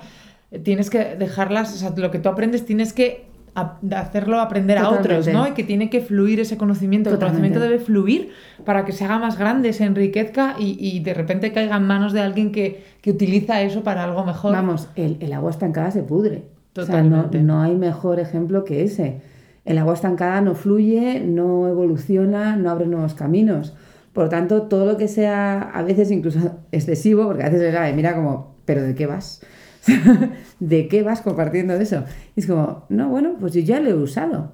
eh, 0.51 0.59
tienes 0.59 0.89
que 0.89 1.15
dejarlas, 1.15 1.73
o 1.73 1.77
sea, 1.77 1.93
lo 1.95 2.11
que 2.11 2.19
tú 2.19 2.27
aprendes 2.27 2.65
tienes 2.65 2.91
que 2.91 3.25
ap- 3.55 3.83
hacerlo 3.93 4.39
aprender 4.39 4.77
a 4.77 4.89
otros. 4.89 5.27
¿no? 5.27 5.47
Y 5.47 5.51
que 5.51 5.63
tiene 5.63 5.89
que 5.89 6.01
fluir 6.01 6.39
ese 6.39 6.57
conocimiento. 6.57 7.09
El 7.09 7.15
Totalmente. 7.15 7.49
conocimiento 7.49 7.59
debe 7.71 7.83
fluir 7.83 8.31
para 8.65 8.85
que 8.85 8.91
se 8.91 9.05
haga 9.05 9.19
más 9.19 9.37
grande, 9.37 9.73
se 9.73 9.83
enriquezca 9.85 10.55
y, 10.59 10.77
y 10.79 10.99
de 11.01 11.13
repente 11.13 11.51
caiga 11.51 11.77
en 11.77 11.83
manos 11.83 12.13
de 12.13 12.21
alguien 12.21 12.51
que, 12.51 12.83
que 13.01 13.11
utiliza 13.11 13.61
eso 13.61 13.83
para 13.83 14.03
algo 14.03 14.23
mejor. 14.25 14.51
Vamos, 14.53 14.89
el, 14.95 15.17
el 15.19 15.33
agua 15.33 15.51
estancada 15.51 15.91
se 15.91 16.03
pudre. 16.03 16.45
O 16.75 16.81
sea, 16.81 16.85
Totalmente. 16.85 17.41
no, 17.41 17.57
no 17.57 17.61
hay 17.61 17.75
mejor 17.75 18.19
ejemplo 18.19 18.63
que 18.63 18.83
ese. 18.83 19.21
El 19.65 19.77
agua 19.77 19.93
estancada 19.93 20.41
no 20.41 20.55
fluye, 20.55 21.21
no 21.21 21.67
evoluciona, 21.67 22.55
no 22.55 22.69
abre 22.69 22.85
nuevos 22.87 23.13
caminos. 23.13 23.73
Por 24.11 24.25
lo 24.25 24.29
tanto, 24.29 24.63
todo 24.63 24.85
lo 24.85 24.97
que 24.97 25.07
sea 25.07 25.61
a 25.73 25.83
veces 25.83 26.11
incluso 26.11 26.39
excesivo, 26.71 27.25
porque 27.25 27.43
a 27.43 27.49
veces 27.49 27.61
era, 27.61 27.83
de, 27.83 27.93
mira 27.93 28.15
como, 28.15 28.55
¿pero 28.65 28.81
de 28.83 28.93
qué 28.95 29.05
vas? 29.05 29.41
¿De 30.69 30.87
qué 30.87 31.03
vas 31.03 31.19
compartiendo 31.21 31.73
eso? 31.73 32.05
Y 32.35 32.39
es 32.39 32.47
como, 32.47 32.85
no, 32.89 33.09
bueno, 33.09 33.35
pues 33.39 33.53
yo 33.53 33.59
ya 33.61 33.79
lo 33.81 33.89
he 33.89 33.93
usado. 33.93 34.51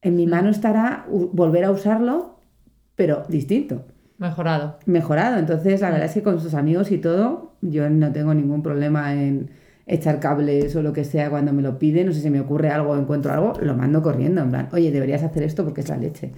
En 0.00 0.14
mi 0.14 0.26
mano 0.26 0.48
estará 0.50 1.06
volver 1.10 1.64
a 1.64 1.72
usarlo, 1.72 2.38
pero 2.94 3.24
distinto 3.28 3.82
Mejorado. 4.18 4.78
mejorado. 4.86 5.38
Entonces, 5.38 5.80
la 5.80 5.90
verdad 5.90 6.06
es 6.06 6.14
que 6.14 6.22
con 6.22 6.40
sus 6.40 6.54
amigos 6.54 6.90
y 6.92 6.98
todo, 6.98 7.54
yo 7.62 7.90
no 7.90 8.12
tengo 8.12 8.32
ningún 8.32 8.62
problema 8.62 9.12
en 9.14 9.50
echar 9.86 10.20
cables 10.20 10.76
o 10.76 10.82
lo 10.82 10.92
que 10.92 11.02
sea 11.04 11.30
cuando 11.30 11.52
me 11.52 11.62
lo 11.62 11.78
piden, 11.78 12.08
o 12.10 12.12
si 12.12 12.20
se 12.20 12.30
me 12.30 12.40
ocurre 12.40 12.70
algo 12.70 12.90
o 12.92 12.96
encuentro 12.98 13.32
algo, 13.32 13.54
lo 13.60 13.74
mando 13.74 14.02
corriendo, 14.02 14.40
en 14.42 14.50
plan, 14.50 14.68
oye, 14.72 14.90
deberías 14.92 15.22
hacer 15.24 15.42
esto 15.42 15.64
porque 15.64 15.80
es 15.80 15.88
la 15.88 15.96
leche. 15.96 16.32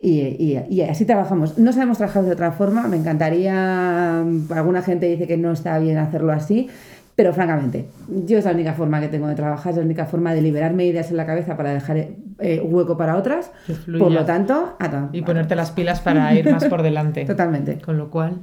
Y, 0.00 0.20
y- 0.20 0.64
y 0.68 0.80
así 0.82 1.04
trabajamos. 1.04 1.58
No 1.58 1.72
sabemos 1.72 1.98
trabajar 1.98 2.24
de 2.24 2.32
otra 2.32 2.52
forma, 2.52 2.88
me 2.88 2.96
encantaría, 2.96 4.20
alguna 4.50 4.82
gente 4.82 5.06
dice 5.06 5.26
que 5.26 5.36
no 5.36 5.52
está 5.52 5.78
bien 5.78 5.98
hacerlo 5.98 6.32
así, 6.32 6.68
pero 7.16 7.32
francamente, 7.32 7.88
yo 8.26 8.36
es 8.36 8.44
la 8.44 8.52
única 8.52 8.74
forma 8.74 9.00
que 9.00 9.08
tengo 9.08 9.26
de 9.26 9.34
trabajar, 9.34 9.70
es 9.70 9.78
la 9.78 9.84
única 9.84 10.04
forma 10.04 10.34
de 10.34 10.42
liberarme 10.42 10.84
ideas 10.84 11.10
en 11.10 11.16
la 11.16 11.24
cabeza 11.24 11.56
para 11.56 11.72
dejar 11.72 11.96
eh, 11.96 12.60
hueco 12.62 12.98
para 12.98 13.16
otras. 13.16 13.50
Por 13.98 14.12
lo 14.12 14.24
tanto, 14.26 14.76
Y 15.12 15.22
ponerte 15.22 15.56
las 15.56 15.70
pilas 15.70 16.00
para 16.00 16.34
ir 16.34 16.50
más 16.50 16.66
por 16.66 16.82
delante. 16.82 17.24
Totalmente. 17.24 17.78
Con 17.80 17.96
lo 17.96 18.10
cual. 18.10 18.40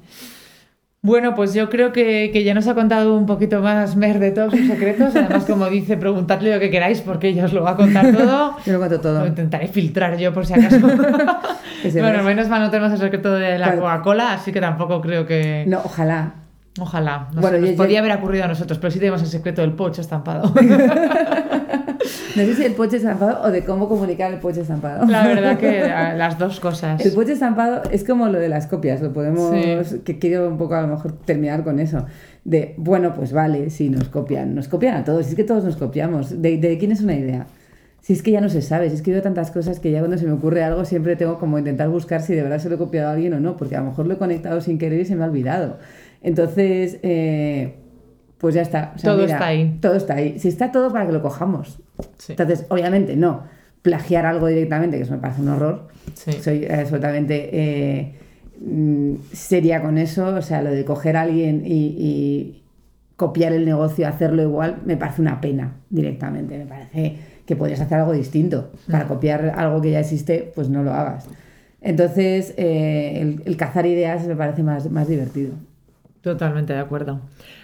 Bueno, 1.03 1.35
pues 1.35 1.53
yo 1.53 1.69
creo 1.69 1.91
que, 1.91 2.31
que 2.31 2.45
ya 2.45 2.53
nos 2.53 2.65
ha 2.67 2.73
contado 2.75 3.17
un 3.17 3.25
poquito 3.25 3.61
más 3.61 3.97
Mer 3.97 4.19
de 4.19 4.31
todos 4.31 4.53
sus 4.53 4.65
secretos. 4.67 5.13
Además, 5.15 5.43
como 5.43 5.67
dice, 5.67 5.97
preguntadle 5.97 6.53
lo 6.53 6.59
que 6.59 6.71
queráis 6.71 7.01
porque 7.01 7.27
ella 7.27 7.45
os 7.45 7.53
lo 7.53 7.61
va 7.61 7.71
a 7.71 7.75
contar 7.75 8.11
todo. 8.11 8.55
Yo 8.65 8.73
lo 8.73 8.79
cuento 8.79 9.01
todo. 9.01 9.19
Lo 9.19 9.27
intentaré 9.27 9.67
filtrar 9.67 10.17
yo 10.17 10.33
por 10.33 10.45
si 10.45 10.53
acaso. 10.53 10.79
Bueno, 11.83 12.19
ve. 12.19 12.23
menos 12.23 12.47
mal 12.47 12.61
no 12.61 12.69
tenemos 12.69 12.93
el 12.93 12.99
secreto 12.99 13.33
de 13.33 13.59
la. 13.59 13.75
Coca-Cola, 13.75 14.31
así 14.35 14.53
que 14.53 14.61
tampoco 14.61 15.01
creo 15.01 15.25
que. 15.27 15.65
No, 15.67 15.81
ojalá. 15.83 16.42
Ojalá. 16.79 17.27
No 17.33 17.41
Bueno, 17.41 17.57
sé, 17.57 17.61
nos 17.61 17.69
yo- 17.71 17.77
podía 17.77 17.99
yo- 17.99 18.05
haber 18.05 18.17
ocurrido 18.17 18.45
a 18.45 18.47
nosotros, 18.47 18.79
pero 18.79 18.91
sí 18.91 18.99
tenemos 18.99 19.21
el 19.21 19.27
secreto 19.27 19.61
del 19.61 19.73
pocho 19.73 20.01
estampado. 20.01 20.51
No 22.35 22.41
sé 22.43 22.55
si 22.55 22.65
el 22.65 22.73
poche 22.73 22.97
estampado 22.97 23.43
o 23.43 23.51
de 23.51 23.63
cómo 23.63 23.87
comunicar 23.87 24.33
el 24.33 24.39
poche 24.39 24.61
estampado. 24.61 25.05
la 25.05 25.25
verdad 25.25 25.57
que 25.57 25.81
las 26.17 26.37
dos 26.39 26.59
cosas. 26.59 26.99
El 27.05 27.11
poche 27.13 27.33
estampado 27.33 27.83
es 27.91 28.03
como 28.03 28.27
lo 28.27 28.39
de 28.39 28.49
las 28.49 28.65
copias, 28.67 29.01
lo 29.01 29.13
podemos, 29.13 29.53
Sí. 29.87 29.99
que 30.03 30.17
quiero 30.17 30.47
un 30.49 30.57
poco 30.57 30.73
a 30.75 30.81
lo 30.81 30.87
mejor 30.87 31.13
terminar 31.13 31.63
con 31.63 31.79
eso. 31.79 32.05
De, 32.43 32.73
bueno, 32.77 33.13
pues 33.15 33.31
vale, 33.33 33.69
si 33.69 33.89
nos 33.89 34.09
copian, 34.09 34.55
nos 34.55 34.67
copian 34.67 34.97
a 34.97 35.03
todos, 35.03 35.27
es 35.27 35.35
que 35.35 35.43
todos 35.43 35.63
nos 35.63 35.77
copiamos. 35.77 36.41
¿De, 36.41 36.57
de 36.57 36.77
quién 36.79 36.91
es 36.91 37.01
una 37.01 37.13
idea? 37.15 37.45
Si 38.01 38.13
es 38.13 38.21
que 38.23 38.31
ya 38.31 38.41
no 38.41 38.49
se 38.49 38.61
sabe, 38.63 38.89
si 38.89 38.95
es 38.95 39.01
que 39.01 39.11
veo 39.11 39.21
tantas 39.21 39.51
cosas 39.51 39.79
que 39.79 39.91
ya 39.91 39.99
cuando 39.99 40.17
se 40.17 40.25
me 40.25 40.33
ocurre 40.33 40.61
algo 40.63 40.83
siempre 40.85 41.15
tengo 41.15 41.37
como 41.39 41.57
intentar 41.59 41.87
buscar 41.87 42.21
si 42.21 42.33
de 42.33 42.41
verdad 42.41 42.57
se 42.57 42.67
lo 42.67 42.75
he 42.75 42.77
copiado 42.79 43.09
a 43.09 43.13
alguien 43.13 43.33
o 43.33 43.39
no, 43.39 43.55
porque 43.55 43.77
a 43.77 43.79
lo 43.79 43.85
mejor 43.85 44.07
lo 44.07 44.15
he 44.15 44.17
conectado 44.17 44.59
sin 44.59 44.77
querer 44.79 44.99
y 45.01 45.05
se 45.05 45.15
me 45.15 45.23
ha 45.23 45.27
olvidado. 45.27 45.77
Entonces, 46.23 46.99
eh, 47.03 47.75
pues 48.37 48.55
ya 48.55 48.61
está. 48.61 48.93
O 48.95 48.99
sea, 48.99 49.11
Todo 49.11 49.21
mira, 49.21 49.33
está 49.35 49.47
ahí. 49.47 49.77
Todo 49.81 49.95
está 49.95 50.15
ahí. 50.15 50.39
Si 50.39 50.47
está 50.47 50.71
todo 50.71 50.91
para 50.91 51.05
que 51.05 51.11
lo 51.11 51.21
cojamos. 51.21 51.79
Sí. 52.17 52.31
Entonces, 52.33 52.65
obviamente, 52.69 53.15
no 53.15 53.43
plagiar 53.81 54.25
algo 54.25 54.47
directamente, 54.47 54.97
que 54.97 55.03
eso 55.03 55.13
me 55.13 55.19
parece 55.19 55.41
un 55.41 55.49
horror. 55.49 55.87
Sí. 56.15 56.31
Soy 56.41 56.65
absolutamente 56.65 57.49
eh, 57.51 58.15
mm, 58.65 59.15
seria 59.33 59.81
con 59.81 59.97
eso. 59.97 60.27
O 60.35 60.41
sea, 60.41 60.61
lo 60.61 60.71
de 60.71 60.85
coger 60.85 61.17
a 61.17 61.21
alguien 61.23 61.63
y, 61.65 61.95
y 61.97 62.63
copiar 63.17 63.51
el 63.53 63.65
negocio, 63.65 64.07
hacerlo 64.07 64.41
igual, 64.41 64.81
me 64.85 64.97
parece 64.97 65.21
una 65.21 65.41
pena 65.41 65.75
directamente. 65.89 66.57
Me 66.57 66.65
parece 66.65 67.17
que 67.45 67.55
podrías 67.57 67.81
hacer 67.81 67.99
algo 67.99 68.13
distinto. 68.13 68.71
Para 68.89 69.07
copiar 69.07 69.53
algo 69.57 69.81
que 69.81 69.91
ya 69.91 69.99
existe, 69.99 70.51
pues 70.55 70.69
no 70.69 70.83
lo 70.83 70.93
hagas. 70.93 71.27
Entonces, 71.81 72.53
eh, 72.55 73.19
el, 73.21 73.43
el 73.45 73.57
cazar 73.57 73.85
ideas 73.85 74.25
me 74.25 74.37
parece 74.37 74.63
más, 74.63 74.89
más 74.89 75.09
divertido. 75.09 75.51
Totalmente 76.23 76.71
de 76.71 76.79
acuerdo. 76.79 77.19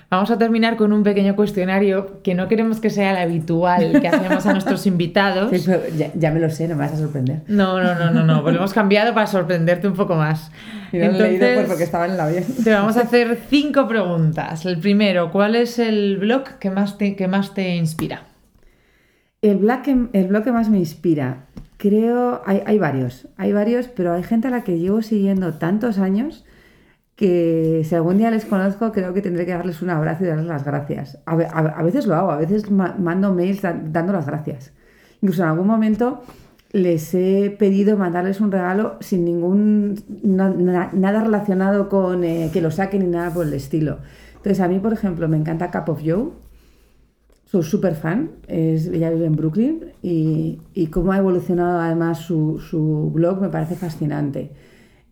Vamos 0.09 0.29
a 0.31 0.37
terminar 0.37 0.75
con 0.75 0.91
un 0.91 1.01
pequeño 1.01 1.33
cuestionario 1.37 2.21
que 2.23 2.35
no 2.35 2.49
queremos 2.49 2.81
que 2.81 2.89
sea 2.89 3.11
el 3.11 3.17
habitual 3.17 4.01
que 4.01 4.07
hacemos 4.09 4.45
a 4.45 4.51
nuestros 4.51 4.85
invitados. 4.85 5.49
Sí, 5.49 5.63
pero 5.65 5.81
ya, 5.95 6.11
ya 6.13 6.29
me 6.31 6.41
lo 6.41 6.49
sé, 6.49 6.67
no 6.67 6.75
me 6.75 6.81
vas 6.81 6.91
a 6.91 6.97
sorprender. 6.97 7.43
No, 7.47 7.81
no, 7.81 7.95
no, 7.95 8.11
no, 8.11 8.25
no. 8.25 8.41
Pues 8.41 8.53
lo 8.53 8.59
hemos 8.59 8.73
cambiado 8.73 9.13
para 9.13 9.27
sorprenderte 9.27 9.87
un 9.87 9.93
poco 9.93 10.15
más. 10.15 10.51
Y 10.91 10.97
no 10.97 11.11
lo 11.11 11.23
he 11.23 11.37
leído 11.37 11.67
porque 11.67 11.83
estaba 11.83 12.07
en 12.07 12.13
el 12.13 12.19
avión. 12.19 12.43
te 12.63 12.71
vamos 12.71 12.97
a 12.97 13.01
hacer 13.01 13.37
cinco 13.49 13.87
preguntas. 13.87 14.65
El 14.65 14.79
primero, 14.79 15.31
¿cuál 15.31 15.55
es 15.55 15.77
el 15.77 16.17
blog 16.17 16.57
que 16.59 16.71
más 16.71 16.97
te, 16.97 17.15
que 17.15 17.27
más 17.27 17.53
te 17.53 17.75
inspira? 17.75 18.23
El 19.43 19.57
blog, 19.57 19.83
que, 19.83 19.91
el 20.13 20.27
blog 20.27 20.43
que 20.43 20.51
más 20.51 20.67
me 20.67 20.79
inspira, 20.79 21.45
creo, 21.77 22.41
hay, 22.45 22.63
hay 22.65 22.79
varios, 22.79 23.27
hay 23.37 23.53
varios, 23.53 23.87
pero 23.87 24.13
hay 24.13 24.23
gente 24.23 24.47
a 24.47 24.51
la 24.51 24.63
que 24.63 24.79
llevo 24.79 25.03
siguiendo 25.03 25.53
tantos 25.53 25.99
años 25.99 26.43
que 27.19 27.81
si 27.83 27.93
algún 27.95 28.17
día 28.17 28.31
les 28.31 28.45
conozco, 28.45 28.93
creo 28.93 29.13
que 29.13 29.21
tendré 29.21 29.45
que 29.45 29.51
darles 29.51 29.81
un 29.81 29.89
abrazo 29.89 30.23
y 30.23 30.27
darles 30.27 30.45
las 30.47 30.63
gracias. 30.63 31.17
A, 31.25 31.33
a- 31.33 31.73
a 31.79 31.83
veces 31.83 32.07
lo 32.07 32.15
hago, 32.15 32.31
a 32.31 32.37
veces 32.37 32.71
ma- 32.71 32.95
mando 32.97 33.33
mails 33.33 33.61
da- 33.61 33.77
dando 33.97 34.13
las 34.13 34.25
gracias. 34.25 34.71
Incluso 35.21 35.43
en 35.43 35.49
algún 35.49 35.67
momento 35.67 36.21
les 36.71 37.13
he 37.13 37.53
pedido 37.59 37.97
mandarles 37.97 38.39
un 38.39 38.51
regalo 38.53 38.95
sin 39.01 39.25
ningún 39.25 39.95
na- 40.23 40.49
na- 40.49 40.91
nada 40.93 41.21
relacionado 41.21 41.89
con 41.89 42.23
eh, 42.23 42.51
que 42.53 42.61
lo 42.61 42.71
saquen 42.71 43.01
ni 43.01 43.07
nada 43.07 43.33
por 43.33 43.45
el 43.45 43.53
estilo. 43.53 43.97
Entonces, 44.37 44.61
a 44.61 44.69
mí, 44.69 44.79
por 44.79 44.93
ejemplo, 44.93 45.27
me 45.27 45.35
encanta 45.35 45.71
Cup 45.71 45.89
of 45.91 46.01
Joe. 46.05 46.29
Soy 47.43 47.63
súper 47.63 47.95
fan. 47.95 48.29
Es, 48.47 48.87
ella 48.87 49.09
vive 49.09 49.25
en 49.25 49.35
Brooklyn 49.35 49.83
y, 50.01 50.59
y 50.73 50.87
cómo 50.87 51.11
ha 51.11 51.17
evolucionado 51.17 51.81
además 51.81 52.19
su, 52.19 52.59
su 52.59 53.11
blog 53.13 53.41
me 53.41 53.49
parece 53.49 53.75
fascinante. 53.75 54.51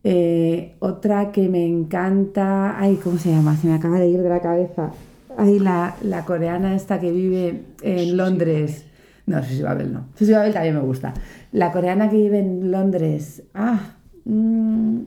Eh, 0.10 0.78
otra 0.80 1.34
que 1.34 1.50
me 1.50 1.66
encanta. 1.66 2.80
Ay, 2.80 2.98
¿cómo 3.04 3.18
se 3.18 3.30
llama? 3.30 3.58
Se 3.58 3.68
me 3.68 3.74
acaba 3.74 4.00
de 4.00 4.08
ir 4.08 4.22
de 4.22 4.30
la 4.30 4.40
cabeza. 4.40 4.92
Ay, 5.38 5.60
la, 5.60 5.96
la 6.02 6.24
coreana 6.24 6.76
esta 6.76 6.98
que 7.02 7.12
vive 7.12 7.66
en 7.82 8.16
Londres. 8.16 8.86
No, 9.26 9.44
Susi 9.44 9.62
Babel 9.62 9.92
no. 9.92 10.06
Susi 10.18 10.32
Babel 10.32 10.54
también 10.54 10.76
me 10.76 10.82
gusta. 10.82 11.14
La 11.52 11.74
coreana 11.74 12.10
que 12.10 12.16
vive 12.16 12.40
en 12.40 12.72
Londres. 12.72 13.44
Ah, 13.54 13.96
mm, 14.24 15.00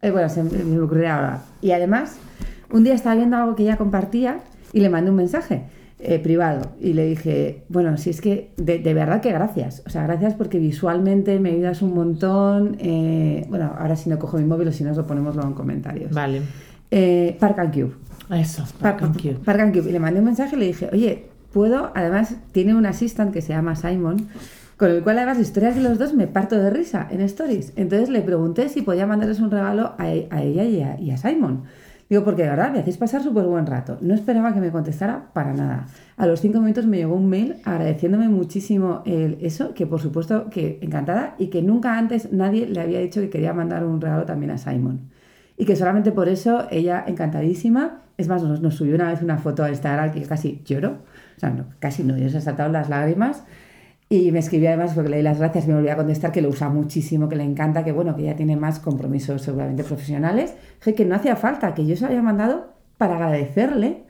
eh, 0.00 0.10
bueno, 0.10 0.30
se 0.30 0.42
me, 0.42 0.64
me 0.64 0.80
ocurrirá 0.80 1.16
ahora. 1.16 1.42
Y 1.60 1.72
además, 1.72 2.16
un 2.72 2.84
día 2.84 2.94
estaba 2.94 3.16
viendo 3.16 3.36
algo 3.36 3.54
que 3.54 3.64
ella 3.64 3.76
compartía 3.76 4.38
y 4.72 4.80
le 4.80 4.88
mandé 4.88 5.10
un 5.10 5.16
mensaje 5.18 5.64
eh, 6.00 6.18
privado 6.20 6.72
y 6.80 6.92
le 6.92 7.06
dije, 7.06 7.64
bueno, 7.68 7.96
si 7.96 8.10
es 8.10 8.20
que 8.20 8.50
de, 8.56 8.78
de 8.78 8.94
verdad 8.94 9.20
que 9.20 9.32
gracias. 9.32 9.82
O 9.86 9.90
sea, 9.90 10.04
gracias 10.04 10.34
porque 10.34 10.58
visualmente 10.58 11.40
me 11.40 11.50
ayudas 11.50 11.82
un 11.82 11.94
montón. 11.94 12.76
eh, 12.78 13.44
bueno, 13.48 13.74
ahora 13.78 13.96
si 13.96 14.08
no 14.08 14.18
cojo 14.18 14.38
mi 14.38 14.44
móvil 14.44 14.68
o 14.68 14.72
si 14.72 14.84
no, 14.84 14.94
lo 14.94 15.06
ponemos 15.06 15.34
luego 15.34 15.48
en 15.50 15.54
comentarios. 15.56 16.12
Vale. 16.12 16.42
Eh, 16.90 17.36
Park 17.40 17.58
and 17.58 17.74
Cube. 17.74 17.92
Eso. 18.30 18.64
Park, 18.80 19.00
Thank 19.00 19.22
you. 19.22 19.34
Park 19.44 19.60
and 19.60 19.74
Cube. 19.74 19.88
Y 19.88 19.92
le 19.92 20.00
mandé 20.00 20.20
un 20.20 20.26
mensaje 20.26 20.54
y 20.56 20.58
le 20.58 20.66
dije, 20.66 20.88
oye, 20.92 21.26
puedo, 21.52 21.90
además 21.94 22.36
tiene 22.52 22.74
un 22.74 22.86
assistant 22.86 23.32
que 23.32 23.40
se 23.42 23.52
llama 23.54 23.74
Simon, 23.74 24.28
con 24.76 24.90
el 24.90 25.02
cual 25.02 25.16
además 25.18 25.38
las 25.38 25.48
historias 25.48 25.74
de 25.74 25.82
los 25.82 25.98
dos 25.98 26.14
me 26.14 26.26
parto 26.28 26.56
de 26.56 26.70
risa 26.70 27.08
en 27.10 27.20
stories. 27.22 27.72
Entonces 27.76 28.08
le 28.08 28.20
pregunté 28.20 28.68
si 28.68 28.82
podía 28.82 29.06
mandarles 29.06 29.40
un 29.40 29.50
regalo 29.50 29.94
a, 29.98 30.04
a 30.04 30.42
ella 30.42 30.64
y 30.64 30.80
a, 30.82 31.00
y 31.00 31.10
a 31.10 31.16
Simon. 31.16 31.64
Digo, 32.08 32.24
porque 32.24 32.42
de 32.42 32.48
verdad 32.48 32.72
me 32.72 32.78
hacéis 32.78 32.96
pasar 32.96 33.22
súper 33.22 33.44
buen 33.44 33.66
rato. 33.66 33.98
No 34.00 34.14
esperaba 34.14 34.54
que 34.54 34.60
me 34.60 34.70
contestara 34.70 35.30
para 35.34 35.52
nada. 35.52 35.86
A 36.16 36.26
los 36.26 36.40
cinco 36.40 36.60
minutos 36.60 36.86
me 36.86 36.96
llegó 36.96 37.14
un 37.14 37.28
mail 37.28 37.56
agradeciéndome 37.64 38.28
muchísimo 38.28 39.02
el, 39.04 39.36
eso, 39.42 39.74
que 39.74 39.86
por 39.86 40.00
supuesto 40.00 40.48
que 40.48 40.78
encantada 40.80 41.34
y 41.38 41.48
que 41.48 41.60
nunca 41.60 41.98
antes 41.98 42.32
nadie 42.32 42.66
le 42.66 42.80
había 42.80 43.00
dicho 43.00 43.20
que 43.20 43.28
quería 43.28 43.52
mandar 43.52 43.84
un 43.84 44.00
regalo 44.00 44.24
también 44.24 44.52
a 44.52 44.58
Simon. 44.58 45.10
Y 45.58 45.66
que 45.66 45.76
solamente 45.76 46.10
por 46.12 46.28
eso 46.28 46.66
ella 46.70 47.04
encantadísima. 47.06 48.02
Es 48.16 48.26
más, 48.26 48.42
nos, 48.42 48.62
nos 48.62 48.74
subió 48.74 48.94
una 48.94 49.10
vez 49.10 49.22
una 49.22 49.38
foto 49.38 49.62
a 49.62 49.70
Instagram 49.70 50.12
que 50.12 50.22
casi 50.22 50.62
lloro. 50.64 50.98
O 51.36 51.40
sea, 51.40 51.50
no, 51.50 51.66
casi 51.78 52.04
no, 52.04 52.16
yo 52.16 52.30
se 52.30 52.38
ha 52.38 52.40
saltado 52.40 52.70
las 52.70 52.88
lágrimas. 52.88 53.44
Y 54.10 54.32
me 54.32 54.38
escribió 54.38 54.68
además 54.68 54.92
porque 54.94 55.10
le 55.10 55.18
di 55.18 55.22
las 55.22 55.38
gracias 55.38 55.66
y 55.66 55.68
me 55.68 55.74
volví 55.74 55.88
a 55.88 55.96
contestar 55.96 56.32
que 56.32 56.40
lo 56.40 56.48
usa 56.48 56.70
muchísimo, 56.70 57.28
que 57.28 57.36
le 57.36 57.44
encanta, 57.44 57.84
que 57.84 57.92
bueno, 57.92 58.16
que 58.16 58.22
ya 58.22 58.36
tiene 58.36 58.56
más 58.56 58.78
compromisos 58.78 59.42
seguramente 59.42 59.84
profesionales. 59.84 60.54
Dije 60.78 60.94
que 60.94 61.04
no 61.04 61.14
hacía 61.14 61.36
falta, 61.36 61.74
que 61.74 61.86
yo 61.86 61.94
se 61.94 62.02
lo 62.02 62.08
había 62.08 62.22
mandado 62.22 62.72
para 62.96 63.16
agradecerle 63.16 64.04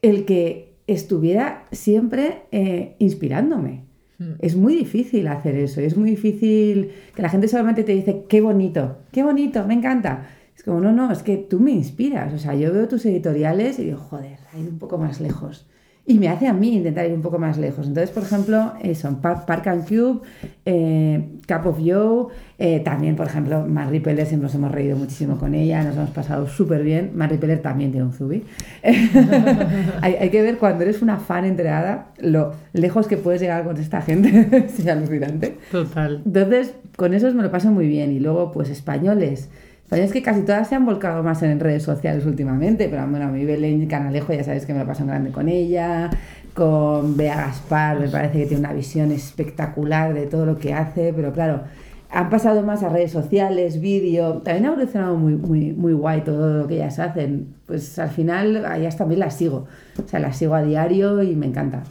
el 0.00 0.24
que 0.24 0.76
estuviera 0.86 1.64
siempre 1.72 2.44
eh, 2.52 2.96
inspirándome. 2.98 3.84
Hmm. 4.18 4.32
Es 4.38 4.56
muy 4.56 4.74
difícil 4.74 5.28
hacer 5.28 5.56
eso, 5.56 5.82
es 5.82 5.96
muy 5.96 6.10
difícil 6.10 6.92
que 7.14 7.22
la 7.22 7.28
gente 7.28 7.48
solamente 7.48 7.84
te 7.84 7.92
dice, 7.92 8.24
qué 8.28 8.40
bonito, 8.40 8.98
qué 9.12 9.22
bonito, 9.22 9.66
me 9.66 9.74
encanta. 9.74 10.26
Es 10.56 10.62
como, 10.62 10.80
no, 10.80 10.92
no, 10.92 11.12
es 11.12 11.22
que 11.22 11.36
tú 11.36 11.60
me 11.60 11.70
inspiras. 11.72 12.32
O 12.32 12.38
sea, 12.38 12.54
yo 12.54 12.72
veo 12.72 12.88
tus 12.88 13.04
editoriales 13.04 13.78
y 13.78 13.84
digo, 13.84 13.98
joder, 13.98 14.38
ha 14.52 14.58
ido 14.58 14.70
un 14.70 14.78
poco 14.78 14.96
más 14.98 15.20
lejos. 15.20 15.66
Y 16.04 16.18
me 16.18 16.28
hace 16.28 16.48
a 16.48 16.52
mí 16.52 16.74
intentar 16.74 17.06
ir 17.06 17.12
un 17.12 17.22
poco 17.22 17.38
más 17.38 17.58
lejos. 17.58 17.86
Entonces, 17.86 18.10
por 18.10 18.24
ejemplo, 18.24 18.72
eso, 18.82 19.06
en 19.06 19.16
Park, 19.16 19.68
and 19.68 19.88
Cube, 19.88 20.22
eh, 20.66 21.28
Cup 21.46 21.66
of 21.68 21.78
Joe, 21.78 22.26
eh, 22.58 22.80
también, 22.80 23.14
por 23.14 23.26
ejemplo, 23.28 23.64
Mar 23.68 23.88
Ripeller, 23.88 24.26
siempre 24.26 24.46
nos 24.46 24.54
hemos 24.56 24.72
reído 24.72 24.96
muchísimo 24.96 25.38
con 25.38 25.54
ella, 25.54 25.84
nos 25.84 25.96
hemos 25.96 26.10
pasado 26.10 26.48
súper 26.48 26.82
bien. 26.82 27.12
Mar 27.14 27.30
Ripeller 27.30 27.62
también 27.62 27.92
tiene 27.92 28.06
un 28.06 28.12
Zubi. 28.12 28.42
hay, 28.82 30.14
hay 30.14 30.30
que 30.30 30.42
ver 30.42 30.58
cuando 30.58 30.82
eres 30.82 31.02
una 31.02 31.18
fan 31.18 31.44
entregada, 31.44 32.08
lo 32.18 32.52
lejos 32.72 33.06
que 33.06 33.16
puedes 33.16 33.40
llegar 33.40 33.62
con 33.62 33.76
esta 33.76 34.02
gente. 34.02 34.66
es 34.66 34.86
alucinante. 34.88 35.58
Total. 35.70 36.22
Entonces, 36.26 36.74
con 36.96 37.14
esos 37.14 37.34
me 37.34 37.44
lo 37.44 37.50
paso 37.52 37.70
muy 37.70 37.86
bien. 37.86 38.10
Y 38.10 38.18
luego, 38.18 38.50
pues 38.50 38.70
españoles. 38.70 39.50
Españoles 39.92 40.12
que 40.14 40.22
casi 40.22 40.40
todas 40.40 40.66
se 40.70 40.74
han 40.74 40.86
volcado 40.86 41.22
más 41.22 41.42
en 41.42 41.60
redes 41.60 41.82
sociales 41.82 42.24
últimamente, 42.24 42.88
pero 42.88 43.06
bueno, 43.06 43.26
a 43.26 43.28
mí 43.28 43.44
Belén 43.44 43.86
Canalejo 43.86 44.32
ya 44.32 44.42
sabes 44.42 44.64
que 44.64 44.72
me 44.72 44.78
lo 44.78 44.86
paso 44.86 45.02
en 45.02 45.08
grande 45.08 45.30
con 45.30 45.50
ella, 45.50 46.08
con 46.54 47.14
Bea 47.14 47.36
Gaspar, 47.36 48.00
me 48.00 48.08
parece 48.08 48.38
que 48.38 48.46
tiene 48.46 48.60
una 48.60 48.72
visión 48.72 49.12
espectacular 49.12 50.14
de 50.14 50.24
todo 50.24 50.46
lo 50.46 50.56
que 50.56 50.72
hace, 50.72 51.12
pero 51.12 51.34
claro, 51.34 51.64
han 52.08 52.30
pasado 52.30 52.62
más 52.62 52.82
a 52.82 52.88
redes 52.88 53.12
sociales, 53.12 53.82
vídeo, 53.82 54.38
también 54.38 54.64
ha 54.64 54.68
evolucionado 54.68 55.14
muy, 55.18 55.34
muy, 55.34 55.74
muy 55.74 55.92
guay 55.92 56.22
todo 56.22 56.60
lo 56.60 56.66
que 56.66 56.76
ellas 56.76 56.98
hacen. 56.98 57.48
Pues 57.66 57.98
al 57.98 58.08
final, 58.08 58.64
a 58.64 58.78
ellas 58.78 58.96
también 58.96 59.20
las 59.20 59.36
sigo, 59.36 59.66
o 60.02 60.08
sea, 60.08 60.20
las 60.20 60.38
sigo 60.38 60.54
a 60.54 60.62
diario 60.62 61.22
y 61.22 61.36
me 61.36 61.44
encanta. 61.44 61.82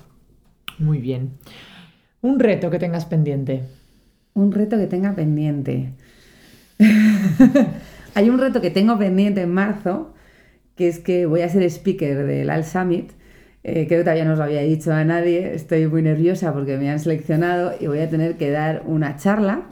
Muy 0.79 0.97
bien. 0.97 1.33
Un 2.23 2.39
reto 2.39 2.71
que 2.71 2.79
tengas 2.79 3.05
pendiente. 3.05 3.61
Un 4.33 4.51
reto 4.51 4.77
que 4.77 4.87
tenga 4.87 5.13
pendiente. 5.13 5.93
Hay 8.13 8.29
un 8.29 8.39
reto 8.39 8.59
que 8.59 8.71
tengo 8.71 8.97
pendiente 8.97 9.41
en 9.41 9.53
marzo, 9.53 10.13
que 10.75 10.87
es 10.89 10.99
que 10.99 11.25
voy 11.25 11.41
a 11.41 11.49
ser 11.49 11.63
speaker 11.63 12.25
del 12.25 12.49
Al 12.49 12.65
Summit. 12.65 13.11
Eh, 13.63 13.85
creo 13.87 13.99
que 13.99 14.03
todavía 14.03 14.25
no 14.25 14.33
os 14.33 14.37
lo 14.37 14.43
había 14.43 14.61
dicho 14.61 14.91
a 14.91 15.03
nadie. 15.05 15.53
Estoy 15.53 15.87
muy 15.87 16.01
nerviosa 16.01 16.51
porque 16.53 16.77
me 16.77 16.89
han 16.89 16.99
seleccionado 16.99 17.73
y 17.79 17.87
voy 17.87 17.99
a 17.99 18.09
tener 18.09 18.35
que 18.35 18.49
dar 18.49 18.83
una 18.85 19.15
charla 19.17 19.63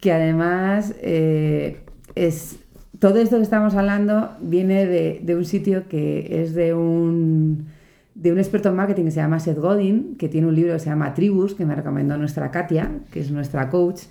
que 0.00 0.12
además 0.12 0.94
eh, 1.00 1.78
es... 2.14 2.58
Todo 3.00 3.18
esto 3.18 3.36
que 3.36 3.42
estamos 3.42 3.74
hablando 3.74 4.30
viene 4.40 4.86
de, 4.86 5.20
de 5.22 5.34
un 5.34 5.44
sitio 5.44 5.88
que 5.88 6.42
es 6.42 6.54
de 6.54 6.74
un, 6.74 7.66
de 8.14 8.32
un 8.32 8.38
experto 8.38 8.68
en 8.68 8.76
marketing 8.76 9.04
que 9.04 9.10
se 9.10 9.20
llama 9.20 9.40
Seth 9.40 9.58
Godin, 9.58 10.16
que 10.16 10.28
tiene 10.28 10.46
un 10.46 10.54
libro 10.54 10.74
que 10.74 10.78
se 10.78 10.90
llama 10.90 11.12
Tribus, 11.12 11.54
que 11.54 11.66
me 11.66 11.74
recomendó 11.74 12.16
nuestra 12.16 12.50
Katia, 12.50 12.90
que 13.10 13.20
es 13.20 13.30
nuestra 13.30 13.68
coach. 13.68 14.02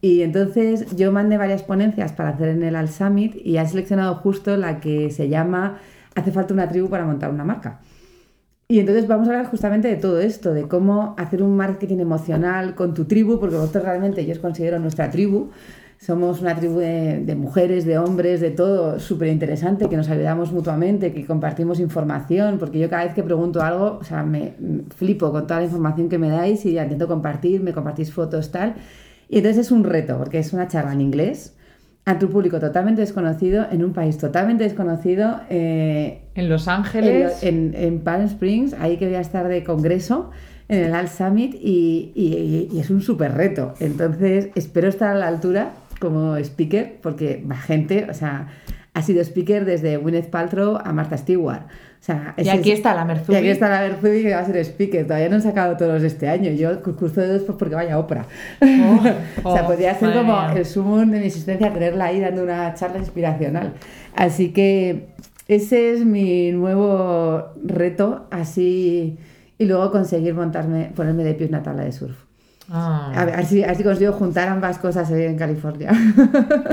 Y 0.00 0.22
entonces 0.22 0.94
yo 0.94 1.10
mandé 1.10 1.38
varias 1.38 1.62
ponencias 1.62 2.12
para 2.12 2.30
hacer 2.30 2.48
en 2.48 2.62
el 2.62 2.76
Al 2.76 2.88
Summit 2.88 3.34
y 3.44 3.56
ha 3.56 3.66
seleccionado 3.66 4.14
justo 4.16 4.56
la 4.56 4.80
que 4.80 5.10
se 5.10 5.28
llama 5.28 5.78
Hace 6.14 6.32
falta 6.32 6.54
una 6.54 6.68
tribu 6.68 6.88
para 6.88 7.04
montar 7.04 7.30
una 7.30 7.44
marca. 7.44 7.80
Y 8.70 8.80
entonces 8.80 9.08
vamos 9.08 9.28
a 9.28 9.30
hablar 9.30 9.46
justamente 9.46 9.88
de 9.88 9.96
todo 9.96 10.20
esto, 10.20 10.52
de 10.52 10.68
cómo 10.68 11.14
hacer 11.16 11.42
un 11.42 11.56
marketing 11.56 12.00
emocional 12.00 12.74
con 12.74 12.92
tu 12.92 13.06
tribu, 13.06 13.40
porque 13.40 13.56
vosotros 13.56 13.84
realmente 13.84 14.26
yo 14.26 14.32
os 14.32 14.38
considero 14.40 14.78
nuestra 14.78 15.10
tribu. 15.10 15.50
Somos 15.98 16.42
una 16.42 16.54
tribu 16.54 16.78
de, 16.78 17.34
mujeres, 17.34 17.86
de 17.86 17.98
hombres, 17.98 18.40
de 18.40 18.50
todo, 18.50 19.00
súper 19.00 19.28
interesante, 19.28 19.88
que 19.88 19.96
nos 19.96 20.08
ayudamos 20.10 20.52
mutuamente, 20.52 21.12
que 21.12 21.24
compartimos 21.24 21.80
información, 21.80 22.58
porque 22.58 22.78
yo 22.78 22.90
cada 22.90 23.04
vez 23.04 23.14
que 23.14 23.22
pregunto 23.22 23.62
algo, 23.62 23.98
o 24.00 24.04
sea, 24.04 24.22
me 24.22 24.54
me 24.58 24.82
flipo 24.94 25.32
con 25.32 25.46
toda 25.46 25.60
la 25.60 25.66
información 25.66 26.08
que 26.08 26.18
me 26.18 26.28
dais 26.28 26.64
y 26.66 26.74
ya 26.74 26.84
intento 26.84 27.08
compartir, 27.08 27.62
me 27.62 27.72
compartís 27.72 28.12
fotos, 28.12 28.50
tal. 28.52 28.74
Y 29.28 29.38
entonces 29.38 29.66
es 29.66 29.70
un 29.72 29.84
reto, 29.84 30.16
porque 30.18 30.38
es 30.38 30.52
una 30.52 30.68
charla 30.68 30.92
en 30.92 31.00
inglés 31.00 31.54
ante 32.04 32.24
un 32.24 32.32
público 32.32 32.58
totalmente 32.58 33.02
desconocido, 33.02 33.66
en 33.70 33.84
un 33.84 33.92
país 33.92 34.16
totalmente 34.16 34.64
desconocido, 34.64 35.40
eh, 35.50 36.22
En 36.34 36.48
Los 36.48 36.66
en, 36.66 36.72
Ángeles. 36.72 37.42
en, 37.42 37.74
en 37.76 38.00
Palm 38.00 38.24
Springs, 38.24 38.72
ahí 38.72 38.96
que 38.96 39.04
voy 39.06 39.16
a 39.16 39.20
estar 39.20 39.46
de 39.46 39.62
congreso 39.62 40.30
en 40.68 40.84
el 40.84 40.94
Alt 40.94 41.10
Summit 41.10 41.54
y, 41.54 42.12
y- 42.14 42.68
y 42.74 42.80
es 42.80 42.88
un 42.88 43.02
súper 43.02 43.32
reto. 43.34 43.74
Entonces 43.80 44.48
espero 44.54 44.88
estar 44.88 45.10
a 45.14 45.18
la 45.18 45.28
altura 45.28 45.72
como 46.00 46.36
speaker 46.38 46.96
porque 47.02 47.44
va 47.50 47.56
gente, 47.56 48.06
o 48.10 48.14
sea, 48.14 48.48
ha 48.94 49.02
sido 49.02 49.20
speaker 49.20 49.66
desde 49.66 49.98
Gwyneth 49.98 50.30
Paltrow 50.30 50.78
a 50.82 50.92
Martha 50.94 51.18
Stewart. 51.18 51.62
O 52.00 52.04
sea, 52.08 52.34
y 52.38 52.48
aquí 52.48 52.70
es- 52.70 52.78
está 52.78 52.94
la 52.94 53.02
y 53.02 53.06
Merzubi. 53.06 53.36
aquí 53.36 53.48
está 53.48 53.68
la 53.68 53.80
Merzubi 53.80 54.22
que 54.22 54.32
va 54.34 54.40
a 54.40 54.44
ser 54.46 54.56
speaker. 54.64 55.04
Todavía 55.06 55.28
no 55.28 55.34
han 55.36 55.42
sacado 55.42 55.76
todos 55.76 56.02
este 56.02 56.28
año. 56.28 56.50
Yo 56.52 56.80
cruzo 56.80 57.20
dedos 57.20 57.42
pues 57.42 57.58
porque 57.58 57.74
vaya 57.74 57.98
Oprah. 57.98 58.24
Oh, 58.62 59.00
o 59.44 59.52
sea, 59.54 59.64
oh, 59.64 59.66
podría 59.66 59.94
ser 59.98 60.12
como 60.14 60.32
mía. 60.40 60.52
el 60.56 60.64
sumum 60.64 61.10
de 61.10 61.18
mi 61.20 61.26
existencia 61.26 61.72
tenerla 61.72 62.06
ahí 62.06 62.20
dando 62.20 62.42
una 62.44 62.72
charla 62.74 62.98
inspiracional. 62.98 63.72
Así 64.16 64.50
que 64.52 65.08
ese 65.48 65.92
es 65.92 66.04
mi 66.04 66.50
nuevo 66.52 67.48
reto, 67.64 68.26
así. 68.30 69.18
Y 69.58 69.64
luego 69.66 69.90
conseguir 69.90 70.34
montarme, 70.34 70.92
ponerme 70.94 71.24
de 71.24 71.34
pie 71.34 71.46
en 71.48 71.54
una 71.54 71.62
tabla 71.64 71.82
de 71.84 71.92
surf. 71.92 72.16
Ah. 72.70 73.12
A 73.16 73.24
ver, 73.24 73.34
a 73.34 73.36
ver 73.38 73.46
si, 73.46 73.64
a 73.64 73.68
ver 73.68 73.76
si 73.76 73.82
consigo 73.82 74.12
juntar 74.12 74.46
ambas 74.48 74.78
cosas 74.78 75.10
en 75.10 75.36
California. 75.36 75.90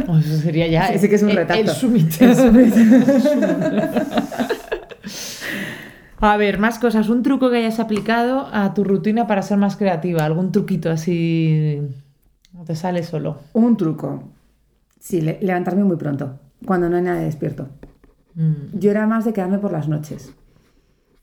Oh, 0.08 0.18
eso 0.18 0.38
sería 0.38 0.68
ya. 0.68 0.88
Ese 0.94 1.10
que 1.10 1.16
es 1.16 1.24
un 1.24 1.30
el- 1.32 1.38
retazo. 1.38 1.60
El 1.62 1.70
summit. 1.70 2.22
El 2.22 2.36
summit. 2.36 2.74
A 6.19 6.38
ver, 6.38 6.60
más 6.60 6.80
cosas. 6.80 7.10
Un 7.10 7.23
truco 7.23 7.49
que 7.49 7.58
hayas 7.58 7.80
aplicado 7.80 8.47
a 8.51 8.73
tu 8.73 8.84
rutina 8.84 9.28
para 9.28 9.41
ser 9.41 9.58
más 9.58 9.75
creativa. 9.75 10.23
Algún 10.25 10.52
truquito 10.52 10.90
así. 10.90 11.81
No 12.54 12.63
te 12.63 12.75
sale 12.75 13.04
solo. 13.04 13.40
Un 13.54 13.75
truco. 13.77 14.23
Sí, 15.00 15.21
le- 15.21 15.40
levantarme 15.42 15.83
muy 15.83 15.98
pronto, 15.98 16.40
cuando 16.65 16.90
no 16.90 16.96
hay 16.96 17.04
nadie 17.04 17.25
despierto. 17.25 17.67
Mm. 18.33 18.79
Yo 18.79 18.92
era 18.92 19.06
más 19.08 19.25
de 19.25 19.33
quedarme 19.33 19.60
por 19.60 19.71
las 19.71 19.87
noches. 19.87 20.33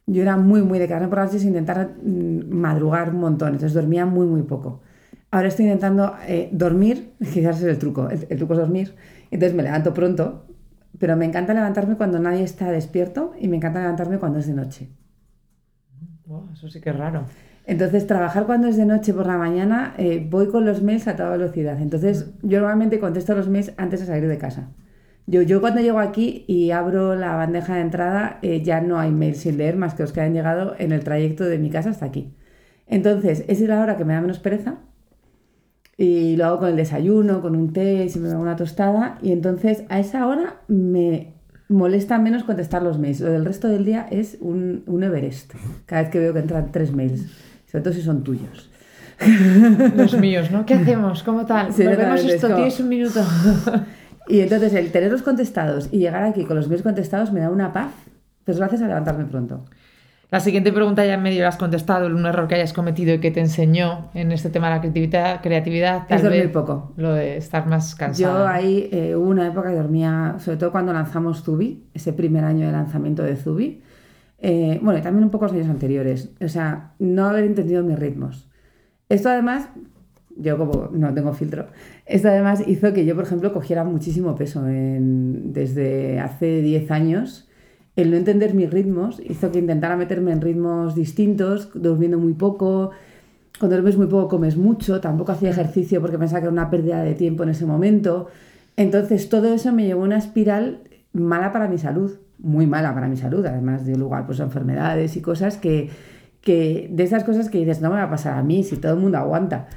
Yo 0.07 0.23
era 0.23 0.37
muy, 0.37 0.63
muy 0.63 0.79
de 0.79 0.87
quedarme 0.87 1.09
por 1.09 1.19
las 1.19 1.29
noches 1.29 1.45
e 1.45 1.49
intentar 1.49 1.91
mm, 2.03 2.55
madrugar 2.55 3.11
un 3.11 3.21
montón. 3.21 3.49
Entonces 3.49 3.73
dormía 3.75 4.07
muy, 4.07 4.27
muy 4.27 4.43
poco. 4.43 4.83
ahora 5.31 5.49
estoy 5.49 5.65
intentando 5.65 6.15
eh, 6.29 6.49
dormir, 6.53 7.13
quizás 7.33 7.57
es 7.59 7.65
el 7.65 7.79
truco, 7.79 8.09
el, 8.11 8.27
el 8.29 8.39
truco 8.39 8.53
es 8.55 8.59
dormir, 8.61 8.95
entonces 9.31 9.57
me 9.57 9.63
levanto 9.63 9.95
pronto, 9.95 10.45
pero 10.99 11.17
me 11.17 11.25
encanta 11.25 11.55
levantarme 11.55 11.97
cuando 11.97 12.19
nadie 12.19 12.43
está 12.43 12.71
despierto 12.71 13.33
y 13.39 13.49
me 13.49 13.57
encanta 13.57 13.81
levantarme 13.81 14.19
cuando 14.19 14.39
es 14.39 14.47
de 14.47 14.55
noche. 14.55 14.89
Wow, 16.27 16.51
eso 16.53 16.69
sí 16.69 16.81
que 16.81 16.91
es 16.91 16.97
raro. 16.97 17.25
Entonces, 17.65 18.07
trabajar 18.07 18.47
cuando 18.47 18.67
es 18.67 18.77
de 18.77 18.87
noche 18.87 19.15
por 19.15 19.27
la 19.27 19.39
mañana, 19.39 19.95
eh, 19.97 20.27
voy 20.29 20.49
con 20.49 20.65
los 20.65 20.83
mails 20.83 21.07
a 21.07 21.17
toda 21.17 21.31
velocidad. 21.31 21.81
Entonces, 21.81 22.33
yo 22.43 22.59
normalmente 22.59 22.99
contesto 22.99 23.35
los 23.35 23.49
mails 23.49 23.73
antes 23.77 24.01
de 24.01 24.07
salir 24.07 24.29
de 24.29 24.39
casa. 24.39 24.71
Yo, 25.27 25.43
yo 25.43 25.61
cuando 25.61 25.81
llego 25.81 26.01
aquí 26.01 26.45
y 26.49 26.73
abro 26.73 27.15
la 27.15 27.37
bandeja 27.37 27.77
de 27.77 27.83
entrada, 27.83 28.39
eh, 28.43 28.63
ya 28.63 28.81
no 28.81 28.99
hay 28.99 29.13
mails 29.13 29.39
sin 29.39 29.59
leer 29.59 29.77
más 29.77 29.95
que 29.95 30.03
los 30.03 30.13
que 30.13 30.21
han 30.21 30.35
llegado 30.35 30.75
en 30.79 30.91
el 30.93 31.05
trayecto 31.05 31.45
de 31.45 31.59
mi 31.59 31.71
casa 31.71 31.91
hasta 31.91 32.07
aquí. 32.07 32.35
Entonces, 32.89 33.45
esa 33.49 33.63
es 33.63 33.69
la 33.69 33.81
hora 33.81 33.97
que 33.97 34.05
me 34.05 34.15
da 34.15 34.21
menos 34.21 34.41
pereza. 34.41 34.79
Y 35.99 36.37
lo 36.37 36.47
hago 36.47 36.59
con 36.61 36.69
el 36.71 36.77
desayuno, 36.77 37.43
con 37.43 37.55
un 37.55 37.73
té, 37.73 38.09
si 38.09 38.19
me 38.19 38.31
hago 38.31 38.41
una 38.43 38.57
tostada. 38.57 39.19
Y 39.23 39.33
entonces, 39.33 39.85
a 39.89 40.01
esa 40.01 40.27
hora 40.27 40.57
me 40.69 41.35
molesta 41.69 42.19
menos 42.19 42.45
contestar 42.45 42.83
los 42.83 42.99
mails. 42.99 43.21
Lo 43.21 43.31
del 43.31 43.45
resto 43.45 43.69
del 43.69 43.85
día 43.85 44.07
es 44.11 44.39
un, 44.41 44.83
un 44.87 45.03
Everest. 45.05 45.53
Cada 45.87 46.03
vez 46.03 46.11
que 46.11 46.19
veo 46.19 46.33
que 46.33 46.41
entran 46.41 46.73
tres 46.73 46.93
mails 46.93 47.31
sobre 47.73 47.85
todo 47.85 47.95
si 47.95 48.03
son 48.03 48.23
tuyos. 48.23 48.69
Los 49.97 50.19
míos, 50.19 50.51
¿no? 50.51 50.67
¿Qué 50.67 50.75
hacemos? 50.75 51.23
¿Cómo 51.23 51.47
tal? 51.47 51.73
Sí, 51.73 51.85
Volvemos 51.85 52.21
esto, 52.21 52.35
es 52.35 52.43
como- 52.43 52.55
tienes 52.57 52.81
un 52.81 52.89
minuto. 52.89 53.21
Y 54.29 54.39
entonces 54.39 54.73
el 54.75 54.93
tenerlos 54.93 55.23
contestados 55.23 55.89
y 55.91 55.99
llegar 55.99 56.23
aquí 56.23 56.45
con 56.45 56.57
los 56.57 56.69
mails 56.69 56.85
contestados 56.85 57.33
me 57.33 57.41
da 57.41 57.51
una 57.51 57.73
paz, 57.73 57.91
pues 58.45 58.57
gracias 58.57 58.81
a 58.83 58.87
levantarme 58.87 59.25
pronto. 59.25 59.65
La 60.33 60.41
siguiente 60.41 60.73
pregunta 60.73 61.05
ya 61.05 61.15
en 61.15 61.23
medio 61.23 61.43
la 61.43 61.49
has 61.51 61.59
contestado, 61.59 62.07
un 62.07 62.25
error 62.25 62.49
que 62.49 62.55
hayas 62.55 62.73
cometido 62.73 63.13
y 63.15 63.19
que 63.21 63.31
te 63.31 63.41
enseñó 63.41 64.11
en 64.15 64.33
este 64.33 64.49
tema 64.49 64.69
de 64.71 64.75
la 64.77 64.81
creatividad, 64.81 65.43
creatividad 65.43 66.07
tal 66.09 66.17
Es 66.17 66.23
dormir 66.25 66.43
vez 66.45 66.51
poco. 66.53 66.95
lo 66.97 67.13
de 67.13 67.37
estar 67.37 67.67
más 67.67 67.95
cansado. 67.95 68.39
Yo 68.39 68.49
ahí 68.49 68.89
eh, 68.93 69.15
hubo 69.15 69.29
una 69.29 69.47
época 69.47 69.69
que 69.69 69.77
dormía, 69.77 70.37
sobre 70.39 70.57
todo 70.57 70.73
cuando 70.73 70.93
lanzamos 70.95 71.43
Zubi, 71.43 71.85
ese 71.93 72.15
primer 72.15 72.45
año 72.45 72.65
de 72.67 72.73
lanzamiento 72.73 73.23
de 73.23 73.37
Zubi. 73.37 73.83
Eh, 74.39 74.81
bueno, 74.83 74.99
y 74.99 75.03
también 75.03 75.25
un 75.25 75.31
poco 75.31 75.45
los 75.45 75.53
años 75.55 75.69
anteriores. 75.69 76.31
O 76.43 76.49
sea, 76.49 76.95
no 76.99 77.27
haber 77.27 77.45
entendido 77.45 77.83
mis 77.85 77.99
ritmos. 77.99 78.49
Esto 79.11 79.29
además, 79.29 79.69
yo 80.35 80.57
como 80.57 80.89
no 80.93 81.13
tengo 81.13 81.35
filtro, 81.35 81.67
esto 82.07 82.29
además 82.29 82.65
hizo 82.67 82.95
que 82.95 83.05
yo, 83.05 83.15
por 83.15 83.25
ejemplo, 83.25 83.53
cogiera 83.53 83.85
muchísimo 83.85 84.35
peso 84.35 84.67
en- 84.67 85.53
desde 85.53 86.19
hace 86.21 86.63
10 86.63 86.91
años. 86.91 87.51
El 87.95 88.11
no 88.11 88.17
entender 88.17 88.55
mis 88.55 88.71
ritmos 88.71 89.21
hizo 89.25 89.53
que 89.53 89.59
intentara 89.59 89.97
meterme 89.97 90.33
en 90.33 90.41
ritmos 90.41 90.95
distintos, 90.95 91.69
durmiendo 91.75 92.19
muy 92.19 92.33
poco. 92.33 92.91
Cuando 93.59 93.77
duermes 93.77 93.99
muy 93.99 94.07
poco 94.07 94.29
comes 94.29 94.57
mucho, 94.57 95.01
tampoco 95.01 95.33
hacía 95.33 95.51
ejercicio 95.51 96.01
porque 96.01 96.19
pensaba 96.19 96.41
que 96.41 96.47
era 96.47 96.53
una 96.53 96.71
pérdida 96.71 97.03
de 97.03 97.15
tiempo 97.15 97.43
en 97.43 97.51
ese 97.51 97.67
momento. 97.67 98.29
Entonces 98.77 99.29
todo 99.29 99.53
eso 99.53 99.73
me 99.73 99.85
llevó 99.85 100.03
a 100.03 100.05
una 100.05 100.17
espiral 100.17 100.81
mala 101.13 101.53
para 101.53 101.69
mi 101.69 101.77
salud, 101.77 102.13
muy 102.39 102.67
mala 102.67 102.95
para 102.95 103.09
mi 103.09 103.17
salud, 103.19 103.45
además 103.45 103.85
dio 103.85 103.97
lugar 103.99 104.27
pues, 104.27 104.41
a 104.41 104.45
enfermedades 104.45 105.17
y 105.17 105.21
cosas 105.21 105.59
que, 105.59 105.91
que 106.41 106.89
de 106.91 107.03
esas 107.03 107.25
cosas 107.25 107.51
que 107.51 107.59
dices, 107.59 107.83
no 107.83 107.91
me 107.91 107.97
va 107.97 108.05
a 108.05 108.11
pasar 108.11 108.39
a 108.39 108.43
mí 108.43 108.65
si 108.65 108.77
todo 108.77 108.95
el 108.95 109.01
mundo 109.01 109.19
aguanta. 109.19 109.69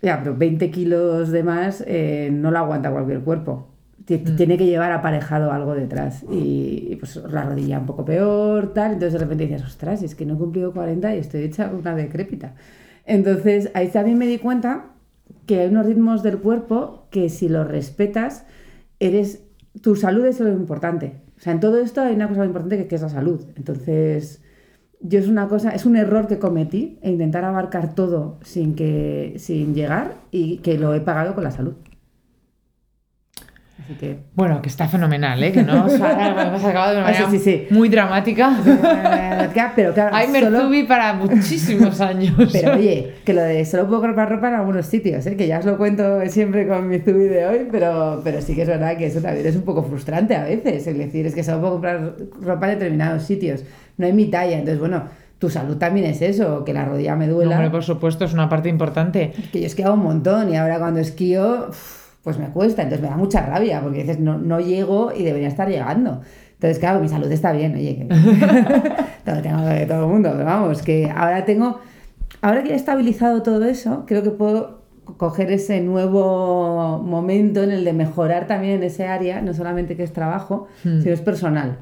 Ya, 0.00 0.20
pero 0.22 0.36
20 0.36 0.70
kilos 0.70 1.30
de 1.30 1.42
más 1.42 1.82
eh, 1.86 2.30
no 2.32 2.52
lo 2.52 2.58
aguanta 2.58 2.92
cualquier 2.92 3.20
cuerpo. 3.20 3.66
Ti- 4.08 4.18
Tiene 4.36 4.56
que 4.56 4.64
llevar 4.66 4.90
aparejado 4.92 5.52
algo 5.52 5.74
detrás. 5.74 6.24
Y, 6.30 6.88
y, 6.90 6.96
pues 6.96 7.16
la 7.16 7.42
rodilla 7.44 7.78
un 7.78 7.86
poco 7.86 8.04
peor, 8.04 8.72
tal. 8.72 8.92
Entonces 8.94 9.12
de 9.14 9.18
repente 9.20 9.44
dices, 9.46 9.62
ostras, 9.64 10.02
es 10.02 10.14
que 10.14 10.24
no 10.26 10.34
he 10.34 10.38
cumplido 10.38 10.72
40 10.72 11.14
y 11.14 11.18
estoy 11.18 11.42
hecha 11.42 11.70
una 11.72 11.94
decrépita. 11.94 12.54
Entonces 13.04 13.70
ahí 13.74 13.88
también 13.88 14.18
me 14.18 14.26
di 14.26 14.38
cuenta 14.38 14.86
que 15.46 15.60
hay 15.60 15.68
unos 15.68 15.86
ritmos 15.86 16.22
del 16.22 16.38
cuerpo 16.38 17.06
que 17.10 17.28
si 17.28 17.48
los 17.48 17.66
respetas, 17.68 18.44
eres 19.00 19.42
tu 19.82 19.94
salud 19.96 20.24
es 20.24 20.40
lo 20.40 20.48
importante. 20.52 21.12
O 21.36 21.40
sea, 21.40 21.52
en 21.52 21.60
todo 21.60 21.78
esto 21.80 22.00
hay 22.00 22.14
una 22.14 22.26
cosa 22.28 22.40
muy 22.40 22.48
importante 22.48 22.76
que, 22.78 22.86
que 22.88 22.94
es 22.96 23.02
la 23.02 23.08
salud. 23.10 23.44
Entonces, 23.56 24.42
yo 25.00 25.18
es 25.20 25.28
una 25.28 25.48
cosa, 25.48 25.70
es 25.70 25.86
un 25.86 25.96
error 25.96 26.26
que 26.26 26.38
cometí, 26.38 26.98
e 27.02 27.10
intentar 27.10 27.44
abarcar 27.44 27.94
todo 27.94 28.38
sin 28.42 28.74
que, 28.74 29.34
sin 29.38 29.74
llegar 29.74 30.14
y 30.32 30.58
que 30.58 30.78
lo 30.78 30.94
he 30.94 31.00
pagado 31.00 31.34
con 31.34 31.44
la 31.44 31.50
salud. 31.52 31.74
Así 33.88 33.96
que. 33.98 34.18
Bueno, 34.34 34.60
que 34.60 34.68
está 34.68 34.86
fenomenal, 34.86 35.42
¿eh? 35.42 35.50
Que 35.50 35.62
no 35.62 35.86
os 35.86 35.92
ha- 36.00 36.46
hemos 36.46 36.62
acabado 36.62 36.92
de 36.94 36.98
una 36.98 37.08
Ah, 37.08 37.12
manera 37.12 37.30
sí, 37.30 37.38
sí. 37.38 37.66
muy 37.70 37.88
dramática. 37.88 38.54
Pero 39.74 39.94
claro, 39.94 40.14
Hay 40.14 40.26
solo- 40.28 40.50
Merzubi 40.50 40.82
para 40.84 41.14
muchísimos 41.14 42.00
años. 42.02 42.34
Pero 42.52 42.72
oye, 42.74 43.14
que 43.24 43.32
lo 43.32 43.42
de 43.42 43.64
solo 43.64 43.86
puedo 43.88 44.02
comprar 44.02 44.28
ropa 44.28 44.48
en 44.48 44.54
algunos 44.54 44.86
sitios, 44.86 45.24
¿eh? 45.26 45.36
que 45.36 45.46
ya 45.46 45.58
os 45.60 45.64
lo 45.64 45.76
cuento 45.78 46.20
siempre 46.28 46.66
con 46.68 46.86
mi 46.88 46.98
Zubi 46.98 47.24
de 47.28 47.46
hoy, 47.46 47.68
pero, 47.70 48.20
pero 48.22 48.40
sí 48.42 48.54
que 48.54 48.62
es 48.62 48.68
verdad 48.68 48.96
que 48.96 49.06
eso 49.06 49.20
también 49.20 49.46
es 49.46 49.56
un 49.56 49.62
poco 49.62 49.82
frustrante 49.82 50.34
a 50.36 50.44
veces, 50.44 50.86
el 50.86 50.98
decir 50.98 51.26
es 51.26 51.34
que 51.34 51.42
solo 51.42 51.60
puedo 51.60 51.72
comprar 51.74 52.14
ropa 52.42 52.70
en 52.70 52.78
determinados 52.78 53.22
sitios, 53.22 53.64
no 53.96 54.06
hay 54.06 54.12
mi 54.12 54.26
talla, 54.26 54.58
entonces 54.58 54.78
bueno, 54.78 55.04
tu 55.38 55.48
salud 55.50 55.76
también 55.76 56.06
es 56.06 56.20
eso, 56.22 56.64
que 56.64 56.72
la 56.74 56.84
rodilla 56.84 57.16
me 57.16 57.26
No, 57.26 57.34
duela, 57.34 57.54
hombre, 57.56 57.70
por 57.70 57.84
supuesto, 57.84 58.24
es 58.24 58.32
una 58.32 58.48
parte 58.48 58.68
importante. 58.68 59.32
que 59.52 59.60
yo 59.60 59.66
esquiaba 59.66 59.94
un 59.94 60.02
montón 60.02 60.52
y 60.52 60.56
ahora 60.56 60.78
cuando 60.78 61.00
esquío, 61.00 61.66
uf, 61.70 62.07
pues 62.28 62.38
me 62.38 62.48
cuesta, 62.50 62.82
entonces 62.82 63.02
me 63.02 63.08
da 63.08 63.16
mucha 63.16 63.40
rabia, 63.40 63.80
porque 63.80 64.00
dices, 64.00 64.20
no, 64.20 64.36
no 64.36 64.60
llego 64.60 65.12
y 65.16 65.24
debería 65.24 65.48
estar 65.48 65.66
llegando. 65.66 66.20
Entonces, 66.52 66.78
claro, 66.78 67.00
mi 67.00 67.08
salud 67.08 67.32
está 67.32 67.52
bien, 67.52 67.74
oye, 67.74 67.96
que 67.96 68.04
todo 69.24 69.40
tengo 69.40 69.62
de 69.62 69.86
todo 69.86 70.04
el 70.04 70.10
mundo, 70.10 70.30
pero 70.34 70.44
vamos, 70.44 70.82
que 70.82 71.10
ahora 71.10 71.46
tengo, 71.46 71.78
ahora 72.42 72.62
que 72.62 72.72
he 72.72 72.76
estabilizado 72.76 73.42
todo 73.42 73.64
eso, 73.64 74.04
creo 74.06 74.22
que 74.22 74.28
puedo 74.30 74.82
coger 75.16 75.50
ese 75.52 75.80
nuevo 75.80 76.98
momento 77.02 77.62
en 77.62 77.70
el 77.70 77.82
de 77.82 77.94
mejorar 77.94 78.46
también 78.46 78.74
en 78.74 78.82
ese 78.82 79.06
área, 79.06 79.40
no 79.40 79.54
solamente 79.54 79.96
que 79.96 80.02
es 80.02 80.12
trabajo, 80.12 80.66
Hmm. 80.84 81.00
sino 81.00 81.14
es 81.14 81.22
personal. 81.22 81.78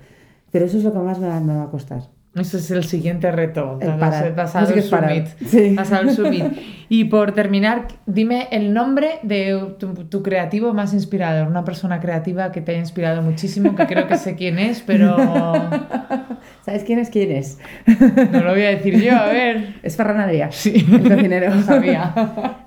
Pero 0.53 0.66
eso 0.66 0.78
es 0.78 0.84
lo 0.84 0.92
que 0.92 1.01
más 1.01 1.18
me 1.18 1.26
va, 1.26 1.40
me 1.40 1.57
va 1.57 1.64
a 1.64 1.70
costar. 1.70 2.03
Ese 2.37 2.59
es 2.59 2.70
el 2.70 2.84
siguiente 2.84 3.32
reto. 3.32 3.78
El 3.80 3.95
parar. 3.97 4.34
El 4.74 4.82
summit. 4.82 5.26
Sí. 5.47 5.72
Pasado 5.76 6.03
el 6.03 6.11
summit. 6.11 6.45
Y 6.89 7.07
por 7.07 7.32
terminar, 7.32 7.89
dime 8.07 8.47
el 8.53 8.72
nombre 8.72 9.18
de 9.24 9.74
tu, 9.76 9.93
tu 10.05 10.22
creativo 10.22 10.72
más 10.72 10.95
inspirador. 10.95 11.49
Una 11.49 11.64
persona 11.64 11.99
creativa 11.99 12.53
que 12.53 12.61
te 12.61 12.70
haya 12.70 12.80
inspirado 12.80 13.22
muchísimo, 13.22 13.74
que 13.74 13.87
creo 13.87 14.07
que 14.07 14.16
sé 14.16 14.37
quién 14.37 14.61
es, 14.61 14.82
pero 14.87 15.16
¿Sabes 16.64 16.84
quién 16.84 17.01
es 17.01 17.11
quién 17.11 17.32
es? 17.32 17.59
no 18.30 18.41
lo 18.41 18.51
voy 18.53 18.62
a 18.62 18.68
decir 18.68 19.01
yo. 19.03 19.16
A 19.16 19.26
ver. 19.26 19.74
Es 19.82 19.97
Ferran 19.97 20.18
Adrià, 20.20 20.53
Sí. 20.53 20.87
el 20.89 21.03
cocinero. 21.09 21.61
Sabía. 21.66 22.12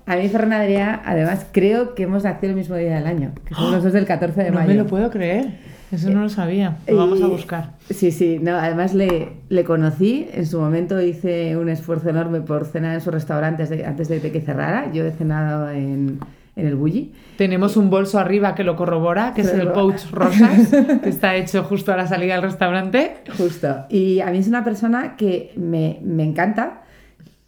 A 0.06 0.16
mí 0.18 0.28
Ferran 0.28 0.52
Adrià, 0.52 1.00
además, 1.06 1.46
creo 1.54 1.96
que 1.96 2.04
hemos 2.04 2.26
nacido 2.26 2.50
el 2.50 2.58
mismo 2.58 2.76
día 2.76 2.96
del 2.96 3.08
año, 3.08 3.32
que 3.46 3.54
son 3.56 3.72
los 3.72 3.84
dos 3.86 3.94
del 3.94 4.06
14 4.06 4.44
de 4.44 4.50
No 4.52 4.56
mayo. 4.56 4.68
me 4.68 4.74
lo 4.76 4.86
puedo 4.86 5.10
creer. 5.12 5.48
Eso 5.92 6.10
no 6.10 6.22
lo 6.22 6.30
sabía. 6.30 6.78
Lo 6.88 6.98
vamos 6.98 7.22
a 7.22 7.28
buscar. 7.28 7.72
Sí, 7.90 8.12
sí, 8.12 8.40
no, 8.40 8.56
además 8.56 8.94
le, 8.94 9.30
le 9.50 9.64
conocí, 9.64 10.28
en 10.32 10.46
su 10.46 10.60
momento 10.60 11.02
hice 11.02 11.58
un 11.58 11.70
esfuerzo 11.70 12.10
enorme 12.10 12.42
por 12.42 12.66
cenar 12.66 12.94
en 12.94 13.02
su 13.02 13.10
restaurante 13.10 13.64
antes 13.64 13.70
de, 13.70 13.86
antes 13.86 14.08
de 14.08 14.32
que 14.32 14.42
cerrara. 14.42 14.92
Yo 14.92 15.06
he 15.06 15.12
cenado 15.12 15.70
en, 15.72 16.20
en 16.56 16.68
el 16.68 16.76
Bulli. 16.76 17.14
Tenemos 17.38 17.78
un 17.78 17.90
bolso 17.90 18.20
arriba 18.20 18.54
que 18.54 18.64
lo 18.64 18.76
corrobora, 18.76 19.34
que 19.34 19.42
es 19.42 19.54
el 19.54 19.70
Pouch 19.70 20.12
Rosas, 20.12 20.70
que 21.04 21.10
está 21.10 21.36
hecho 21.36 21.64
justo 21.64 21.92
a 21.92 21.98
la 21.98 22.08
salida 22.08 22.34
del 22.34 22.44
restaurante. 22.44 23.16
Justo. 23.38 23.86
Y 23.90 24.20
a 24.20 24.28
mí 24.28 24.38
es 24.38 24.48
una 24.48 24.64
persona 24.64 25.16
que 25.16 25.54
me, 25.56 26.00
me 26.04 26.24
encanta. 26.24 26.84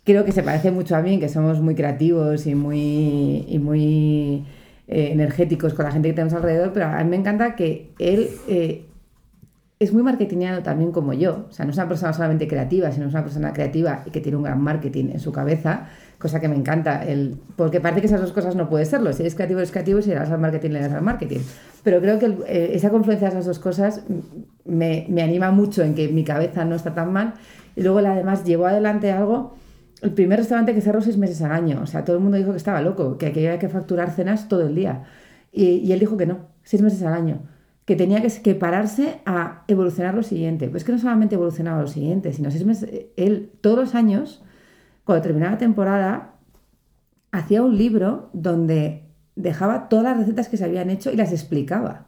Creo 0.04 0.26
que 0.26 0.32
se 0.32 0.42
parece 0.42 0.72
mucho 0.72 0.96
a 0.96 1.02
mí, 1.02 1.20
que 1.20 1.30
somos 1.30 1.62
muy 1.62 1.76
creativos 1.76 2.48
y 2.48 2.56
muy, 2.56 3.46
y 3.48 3.60
muy 3.60 4.46
eh, 4.92 5.14
energéticos 5.14 5.74
con 5.74 5.86
la 5.86 5.92
gente 5.92 6.10
que 6.10 6.14
tenemos 6.14 6.34
alrededor, 6.34 6.74
pero 6.74 6.88
a 6.88 7.02
mí 7.02 7.10
me 7.10 7.16
encanta 7.16 7.56
que 7.56 7.94
él 7.98 8.30
eh, 8.50 8.84
es 9.80 9.94
muy 9.94 10.04
marketingado 10.04 10.64
también 10.64 10.92
como 10.92 11.14
yo. 11.14 11.46
O 11.50 11.54
sea, 11.54 11.64
no 11.64 11.72
es 11.72 11.78
una 11.78 11.88
persona 11.88 12.12
solamente 12.12 12.46
creativa, 12.46 12.92
sino 12.92 13.08
es 13.08 13.14
una 13.14 13.24
persona 13.24 13.54
creativa 13.54 14.04
y 14.06 14.12
que 14.12 14.20
tiene 14.20 14.36
un 14.36 14.44
gran 14.44 14.60
marketing 14.62 15.06
en 15.14 15.22
su 15.22 15.32
cabeza, 15.32 15.88
cosa 16.20 16.42
que 16.42 16.50
me 16.50 16.58
encanta. 16.58 17.06
El, 17.06 17.38
porque 17.56 17.80
parece 17.80 18.02
que 18.02 18.08
esas 18.08 18.20
dos 18.20 18.34
cosas 18.34 18.58
no 18.58 18.70
puede 18.70 18.84
serlo. 18.84 19.14
Si 19.14 19.24
eres 19.24 19.34
creativo, 19.34 19.60
eres 19.60 19.72
creativo, 19.72 20.00
y 20.00 20.04
si 20.04 20.12
eres 20.12 20.30
al 20.30 20.40
marketing, 20.40 20.72
le 20.72 20.82
das 20.82 20.92
al 20.92 21.04
marketing. 21.04 21.40
Pero 21.84 22.02
creo 22.02 22.20
que 22.20 22.26
eh, 22.48 22.72
esa 22.74 22.90
confluencia 22.90 23.30
de 23.30 23.36
esas 23.36 23.46
dos 23.46 23.60
cosas 23.60 24.04
me, 24.66 25.06
me 25.08 25.24
anima 25.24 25.52
mucho 25.52 25.84
en 25.84 25.96
que 25.96 26.10
mi 26.10 26.26
cabeza 26.26 26.66
no 26.66 26.76
está 26.76 26.94
tan 26.94 27.14
mal. 27.14 27.36
Y 27.78 27.82
luego, 27.82 28.00
además, 28.00 28.44
llevó 28.44 28.68
adelante 28.68 29.10
algo. 29.14 29.56
El 30.02 30.14
primer 30.14 30.40
restaurante 30.40 30.74
que 30.74 30.82
cerró 30.82 31.02
seis 31.02 31.18
meses 31.18 31.42
al 31.42 31.52
año. 31.52 31.80
O 31.84 31.86
sea, 31.88 32.04
todo 32.04 32.18
el 32.18 32.24
mundo 32.24 32.38
dijo 32.38 32.52
que 32.52 32.58
estaba 32.58 32.82
loco, 32.82 33.18
que 33.18 33.28
había 33.28 33.60
que 33.60 33.70
facturar 33.70 34.12
cenas 34.12 34.48
todo 34.48 34.68
el 34.68 34.76
día. 34.76 35.04
Y, 35.52 35.92
él 35.92 36.00
dijo 36.00 36.18
que 36.18 36.26
no, 36.26 36.48
seis 36.64 36.82
meses 36.82 37.04
al 37.04 37.14
año. 37.14 37.44
Que 37.86 37.96
tenía 37.96 38.22
que, 38.22 38.30
que 38.42 38.56
pararse 38.56 39.22
a 39.26 39.64
evolucionar 39.68 40.16
lo 40.16 40.24
siguiente. 40.24 40.70
Pues 40.70 40.84
que 40.84 40.92
no 40.92 40.98
solamente 40.98 41.36
evolucionaba 41.36 41.82
lo 41.82 41.88
siguiente, 41.88 42.34
sino 42.34 42.50
seis 42.52 42.66
meses. 42.66 42.90
Él, 43.16 43.52
todos 43.62 43.78
los 43.78 43.96
años, 43.96 44.44
cuando 45.04 45.22
terminaba 45.24 45.54
la 45.54 45.58
temporada, 45.60 46.36
hacía 47.32 47.62
un 47.62 47.78
libro 47.78 48.30
donde 48.34 49.10
dejaba 49.36 49.90
todas 49.90 50.06
las 50.06 50.18
recetas 50.18 50.50
que 50.50 50.58
se 50.58 50.66
habían 50.66 50.90
hecho 50.90 51.12
y 51.12 51.16
las 51.16 51.32
explicaba 51.32 52.08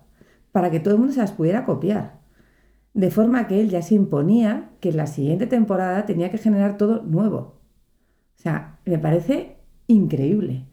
para 0.51 0.69
que 0.71 0.79
todo 0.79 0.93
el 0.93 0.99
mundo 0.99 1.13
se 1.13 1.19
las 1.19 1.31
pudiera 1.31 1.65
copiar. 1.65 2.19
De 2.93 3.09
forma 3.09 3.47
que 3.47 3.59
él 3.59 3.69
ya 3.69 3.81
se 3.81 3.95
imponía 3.95 4.69
que 4.79 4.89
en 4.89 4.97
la 4.97 5.07
siguiente 5.07 5.47
temporada 5.47 6.05
tenía 6.05 6.29
que 6.29 6.37
generar 6.37 6.77
todo 6.77 7.01
nuevo. 7.03 7.62
O 8.37 8.41
sea, 8.41 8.79
me 8.85 8.99
parece 8.99 9.57
increíble. 9.87 10.65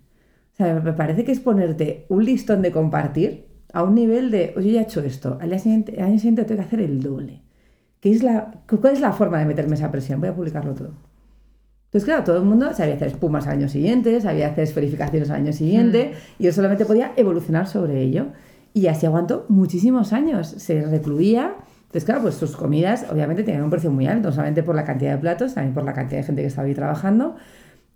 O 0.53 0.57
sea, 0.57 0.81
me 0.81 0.93
parece 0.93 1.25
que 1.25 1.33
es 1.33 1.41
ponerte 1.41 2.07
un 2.09 2.25
listón 2.25 2.63
de 2.63 2.73
compartir 2.73 3.47
a 3.73 3.83
un 3.83 3.95
nivel 3.95 4.31
de, 4.31 4.53
oye, 4.57 4.73
ya 4.73 4.81
he 4.81 4.83
hecho 4.85 5.01
esto, 5.01 5.39
al 5.41 5.53
año 5.53 5.61
siguiente, 5.61 5.95
al 5.99 6.09
año 6.09 6.19
siguiente 6.19 6.45
tengo 6.45 6.61
que 6.61 6.67
hacer 6.67 6.81
el 6.81 7.01
doble. 7.01 7.43
¿Qué 8.01 8.11
es 8.11 8.23
la, 8.23 8.63
¿Cuál 8.67 8.95
es 8.95 9.01
la 9.01 9.13
forma 9.13 9.39
de 9.39 9.45
meterme 9.45 9.75
esa 9.75 9.91
presión? 9.91 10.21
Voy 10.21 10.31
a 10.31 10.35
publicarlo 10.35 10.75
todo. 10.75 10.93
Entonces, 11.91 12.05
claro, 12.05 12.25
todo 12.25 12.37
el 12.39 12.45
mundo 12.45 12.73
sabía 12.73 12.95
hacer 12.95 13.09
espumas 13.09 13.47
al 13.47 13.55
año 13.55 13.69
siguiente, 13.69 14.21
sabía 14.21 14.49
hacer 14.49 14.65
esferificaciones 14.65 15.29
al 15.31 15.37
año 15.37 15.53
siguiente, 15.53 16.13
y 16.39 16.45
yo 16.45 16.53
solamente 16.53 16.85
podía 16.85 17.13
evolucionar 17.17 17.67
sobre 17.67 18.01
ello. 18.01 18.27
Y 18.73 18.87
así 18.87 19.07
aguantó 19.07 19.45
muchísimos 19.49 20.13
años. 20.13 20.47
Se 20.47 20.83
recluía. 20.83 21.57
Entonces, 21.91 22.05
claro, 22.05 22.23
pues 22.23 22.37
sus 22.37 22.55
comidas 22.55 23.05
obviamente 23.11 23.43
tenían 23.43 23.65
un 23.65 23.71
precio 23.71 23.91
muy 23.91 24.07
alto, 24.07 24.29
no 24.29 24.33
solamente 24.33 24.63
por 24.63 24.77
la 24.77 24.85
cantidad 24.85 25.11
de 25.11 25.19
platos, 25.19 25.55
también 25.55 25.75
por 25.75 25.83
la 25.83 25.93
cantidad 25.93 26.21
de 26.21 26.25
gente 26.25 26.43
que 26.43 26.47
estaba 26.47 26.69
ahí 26.69 26.75
trabajando, 26.75 27.35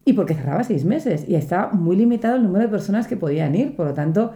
y 0.05 0.14
porque 0.14 0.34
cerraba 0.34 0.64
seis 0.64 0.84
meses. 0.84 1.28
Y 1.28 1.36
estaba 1.36 1.70
muy 1.70 1.95
limitado 1.95 2.34
el 2.34 2.42
número 2.42 2.64
de 2.64 2.70
personas 2.70 3.07
que 3.07 3.16
podían 3.16 3.55
ir. 3.55 3.76
Por 3.76 3.86
lo 3.86 3.95
tanto, 3.95 4.32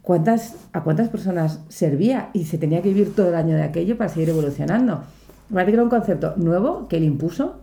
¿cuántas, 0.00 0.56
¿a 0.72 0.82
cuántas 0.82 1.10
personas 1.10 1.60
servía? 1.68 2.30
Y 2.32 2.44
se 2.44 2.56
tenía 2.56 2.80
que 2.80 2.88
vivir 2.88 3.14
todo 3.14 3.28
el 3.28 3.34
año 3.34 3.54
de 3.54 3.64
aquello 3.64 3.98
para 3.98 4.08
seguir 4.08 4.30
evolucionando. 4.30 5.02
Me 5.50 5.62
que 5.66 5.72
era 5.72 5.82
un 5.82 5.90
concepto 5.90 6.32
nuevo 6.38 6.88
que 6.88 6.96
él 6.96 7.04
impuso, 7.04 7.60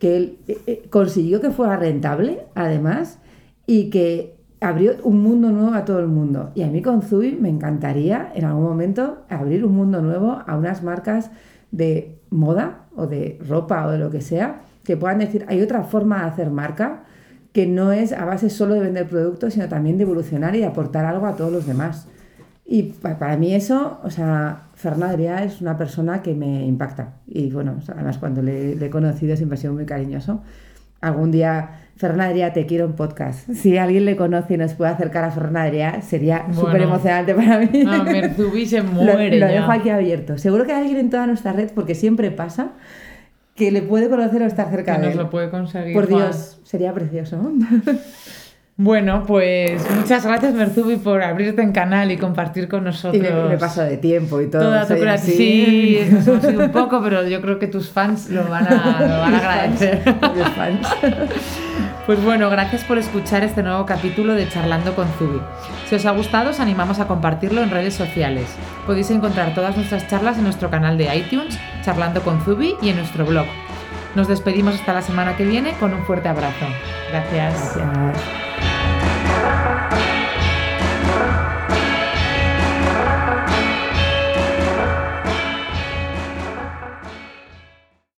que 0.00 0.16
él 0.16 0.38
eh, 0.48 0.58
eh, 0.66 0.88
consiguió 0.90 1.40
que 1.40 1.52
fuera 1.52 1.76
rentable, 1.76 2.40
además, 2.56 3.20
y 3.66 3.90
que 3.90 4.37
abrió 4.60 4.96
un 5.04 5.22
mundo 5.22 5.50
nuevo 5.50 5.74
a 5.74 5.84
todo 5.84 6.00
el 6.00 6.08
mundo. 6.08 6.50
Y 6.54 6.62
a 6.62 6.68
mí 6.68 6.82
con 6.82 7.02
Zubi 7.02 7.36
me 7.40 7.48
encantaría 7.48 8.32
en 8.34 8.44
algún 8.44 8.64
momento 8.64 9.18
abrir 9.28 9.64
un 9.64 9.74
mundo 9.74 10.02
nuevo 10.02 10.42
a 10.46 10.56
unas 10.56 10.82
marcas 10.82 11.30
de 11.70 12.18
moda 12.30 12.86
o 12.96 13.06
de 13.06 13.38
ropa 13.46 13.86
o 13.86 13.90
de 13.90 13.98
lo 13.98 14.10
que 14.10 14.20
sea, 14.20 14.62
que 14.84 14.96
puedan 14.96 15.18
decir, 15.18 15.44
hay 15.48 15.60
otra 15.62 15.82
forma 15.84 16.22
de 16.22 16.30
hacer 16.30 16.50
marca 16.50 17.04
que 17.52 17.66
no 17.66 17.92
es 17.92 18.12
a 18.12 18.24
base 18.24 18.50
solo 18.50 18.74
de 18.74 18.80
vender 18.80 19.06
productos, 19.08 19.54
sino 19.54 19.68
también 19.68 19.96
de 19.98 20.04
evolucionar 20.04 20.54
y 20.56 20.62
aportar 20.62 21.04
algo 21.04 21.26
a 21.26 21.36
todos 21.36 21.52
los 21.52 21.66
demás. 21.66 22.08
Y 22.70 22.82
para 22.82 23.36
mí 23.38 23.54
eso, 23.54 23.98
o 24.04 24.10
sea, 24.10 24.64
Fernanda 24.74 25.42
es 25.42 25.62
una 25.62 25.78
persona 25.78 26.20
que 26.20 26.34
me 26.34 26.66
impacta. 26.66 27.14
Y 27.26 27.50
bueno, 27.50 27.76
además 27.88 28.18
cuando 28.18 28.42
le, 28.42 28.72
he 28.72 28.90
conocido 28.90 29.34
siempre 29.36 29.56
ha 29.56 29.60
sido 29.60 29.72
muy 29.72 29.86
cariñoso. 29.86 30.42
Algún 31.00 31.30
día, 31.30 31.70
Fernanda 31.96 32.52
te 32.52 32.66
quiero 32.66 32.84
en 32.86 32.94
podcast. 32.94 33.48
Si 33.54 33.76
alguien 33.76 34.04
le 34.04 34.16
conoce 34.16 34.54
y 34.54 34.56
nos 34.56 34.74
puede 34.74 34.90
acercar 34.90 35.24
a 35.24 35.30
Fernanda 35.30 36.00
sería 36.02 36.46
súper 36.52 36.82
emocionante 36.82 37.34
para 37.34 37.58
mí. 37.58 37.84
No, 37.84 38.04
Merzubi 38.04 38.66
se 38.66 38.82
muere. 38.82 39.38
lo, 39.38 39.46
lo 39.46 39.52
dejo 39.52 39.70
aquí 39.70 39.90
abierto. 39.90 40.38
Seguro 40.38 40.64
que 40.64 40.72
hay 40.72 40.82
alguien 40.82 40.98
en 40.98 41.10
toda 41.10 41.26
nuestra 41.26 41.52
red, 41.52 41.70
porque 41.74 41.94
siempre 41.94 42.30
pasa, 42.30 42.72
que 43.58 43.72
le 43.72 43.82
puede 43.82 44.08
conocer 44.08 44.40
o 44.42 44.46
estar 44.46 44.70
cerca 44.70 44.94
que 44.96 45.02
de 45.02 45.06
nos 45.08 45.16
lo 45.16 45.30
puede 45.30 45.50
conseguir. 45.50 45.92
Por 45.92 46.06
Dios, 46.06 46.60
sería 46.62 46.94
precioso. 46.94 47.36
Bueno, 48.80 49.24
pues 49.26 49.82
muchas 49.90 50.24
gracias 50.24 50.54
Merzubi 50.54 50.98
por 50.98 51.20
abrirte 51.20 51.62
en 51.62 51.72
canal 51.72 52.12
y 52.12 52.16
compartir 52.16 52.68
con 52.68 52.84
nosotros. 52.84 53.16
Y 53.16 53.48
me, 53.48 53.58
paso 53.58 53.82
de 53.82 53.96
tiempo 53.96 54.40
y 54.40 54.46
todo. 54.46 54.62
Toda 54.62 54.86
tu 54.86 54.94
creatividad. 54.94 55.36
Sí, 55.36 56.08
nos 56.12 56.28
hemos 56.28 56.44
ido 56.44 56.64
un 56.64 56.70
poco, 56.70 57.02
pero 57.02 57.26
yo 57.26 57.40
creo 57.40 57.58
que 57.58 57.66
tus 57.66 57.90
fans 57.90 58.30
lo 58.30 58.44
van 58.48 58.68
a, 58.68 59.00
lo 59.00 59.18
van 59.18 59.34
a 59.34 59.38
agradecer. 59.66 60.00
fans. 60.54 60.88
Pues 62.06 62.24
bueno, 62.24 62.48
gracias 62.48 62.84
por 62.84 62.96
escuchar 62.96 63.44
este 63.44 63.62
nuevo 63.62 63.84
capítulo 63.84 64.32
de 64.32 64.48
Charlando 64.48 64.94
con 64.94 65.06
Zubi. 65.18 65.42
Si 65.90 65.96
os 65.96 66.06
ha 66.06 66.12
gustado, 66.12 66.50
os 66.50 66.58
animamos 66.58 67.00
a 67.00 67.06
compartirlo 67.06 67.62
en 67.62 67.70
redes 67.70 67.92
sociales. 67.92 68.46
Podéis 68.86 69.10
encontrar 69.10 69.54
todas 69.54 69.76
nuestras 69.76 70.08
charlas 70.08 70.38
en 70.38 70.44
nuestro 70.44 70.70
canal 70.70 70.96
de 70.96 71.14
iTunes, 71.14 71.58
Charlando 71.84 72.22
con 72.22 72.40
Zubi, 72.40 72.76
y 72.80 72.88
en 72.88 72.96
nuestro 72.96 73.26
blog. 73.26 73.44
Nos 74.14 74.28
despedimos 74.28 74.74
hasta 74.74 74.92
la 74.92 75.02
semana 75.02 75.36
que 75.36 75.44
viene 75.44 75.72
con 75.78 75.92
un 75.94 76.04
fuerte 76.04 76.28
abrazo. 76.28 76.66
Gracias. 77.10 77.76